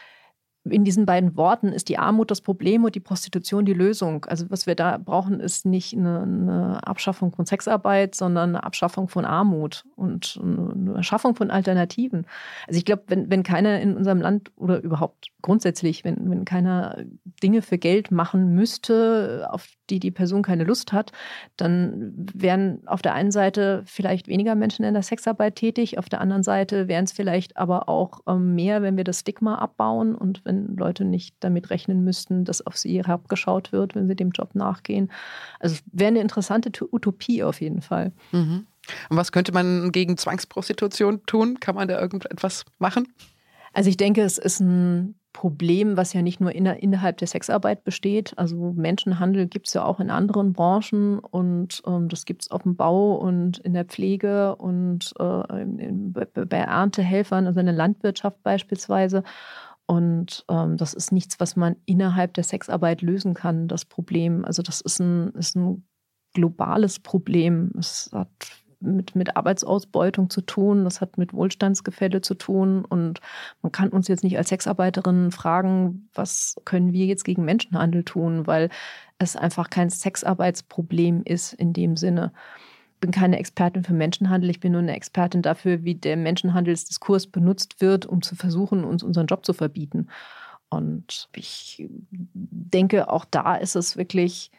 in 0.69 0.83
diesen 0.83 1.05
beiden 1.05 1.35
Worten 1.35 1.69
ist 1.69 1.89
die 1.89 1.97
Armut 1.97 2.31
das 2.31 2.41
Problem 2.41 2.83
und 2.83 2.95
die 2.95 2.99
Prostitution 2.99 3.65
die 3.65 3.73
Lösung. 3.73 4.25
Also 4.25 4.45
was 4.49 4.67
wir 4.67 4.75
da 4.75 4.97
brauchen, 4.97 5.39
ist 5.39 5.65
nicht 5.65 5.95
eine, 5.95 6.21
eine, 6.21 6.87
Abschaffung 6.87 7.31
von 7.31 7.45
Sexarbeit, 7.45 8.15
sondern 8.15 8.49
eine 8.49 8.63
Abschaffung 8.63 9.07
von 9.07 9.25
Armut 9.25 9.85
und 9.95 10.39
eine 10.41 11.03
Schaffung 11.03 11.35
von 11.35 11.51
Alternativen. 11.51 12.25
Also 12.67 12.77
ich 12.77 12.85
glaube, 12.85 13.03
wenn, 13.07 13.29
wenn 13.29 13.43
keiner 13.43 13.79
in 13.79 13.95
unserem 13.95 14.21
Land 14.21 14.51
oder 14.55 14.81
überhaupt 14.81 15.29
grundsätzlich, 15.41 16.03
wenn, 16.03 16.29
wenn 16.29 16.45
keiner 16.45 17.03
Dinge 17.41 17.61
für 17.61 17.77
Geld 17.77 18.11
machen 18.11 18.53
müsste, 18.55 19.47
auf 19.51 19.67
die 19.89 19.99
die 19.99 20.11
Person 20.11 20.41
keine 20.41 20.63
Lust 20.63 20.93
hat, 20.93 21.11
dann 21.57 22.13
wären 22.33 22.87
auf 22.87 23.01
der 23.01 23.13
einen 23.13 23.31
Seite 23.31 23.83
vielleicht 23.85 24.27
weniger 24.27 24.55
Menschen 24.55 24.85
in 24.85 24.93
der 24.93 25.03
Sexarbeit 25.03 25.55
tätig, 25.55 25.97
auf 25.97 26.09
der 26.09 26.21
anderen 26.21 26.43
Seite 26.43 26.87
wären 26.87 27.05
es 27.05 27.11
vielleicht 27.11 27.57
aber 27.57 27.89
auch 27.89 28.21
ähm, 28.27 28.55
mehr, 28.55 28.81
wenn 28.81 28.97
wir 28.97 29.03
das 29.03 29.21
Stigma 29.21 29.55
abbauen 29.55 30.15
und 30.15 30.43
wenn 30.45 30.75
Leute 30.75 31.05
nicht 31.05 31.35
damit 31.39 31.69
rechnen 31.69 32.03
müssten, 32.03 32.45
dass 32.45 32.65
auf 32.65 32.77
sie 32.77 32.97
herabgeschaut 32.97 33.71
wird, 33.71 33.95
wenn 33.95 34.07
sie 34.07 34.15
dem 34.15 34.31
Job 34.31 34.55
nachgehen. 34.55 35.11
Also 35.59 35.77
wäre 35.91 36.09
eine 36.09 36.21
interessante 36.21 36.71
Utopie 36.91 37.43
auf 37.43 37.61
jeden 37.61 37.81
Fall. 37.81 38.11
Mhm. 38.31 38.67
Und 39.09 39.17
was 39.17 39.31
könnte 39.31 39.51
man 39.51 39.91
gegen 39.91 40.17
Zwangsprostitution 40.17 41.25
tun? 41.25 41.59
Kann 41.59 41.75
man 41.75 41.87
da 41.87 41.99
irgendetwas 41.99 42.65
machen? 42.79 43.07
Also 43.73 43.89
ich 43.89 43.97
denke, 43.97 44.21
es 44.23 44.37
ist 44.37 44.59
ein 44.59 45.18
Problem, 45.33 45.95
was 45.95 46.13
ja 46.13 46.21
nicht 46.21 46.41
nur 46.41 46.53
in, 46.53 46.65
innerhalb 46.65 47.17
der 47.17 47.27
Sexarbeit 47.27 47.83
besteht. 47.83 48.33
Also 48.37 48.73
Menschenhandel 48.75 49.47
gibt 49.47 49.67
es 49.67 49.73
ja 49.73 49.83
auch 49.83 49.99
in 49.99 50.09
anderen 50.09 50.53
Branchen 50.53 51.19
und 51.19 51.81
ähm, 51.85 52.09
das 52.09 52.25
gibt 52.25 52.43
es 52.43 52.51
auf 52.51 52.63
dem 52.63 52.75
Bau 52.75 53.15
und 53.15 53.59
in 53.59 53.73
der 53.73 53.85
Pflege 53.85 54.55
und 54.55 55.13
äh, 55.19 55.61
in, 55.61 56.13
bei 56.13 56.57
Erntehelfern, 56.57 57.45
also 57.45 57.59
in 57.59 57.67
der 57.67 57.75
Landwirtschaft 57.75 58.41
beispielsweise. 58.41 59.23
Und 59.85 60.45
ähm, 60.49 60.77
das 60.77 60.93
ist 60.93 61.11
nichts, 61.11 61.39
was 61.39 61.55
man 61.55 61.75
innerhalb 61.85 62.33
der 62.33 62.43
Sexarbeit 62.43 63.01
lösen 63.01 63.33
kann, 63.33 63.67
das 63.67 63.85
Problem. 63.85 64.45
Also 64.45 64.61
das 64.61 64.81
ist 64.81 64.99
ein, 64.99 65.29
ist 65.29 65.55
ein 65.55 65.87
globales 66.33 66.99
Problem. 66.99 67.71
Es 67.77 68.09
hat 68.13 68.29
mit, 68.79 69.15
mit 69.15 69.35
Arbeitsausbeutung 69.35 70.29
zu 70.29 70.41
tun, 70.41 70.83
das 70.83 71.01
hat 71.01 71.17
mit 71.17 71.33
Wohlstandsgefälle 71.33 72.21
zu 72.21 72.35
tun. 72.35 72.85
Und 72.85 73.19
man 73.61 73.71
kann 73.71 73.89
uns 73.89 74.07
jetzt 74.07 74.23
nicht 74.23 74.37
als 74.37 74.49
Sexarbeiterinnen 74.49 75.31
fragen, 75.31 76.09
was 76.13 76.55
können 76.65 76.93
wir 76.93 77.05
jetzt 77.05 77.23
gegen 77.23 77.45
Menschenhandel 77.45 78.03
tun, 78.03 78.47
weil 78.47 78.69
es 79.17 79.35
einfach 79.35 79.69
kein 79.69 79.89
Sexarbeitsproblem 79.89 81.23
ist 81.23 81.53
in 81.53 81.73
dem 81.73 81.97
Sinne. 81.97 82.31
Ich 82.95 83.01
bin 83.01 83.11
keine 83.11 83.39
Expertin 83.39 83.83
für 83.83 83.93
Menschenhandel, 83.93 84.49
ich 84.49 84.59
bin 84.59 84.73
nur 84.73 84.81
eine 84.81 84.95
Expertin 84.95 85.41
dafür, 85.41 85.83
wie 85.83 85.95
der 85.95 86.17
Menschenhandelsdiskurs 86.17 87.27
benutzt 87.27 87.81
wird, 87.81 88.05
um 88.05 88.21
zu 88.21 88.35
versuchen, 88.35 88.83
uns 88.83 89.03
unseren 89.03 89.27
Job 89.27 89.45
zu 89.45 89.53
verbieten. 89.53 90.07
Und 90.69 91.29
ich 91.35 91.87
denke, 92.11 93.09
auch 93.09 93.25
da 93.25 93.55
ist 93.55 93.75
es 93.75 93.97
wirklich 93.97 94.51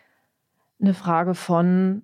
eine 0.81 0.95
Frage 0.95 1.35
von, 1.35 2.03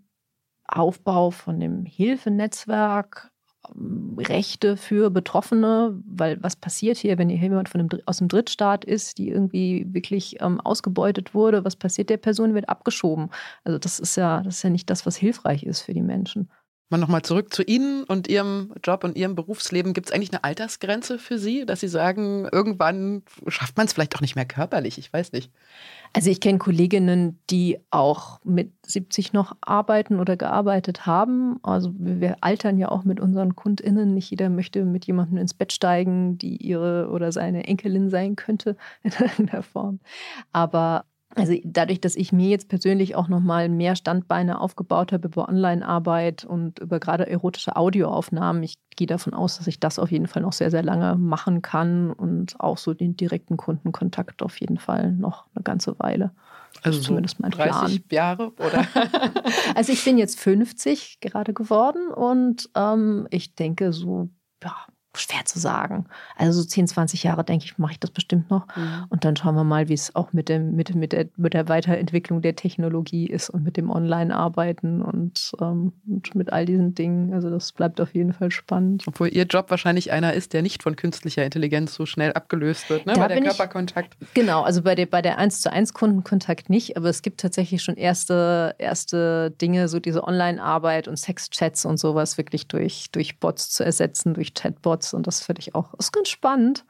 Aufbau 0.68 1.30
von 1.30 1.60
dem 1.60 1.84
Hilfenetzwerk, 1.84 3.30
ähm, 3.74 4.16
Rechte 4.18 4.76
für 4.76 5.10
Betroffene, 5.10 6.00
weil 6.06 6.42
was 6.42 6.56
passiert 6.56 6.96
hier, 6.98 7.18
wenn 7.18 7.28
hier 7.28 7.40
jemand 7.40 7.68
von 7.68 7.80
einem, 7.80 7.90
aus 8.06 8.18
dem 8.18 8.28
Drittstaat 8.28 8.84
ist, 8.84 9.18
die 9.18 9.28
irgendwie 9.28 9.86
wirklich 9.90 10.40
ähm, 10.40 10.60
ausgebeutet 10.60 11.34
wurde, 11.34 11.64
was 11.64 11.76
passiert 11.76 12.10
der 12.10 12.16
Person, 12.16 12.54
wird 12.54 12.68
abgeschoben. 12.68 13.30
Also 13.64 13.78
das 13.78 13.98
ist 14.00 14.16
ja, 14.16 14.42
das 14.42 14.56
ist 14.56 14.62
ja 14.62 14.70
nicht 14.70 14.90
das, 14.90 15.06
was 15.06 15.16
hilfreich 15.16 15.64
ist 15.64 15.82
für 15.82 15.94
die 15.94 16.02
Menschen. 16.02 16.50
Mal 16.88 16.98
nochmal 16.98 17.22
zurück 17.22 17.52
zu 17.52 17.64
Ihnen 17.64 18.04
und 18.04 18.28
Ihrem 18.28 18.72
Job 18.84 19.02
und 19.02 19.16
Ihrem 19.16 19.34
Berufsleben. 19.34 19.92
Gibt 19.92 20.06
es 20.06 20.12
eigentlich 20.12 20.32
eine 20.32 20.44
Altersgrenze 20.44 21.18
für 21.18 21.36
Sie, 21.36 21.66
dass 21.66 21.80
Sie 21.80 21.88
sagen, 21.88 22.46
irgendwann 22.52 23.22
schafft 23.48 23.76
man 23.76 23.86
es 23.86 23.92
vielleicht 23.92 24.14
auch 24.14 24.20
nicht 24.20 24.36
mehr 24.36 24.44
körperlich? 24.44 24.96
Ich 24.96 25.12
weiß 25.12 25.32
nicht. 25.32 25.50
Also 26.12 26.30
ich 26.30 26.40
kenne 26.40 26.58
Kolleginnen, 26.58 27.40
die 27.50 27.80
auch 27.90 28.38
mit 28.44 28.72
70 28.86 29.32
noch 29.32 29.56
arbeiten 29.62 30.20
oder 30.20 30.36
gearbeitet 30.36 31.06
haben. 31.06 31.58
Also 31.64 31.92
wir 31.98 32.36
altern 32.40 32.78
ja 32.78 32.88
auch 32.88 33.02
mit 33.02 33.18
unseren 33.18 33.56
KundInnen. 33.56 34.14
Nicht 34.14 34.30
jeder 34.30 34.48
möchte 34.48 34.84
mit 34.84 35.06
jemandem 35.06 35.38
ins 35.38 35.54
Bett 35.54 35.72
steigen, 35.72 36.38
die 36.38 36.56
ihre 36.56 37.10
oder 37.10 37.32
seine 37.32 37.66
Enkelin 37.66 38.10
sein 38.10 38.36
könnte 38.36 38.76
in 39.02 39.10
irgendeiner 39.10 39.64
Form. 39.64 39.98
Aber 40.52 41.04
also 41.36 41.54
dadurch, 41.64 42.00
dass 42.00 42.16
ich 42.16 42.32
mir 42.32 42.48
jetzt 42.48 42.68
persönlich 42.68 43.14
auch 43.14 43.28
nochmal 43.28 43.68
mehr 43.68 43.94
Standbeine 43.94 44.60
aufgebaut 44.60 45.12
habe 45.12 45.28
über 45.28 45.48
Online-Arbeit 45.48 46.44
und 46.44 46.78
über 46.78 46.98
gerade 46.98 47.28
erotische 47.28 47.76
Audioaufnahmen, 47.76 48.62
ich 48.62 48.76
gehe 48.96 49.06
davon 49.06 49.34
aus, 49.34 49.58
dass 49.58 49.66
ich 49.66 49.78
das 49.78 49.98
auf 49.98 50.10
jeden 50.10 50.26
Fall 50.26 50.42
noch 50.42 50.54
sehr, 50.54 50.70
sehr 50.70 50.82
lange 50.82 51.16
machen 51.16 51.60
kann 51.60 52.10
und 52.10 52.58
auch 52.58 52.78
so 52.78 52.94
den 52.94 53.16
direkten 53.16 53.58
Kundenkontakt 53.58 54.42
auf 54.42 54.58
jeden 54.60 54.78
Fall 54.78 55.12
noch 55.12 55.44
eine 55.54 55.62
ganze 55.62 55.98
Weile. 55.98 56.32
Also 56.82 57.00
zumindest 57.00 57.38
mein 57.40 57.50
30 57.50 57.72
Plan. 57.72 58.00
Jahre 58.10 58.52
oder? 58.52 58.86
also 59.74 59.92
ich 59.92 60.04
bin 60.04 60.18
jetzt 60.18 60.40
50 60.40 61.20
gerade 61.20 61.52
geworden 61.52 62.08
und 62.08 62.70
ähm, 62.74 63.26
ich 63.30 63.54
denke 63.54 63.92
so, 63.92 64.30
ja, 64.62 64.74
schwer 65.18 65.44
zu 65.44 65.58
sagen. 65.58 66.06
Also 66.36 66.60
so 66.60 66.66
10, 66.66 66.88
20 66.88 67.22
Jahre, 67.22 67.44
denke 67.44 67.64
ich, 67.64 67.78
mache 67.78 67.92
ich 67.92 68.00
das 68.00 68.10
bestimmt 68.10 68.50
noch. 68.50 68.66
Mhm. 68.76 69.06
Und 69.08 69.24
dann 69.24 69.36
schauen 69.36 69.54
wir 69.54 69.64
mal, 69.64 69.88
wie 69.88 69.94
es 69.94 70.14
auch 70.14 70.32
mit, 70.32 70.48
dem, 70.48 70.74
mit, 70.74 70.94
mit, 70.94 71.12
der, 71.12 71.26
mit 71.36 71.54
der 71.54 71.68
Weiterentwicklung 71.68 72.42
der 72.42 72.56
Technologie 72.56 73.26
ist 73.26 73.50
und 73.50 73.62
mit 73.62 73.76
dem 73.76 73.90
Online-Arbeiten 73.90 75.02
und, 75.02 75.52
ähm, 75.60 75.92
und 76.06 76.34
mit 76.34 76.52
all 76.52 76.66
diesen 76.66 76.94
Dingen. 76.94 77.32
Also 77.32 77.50
das 77.50 77.72
bleibt 77.72 78.00
auf 78.00 78.14
jeden 78.14 78.32
Fall 78.32 78.50
spannend. 78.50 79.04
Obwohl 79.06 79.28
Ihr 79.28 79.44
Job 79.44 79.70
wahrscheinlich 79.70 80.12
einer 80.12 80.34
ist, 80.34 80.52
der 80.52 80.62
nicht 80.62 80.82
von 80.82 80.96
künstlicher 80.96 81.44
Intelligenz 81.44 81.94
so 81.94 82.06
schnell 82.06 82.32
abgelöst 82.32 82.90
wird, 82.90 83.06
ne? 83.06 83.14
bei 83.14 83.28
der 83.28 83.42
Körperkontakt. 83.42 84.16
Ich, 84.20 84.34
genau, 84.34 84.62
also 84.62 84.82
bei 84.82 84.94
der, 84.94 85.06
bei 85.06 85.22
der 85.22 85.38
1 85.38 85.60
zu 85.60 85.72
1 85.72 85.94
Kundenkontakt 85.94 86.70
nicht, 86.70 86.96
aber 86.96 87.08
es 87.08 87.22
gibt 87.22 87.40
tatsächlich 87.40 87.82
schon 87.82 87.96
erste, 87.96 88.74
erste 88.78 89.50
Dinge, 89.50 89.88
so 89.88 90.00
diese 90.00 90.24
Online-Arbeit 90.24 91.08
und 91.08 91.16
Sexchats 91.16 91.84
und 91.84 91.98
sowas 91.98 92.38
wirklich 92.38 92.68
durch, 92.68 93.10
durch 93.12 93.38
Bots 93.38 93.70
zu 93.70 93.84
ersetzen, 93.84 94.34
durch 94.34 94.54
Chatbots 94.54 95.05
jetzt. 95.06 95.14
Und 95.14 95.26
das 95.26 95.42
finde 95.42 95.60
ich 95.60 95.74
auch, 95.74 95.94
ist 95.94 96.12
ganz 96.12 96.28
spannend. 96.28 96.84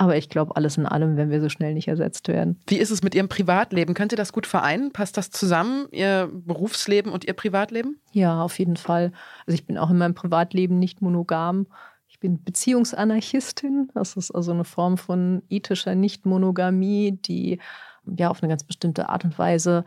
Aber 0.00 0.16
ich 0.16 0.28
glaube, 0.28 0.54
alles 0.54 0.76
in 0.76 0.86
allem 0.86 1.16
werden 1.16 1.30
wir 1.30 1.40
so 1.40 1.48
schnell 1.48 1.74
nicht 1.74 1.88
ersetzt 1.88 2.28
werden. 2.28 2.60
Wie 2.68 2.78
ist 2.78 2.92
es 2.92 3.02
mit 3.02 3.16
Ihrem 3.16 3.28
Privatleben? 3.28 3.94
Könnt 3.94 4.12
ihr 4.12 4.16
das 4.16 4.32
gut 4.32 4.46
vereinen? 4.46 4.92
Passt 4.92 5.16
das 5.16 5.30
zusammen, 5.30 5.88
Ihr 5.90 6.30
Berufsleben 6.32 7.10
und 7.10 7.24
Ihr 7.24 7.32
Privatleben? 7.32 8.00
Ja, 8.12 8.42
auf 8.42 8.60
jeden 8.60 8.76
Fall. 8.76 9.10
Also 9.44 9.54
ich 9.54 9.66
bin 9.66 9.76
auch 9.76 9.90
in 9.90 9.98
meinem 9.98 10.14
Privatleben 10.14 10.78
nicht 10.78 11.02
monogam. 11.02 11.66
Ich 12.06 12.20
bin 12.20 12.44
Beziehungsanarchistin. 12.44 13.90
Das 13.94 14.14
ist 14.14 14.30
also 14.30 14.52
eine 14.52 14.64
Form 14.64 14.98
von 14.98 15.42
ethischer 15.48 15.96
Nichtmonogamie, 15.96 17.18
die 17.20 17.58
ja 18.06 18.28
auf 18.28 18.40
eine 18.40 18.50
ganz 18.50 18.62
bestimmte 18.62 19.08
Art 19.08 19.24
und 19.24 19.36
Weise 19.36 19.84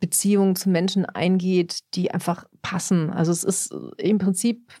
Beziehungen 0.00 0.56
zu 0.56 0.70
Menschen 0.70 1.04
eingeht, 1.04 1.80
die 1.94 2.10
einfach 2.10 2.46
passen. 2.62 3.10
Also 3.10 3.32
es 3.32 3.44
ist 3.44 3.74
im 3.98 4.18
Prinzip 4.18 4.72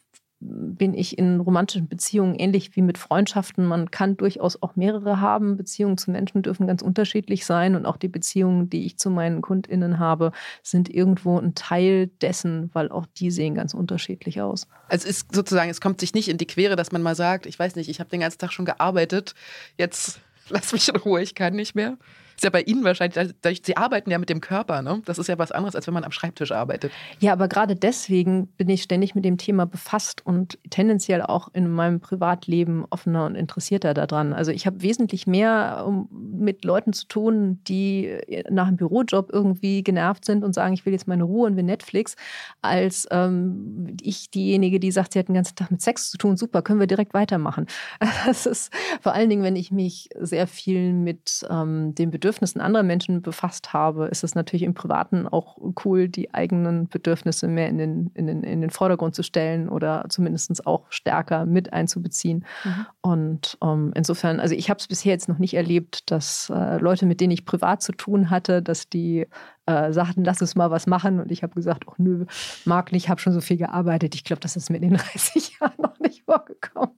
bin 0.44 0.94
ich 0.94 1.18
in 1.18 1.40
romantischen 1.40 1.88
Beziehungen 1.88 2.34
ähnlich 2.34 2.74
wie 2.74 2.82
mit 2.82 2.98
Freundschaften. 2.98 3.64
Man 3.64 3.90
kann 3.90 4.16
durchaus 4.16 4.60
auch 4.60 4.74
mehrere 4.74 5.20
haben. 5.20 5.56
Beziehungen 5.56 5.98
zu 5.98 6.10
Menschen 6.10 6.42
dürfen 6.42 6.66
ganz 6.66 6.82
unterschiedlich 6.82 7.46
sein. 7.46 7.76
Und 7.76 7.86
auch 7.86 7.96
die 7.96 8.08
Beziehungen, 8.08 8.68
die 8.68 8.84
ich 8.84 8.98
zu 8.98 9.10
meinen 9.10 9.42
KundInnen 9.42 9.98
habe, 9.98 10.32
sind 10.62 10.88
irgendwo 10.88 11.38
ein 11.38 11.54
Teil 11.54 12.08
dessen, 12.20 12.70
weil 12.72 12.90
auch 12.90 13.06
die 13.16 13.30
sehen 13.30 13.54
ganz 13.54 13.72
unterschiedlich 13.72 14.40
aus. 14.40 14.66
Also 14.88 15.08
es 15.08 15.22
ist 15.22 15.34
sozusagen, 15.34 15.70
es 15.70 15.80
kommt 15.80 16.00
sich 16.00 16.14
nicht 16.14 16.28
in 16.28 16.38
die 16.38 16.46
Quere, 16.46 16.74
dass 16.76 16.92
man 16.92 17.02
mal 17.02 17.14
sagt, 17.14 17.46
ich 17.46 17.58
weiß 17.58 17.76
nicht, 17.76 17.88
ich 17.88 18.00
habe 18.00 18.10
den 18.10 18.20
ganzen 18.20 18.38
Tag 18.38 18.52
schon 18.52 18.64
gearbeitet, 18.64 19.34
jetzt 19.78 20.20
lass 20.48 20.72
mich 20.72 20.88
in 20.88 20.96
Ruhe, 20.96 21.22
ich 21.22 21.34
kann 21.34 21.54
nicht 21.54 21.74
mehr. 21.74 21.96
Ist 22.34 22.44
ja 22.44 22.50
bei 22.50 22.62
Ihnen 22.62 22.84
wahrscheinlich, 22.84 23.34
Sie 23.62 23.76
arbeiten 23.76 24.10
ja 24.10 24.18
mit 24.18 24.28
dem 24.28 24.40
Körper, 24.40 24.82
ne? 24.82 25.02
Das 25.04 25.18
ist 25.18 25.28
ja 25.28 25.38
was 25.38 25.52
anderes, 25.52 25.76
als 25.76 25.86
wenn 25.86 25.94
man 25.94 26.04
am 26.04 26.12
Schreibtisch 26.12 26.52
arbeitet. 26.52 26.92
Ja, 27.20 27.32
aber 27.32 27.48
gerade 27.48 27.76
deswegen 27.76 28.48
bin 28.56 28.68
ich 28.68 28.82
ständig 28.82 29.14
mit 29.14 29.24
dem 29.24 29.38
Thema 29.38 29.64
befasst 29.64 30.24
und 30.26 30.58
tendenziell 30.70 31.22
auch 31.22 31.48
in 31.52 31.70
meinem 31.70 32.00
Privatleben 32.00 32.84
offener 32.90 33.26
und 33.26 33.34
interessierter 33.34 33.94
daran. 33.94 34.32
Also 34.32 34.50
ich 34.50 34.66
habe 34.66 34.82
wesentlich 34.82 35.26
mehr 35.26 35.88
mit 36.10 36.64
Leuten 36.64 36.92
zu 36.92 37.06
tun, 37.06 37.60
die 37.68 38.18
nach 38.50 38.66
einem 38.66 38.76
Bürojob 38.76 39.30
irgendwie 39.32 39.82
genervt 39.82 40.24
sind 40.24 40.42
und 40.42 40.54
sagen, 40.54 40.74
ich 40.74 40.84
will 40.84 40.92
jetzt 40.92 41.06
meine 41.06 41.24
Ruhe 41.24 41.46
und 41.46 41.56
will 41.56 41.62
Netflix, 41.62 42.16
als 42.60 43.06
ähm, 43.10 43.96
ich 44.02 44.30
diejenige, 44.30 44.80
die 44.80 44.90
sagt, 44.90 45.12
sie 45.12 45.18
hat 45.18 45.28
den 45.28 45.34
ganzen 45.34 45.56
Tag 45.56 45.70
mit 45.70 45.80
Sex 45.80 46.10
zu 46.10 46.18
tun. 46.18 46.36
Super, 46.36 46.62
können 46.62 46.80
wir 46.80 46.86
direkt 46.86 47.14
weitermachen. 47.14 47.66
Das 48.24 48.46
ist 48.46 48.72
vor 49.00 49.14
allen 49.14 49.28
Dingen, 49.30 49.42
wenn 49.42 49.56
ich 49.56 49.72
mich 49.72 50.08
sehr 50.18 50.46
viel 50.46 50.92
mit 50.92 51.44
ähm, 51.50 51.94
dem 51.94 52.10
Bedürfnis 52.10 52.31
Bedürfnissen 52.32 52.62
anderer 52.62 52.82
Menschen 52.82 53.20
befasst 53.20 53.74
habe, 53.74 54.06
ist 54.06 54.24
es 54.24 54.34
natürlich 54.34 54.62
im 54.62 54.72
Privaten 54.72 55.28
auch 55.28 55.58
cool, 55.84 56.08
die 56.08 56.32
eigenen 56.32 56.88
Bedürfnisse 56.88 57.46
mehr 57.46 57.68
in 57.68 57.76
den, 57.76 58.10
in 58.14 58.26
den, 58.26 58.42
in 58.42 58.62
den 58.62 58.70
Vordergrund 58.70 59.14
zu 59.14 59.22
stellen 59.22 59.68
oder 59.68 60.06
zumindest 60.08 60.66
auch 60.66 60.86
stärker 60.88 61.44
mit 61.44 61.74
einzubeziehen. 61.74 62.46
Mhm. 62.64 62.86
Und 63.02 63.58
ähm, 63.62 63.92
insofern, 63.94 64.40
also 64.40 64.54
ich 64.54 64.70
habe 64.70 64.78
es 64.78 64.88
bisher 64.88 65.12
jetzt 65.12 65.28
noch 65.28 65.38
nicht 65.38 65.52
erlebt, 65.52 66.10
dass 66.10 66.50
äh, 66.54 66.78
Leute, 66.78 67.04
mit 67.04 67.20
denen 67.20 67.32
ich 67.32 67.44
privat 67.44 67.82
zu 67.82 67.92
tun 67.92 68.30
hatte, 68.30 68.62
dass 68.62 68.88
die 68.88 69.26
äh, 69.66 69.92
sagten, 69.92 70.24
lass 70.24 70.40
uns 70.40 70.54
mal 70.54 70.70
was 70.70 70.86
machen. 70.86 71.20
Und 71.20 71.30
ich 71.30 71.42
habe 71.42 71.54
gesagt, 71.54 71.84
ach 71.86 71.98
nö, 71.98 72.24
mag 72.64 72.92
nicht, 72.92 73.10
habe 73.10 73.20
schon 73.20 73.34
so 73.34 73.42
viel 73.42 73.58
gearbeitet. 73.58 74.14
Ich 74.14 74.24
glaube, 74.24 74.40
das 74.40 74.56
ist 74.56 74.70
mir 74.70 74.78
in 74.78 74.88
den 74.88 74.96
30 75.12 75.58
Jahren 75.60 75.74
noch 75.76 75.98
nicht 76.00 76.24
vorgekommen. 76.24 76.96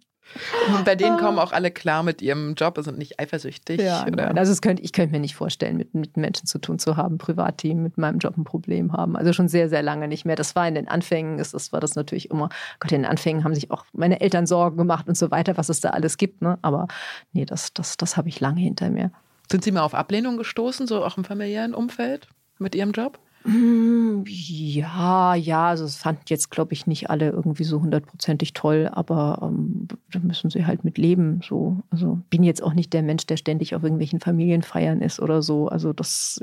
Und 0.74 0.84
bei 0.84 0.94
denen 0.94 1.18
kommen 1.18 1.38
ah. 1.38 1.42
auch 1.42 1.52
alle 1.52 1.70
klar 1.70 2.02
mit 2.02 2.22
ihrem 2.22 2.54
Job 2.54 2.78
und 2.78 2.84
sind 2.84 2.98
nicht 2.98 3.20
eifersüchtig. 3.20 3.80
Ja? 3.80 4.04
Also 4.34 4.54
könnt, 4.60 4.80
ich 4.80 4.92
könnte 4.92 5.12
mir 5.12 5.20
nicht 5.20 5.34
vorstellen, 5.34 5.76
mit, 5.76 5.94
mit 5.94 6.16
Menschen 6.16 6.46
zu 6.46 6.58
tun 6.58 6.78
zu 6.78 6.96
haben, 6.96 7.18
privat, 7.18 7.62
die 7.62 7.74
mit 7.74 7.98
meinem 7.98 8.18
Job 8.18 8.36
ein 8.36 8.44
Problem 8.44 8.92
haben. 8.92 9.16
Also 9.16 9.32
schon 9.32 9.48
sehr, 9.48 9.68
sehr 9.68 9.82
lange 9.82 10.08
nicht 10.08 10.24
mehr. 10.24 10.36
Das 10.36 10.56
war 10.56 10.66
in 10.66 10.74
den 10.74 10.88
Anfängen, 10.88 11.38
ist, 11.38 11.54
das 11.54 11.72
war 11.72 11.80
das 11.80 11.94
natürlich 11.94 12.30
immer, 12.30 12.48
Gott, 12.80 12.92
in 12.92 13.02
den 13.02 13.10
Anfängen 13.10 13.44
haben 13.44 13.54
sich 13.54 13.70
auch 13.70 13.84
meine 13.92 14.20
Eltern 14.20 14.46
Sorgen 14.46 14.76
gemacht 14.76 15.08
und 15.08 15.16
so 15.16 15.30
weiter, 15.30 15.56
was 15.56 15.68
es 15.68 15.80
da 15.80 15.90
alles 15.90 16.16
gibt. 16.16 16.42
Ne? 16.42 16.58
Aber 16.62 16.88
nee, 17.32 17.44
das, 17.44 17.72
das, 17.72 17.96
das 17.96 18.16
habe 18.16 18.28
ich 18.28 18.40
lange 18.40 18.60
hinter 18.60 18.90
mir. 18.90 19.10
Sind 19.50 19.64
Sie 19.64 19.72
mal 19.72 19.82
auf 19.82 19.94
Ablehnung 19.94 20.36
gestoßen, 20.36 20.86
so 20.86 21.04
auch 21.04 21.16
im 21.16 21.24
familiären 21.24 21.74
Umfeld 21.74 22.28
mit 22.58 22.74
Ihrem 22.74 22.92
Job? 22.92 23.18
Hm, 23.46 24.24
ja, 24.26 25.34
ja, 25.34 25.68
also 25.68 25.84
es 25.84 25.96
fanden 25.96 26.22
jetzt, 26.28 26.50
glaube 26.50 26.72
ich, 26.72 26.86
nicht 26.86 27.10
alle 27.10 27.28
irgendwie 27.28 27.64
so 27.64 27.82
hundertprozentig 27.82 28.54
toll, 28.54 28.88
aber 28.90 29.38
ähm, 29.42 29.86
da 30.10 30.18
müssen 30.20 30.48
sie 30.48 30.64
halt 30.64 30.82
mit 30.82 30.96
leben. 30.96 31.40
So. 31.46 31.82
Also 31.90 32.20
bin 32.30 32.42
jetzt 32.42 32.62
auch 32.62 32.72
nicht 32.72 32.94
der 32.94 33.02
Mensch, 33.02 33.26
der 33.26 33.36
ständig 33.36 33.74
auf 33.74 33.82
irgendwelchen 33.82 34.20
Familienfeiern 34.20 35.02
ist 35.02 35.20
oder 35.20 35.42
so. 35.42 35.68
Also 35.68 35.92
das, 35.92 36.40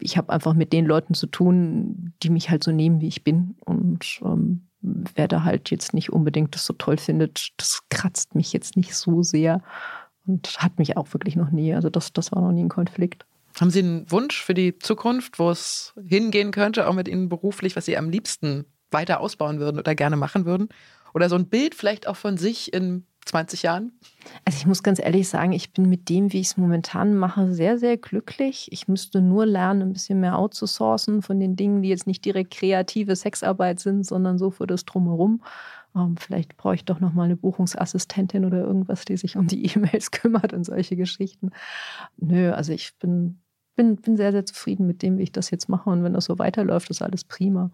ich 0.00 0.18
habe 0.18 0.30
einfach 0.30 0.52
mit 0.52 0.74
den 0.74 0.84
Leuten 0.84 1.14
zu 1.14 1.28
tun, 1.28 2.12
die 2.22 2.28
mich 2.28 2.50
halt 2.50 2.62
so 2.62 2.72
nehmen, 2.72 3.00
wie 3.00 3.08
ich 3.08 3.24
bin. 3.24 3.56
Und 3.64 4.20
ähm, 4.22 4.68
wer 4.82 5.28
da 5.28 5.44
halt 5.44 5.70
jetzt 5.70 5.94
nicht 5.94 6.12
unbedingt 6.12 6.54
das 6.54 6.66
so 6.66 6.74
toll 6.74 6.98
findet, 6.98 7.52
das 7.56 7.84
kratzt 7.88 8.34
mich 8.34 8.52
jetzt 8.52 8.76
nicht 8.76 8.94
so 8.94 9.22
sehr 9.22 9.62
und 10.26 10.58
hat 10.58 10.78
mich 10.78 10.98
auch 10.98 11.14
wirklich 11.14 11.36
noch 11.36 11.50
nie. 11.50 11.72
Also 11.72 11.88
das, 11.88 12.12
das 12.12 12.32
war 12.32 12.42
noch 12.42 12.52
nie 12.52 12.64
ein 12.64 12.68
Konflikt. 12.68 13.24
Haben 13.60 13.70
Sie 13.70 13.80
einen 13.80 14.10
Wunsch 14.10 14.42
für 14.42 14.54
die 14.54 14.78
Zukunft, 14.78 15.38
wo 15.38 15.50
es 15.50 15.94
hingehen 16.06 16.52
könnte, 16.52 16.88
auch 16.88 16.94
mit 16.94 17.08
Ihnen 17.08 17.28
beruflich, 17.28 17.76
was 17.76 17.86
Sie 17.86 17.96
am 17.96 18.08
liebsten 18.08 18.66
weiter 18.90 19.20
ausbauen 19.20 19.58
würden 19.58 19.78
oder 19.78 19.94
gerne 19.94 20.16
machen 20.16 20.44
würden? 20.44 20.68
Oder 21.14 21.28
so 21.28 21.36
ein 21.36 21.48
Bild 21.48 21.74
vielleicht 21.74 22.06
auch 22.06 22.16
von 22.16 22.36
sich 22.36 22.72
in 22.72 23.04
20 23.26 23.62
Jahren? 23.62 23.92
Also 24.44 24.58
ich 24.58 24.66
muss 24.66 24.82
ganz 24.82 24.98
ehrlich 24.98 25.28
sagen, 25.28 25.52
ich 25.52 25.72
bin 25.72 25.88
mit 25.88 26.08
dem, 26.08 26.32
wie 26.32 26.40
ich 26.40 26.48
es 26.48 26.56
momentan 26.56 27.16
mache, 27.16 27.52
sehr, 27.52 27.78
sehr 27.78 27.96
glücklich. 27.96 28.68
Ich 28.70 28.88
müsste 28.88 29.20
nur 29.20 29.46
lernen, 29.46 29.82
ein 29.82 29.92
bisschen 29.92 30.20
mehr 30.20 30.38
outzusourcen 30.38 31.22
von 31.22 31.38
den 31.40 31.56
Dingen, 31.56 31.82
die 31.82 31.88
jetzt 31.88 32.06
nicht 32.06 32.24
direkt 32.24 32.54
kreative 32.54 33.16
Sexarbeit 33.16 33.80
sind, 33.80 34.04
sondern 34.04 34.38
so 34.38 34.50
für 34.50 34.66
das 34.66 34.84
Drumherum. 34.84 35.42
Ähm, 35.94 36.16
vielleicht 36.16 36.56
brauche 36.56 36.74
ich 36.74 36.84
doch 36.84 37.00
noch 37.00 37.12
mal 37.12 37.24
eine 37.24 37.36
Buchungsassistentin 37.36 38.44
oder 38.44 38.58
irgendwas, 38.58 39.04
die 39.04 39.16
sich 39.16 39.36
um 39.36 39.46
die 39.46 39.66
E-Mails 39.66 40.10
kümmert 40.12 40.52
und 40.52 40.64
solche 40.64 40.96
Geschichten. 40.96 41.50
Nö, 42.16 42.52
also 42.52 42.72
ich 42.72 42.96
bin 42.98 43.40
bin, 43.78 43.96
bin 43.96 44.16
sehr, 44.16 44.32
sehr 44.32 44.44
zufrieden 44.44 44.86
mit 44.86 45.02
dem, 45.02 45.16
wie 45.16 45.22
ich 45.22 45.32
das 45.32 45.50
jetzt 45.50 45.68
mache. 45.68 45.88
Und 45.88 46.04
wenn 46.04 46.12
das 46.12 46.26
so 46.26 46.38
weiterläuft, 46.38 46.90
ist 46.90 47.00
alles 47.00 47.24
prima. 47.24 47.70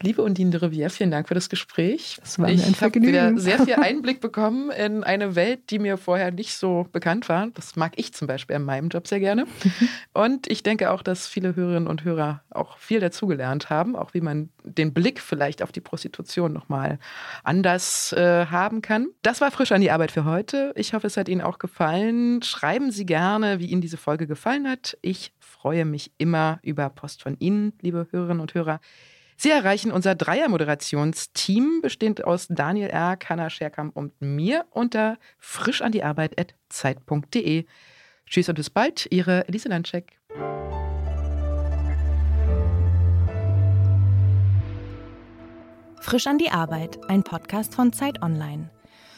Liebe 0.00 0.22
Undine 0.22 0.52
de 0.52 0.60
Rivière, 0.60 0.90
vielen 0.90 1.10
Dank 1.10 1.26
für 1.26 1.34
das 1.34 1.48
Gespräch. 1.48 2.18
Das 2.20 2.38
war 2.38 2.46
mir 2.46 2.54
ich 2.54 2.80
habe 2.80 3.02
wieder 3.02 3.36
sehr 3.36 3.58
viel 3.64 3.74
Einblick 3.82 4.20
bekommen 4.20 4.70
in 4.70 5.02
eine 5.02 5.34
Welt, 5.34 5.70
die 5.70 5.80
mir 5.80 5.96
vorher 5.96 6.30
nicht 6.30 6.54
so 6.54 6.86
bekannt 6.92 7.28
war. 7.28 7.48
Das 7.54 7.74
mag 7.74 7.94
ich 7.96 8.14
zum 8.14 8.28
Beispiel 8.28 8.54
in 8.54 8.62
meinem 8.62 8.90
Job 8.90 9.08
sehr 9.08 9.18
gerne. 9.18 9.46
Und 10.12 10.48
ich 10.48 10.62
denke 10.62 10.92
auch, 10.92 11.02
dass 11.02 11.26
viele 11.26 11.56
Hörerinnen 11.56 11.88
und 11.88 12.04
Hörer 12.04 12.42
auch 12.50 12.78
viel 12.78 13.00
dazugelernt 13.00 13.70
haben, 13.70 13.96
auch 13.96 14.14
wie 14.14 14.20
man 14.20 14.50
den 14.62 14.94
Blick 14.94 15.20
vielleicht 15.20 15.64
auf 15.64 15.72
die 15.72 15.80
Prostitution 15.80 16.52
nochmal 16.52 17.00
anders 17.42 18.12
äh, 18.12 18.46
haben 18.46 18.82
kann. 18.82 19.08
Das 19.22 19.40
war 19.40 19.50
frisch 19.50 19.72
an 19.72 19.80
die 19.80 19.90
Arbeit 19.90 20.12
für 20.12 20.24
heute. 20.24 20.72
Ich 20.76 20.94
hoffe, 20.94 21.08
es 21.08 21.16
hat 21.16 21.28
Ihnen 21.28 21.40
auch 21.40 21.58
gefallen. 21.58 22.42
Schreiben 22.42 22.92
Sie 22.92 23.04
gerne, 23.04 23.58
wie 23.58 23.66
Ihnen 23.66 23.80
diese 23.80 23.96
Folge 23.96 24.28
gefallen 24.28 24.68
hat. 24.68 24.96
Ich 25.02 25.32
freue 25.60 25.84
mich 25.84 26.12
immer 26.18 26.60
über 26.62 26.88
Post 26.88 27.22
von 27.22 27.36
Ihnen, 27.40 27.72
liebe 27.80 28.06
Hörerinnen 28.10 28.40
und 28.40 28.54
Hörer. 28.54 28.78
Sie 29.36 29.50
erreichen 29.50 29.90
unser 29.92 30.14
Dreier-Moderationsteam, 30.14 31.80
bestehend 31.82 32.24
aus 32.24 32.46
Daniel 32.48 32.88
R., 32.90 33.18
Hanna 33.28 33.50
Scherkamp 33.50 33.96
und 33.96 34.12
mir, 34.20 34.66
unter 34.70 35.18
frischandiarbeit.zeit.de. 35.38 37.66
Tschüss 38.26 38.48
und 38.48 38.54
bis 38.54 38.70
bald, 38.70 39.08
Ihre 39.10 39.48
Elise 39.48 39.68
Landscheck. 39.68 40.16
Frisch 46.00 46.26
an 46.26 46.38
die 46.38 46.50
Arbeit, 46.50 46.98
ein 47.08 47.24
Podcast 47.24 47.74
von 47.74 47.92
Zeit 47.92 48.22
Online. 48.22 48.70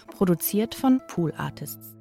Produziert 0.09 0.75
von 0.75 1.01
Pool 1.07 1.33
Artists. 1.37 2.00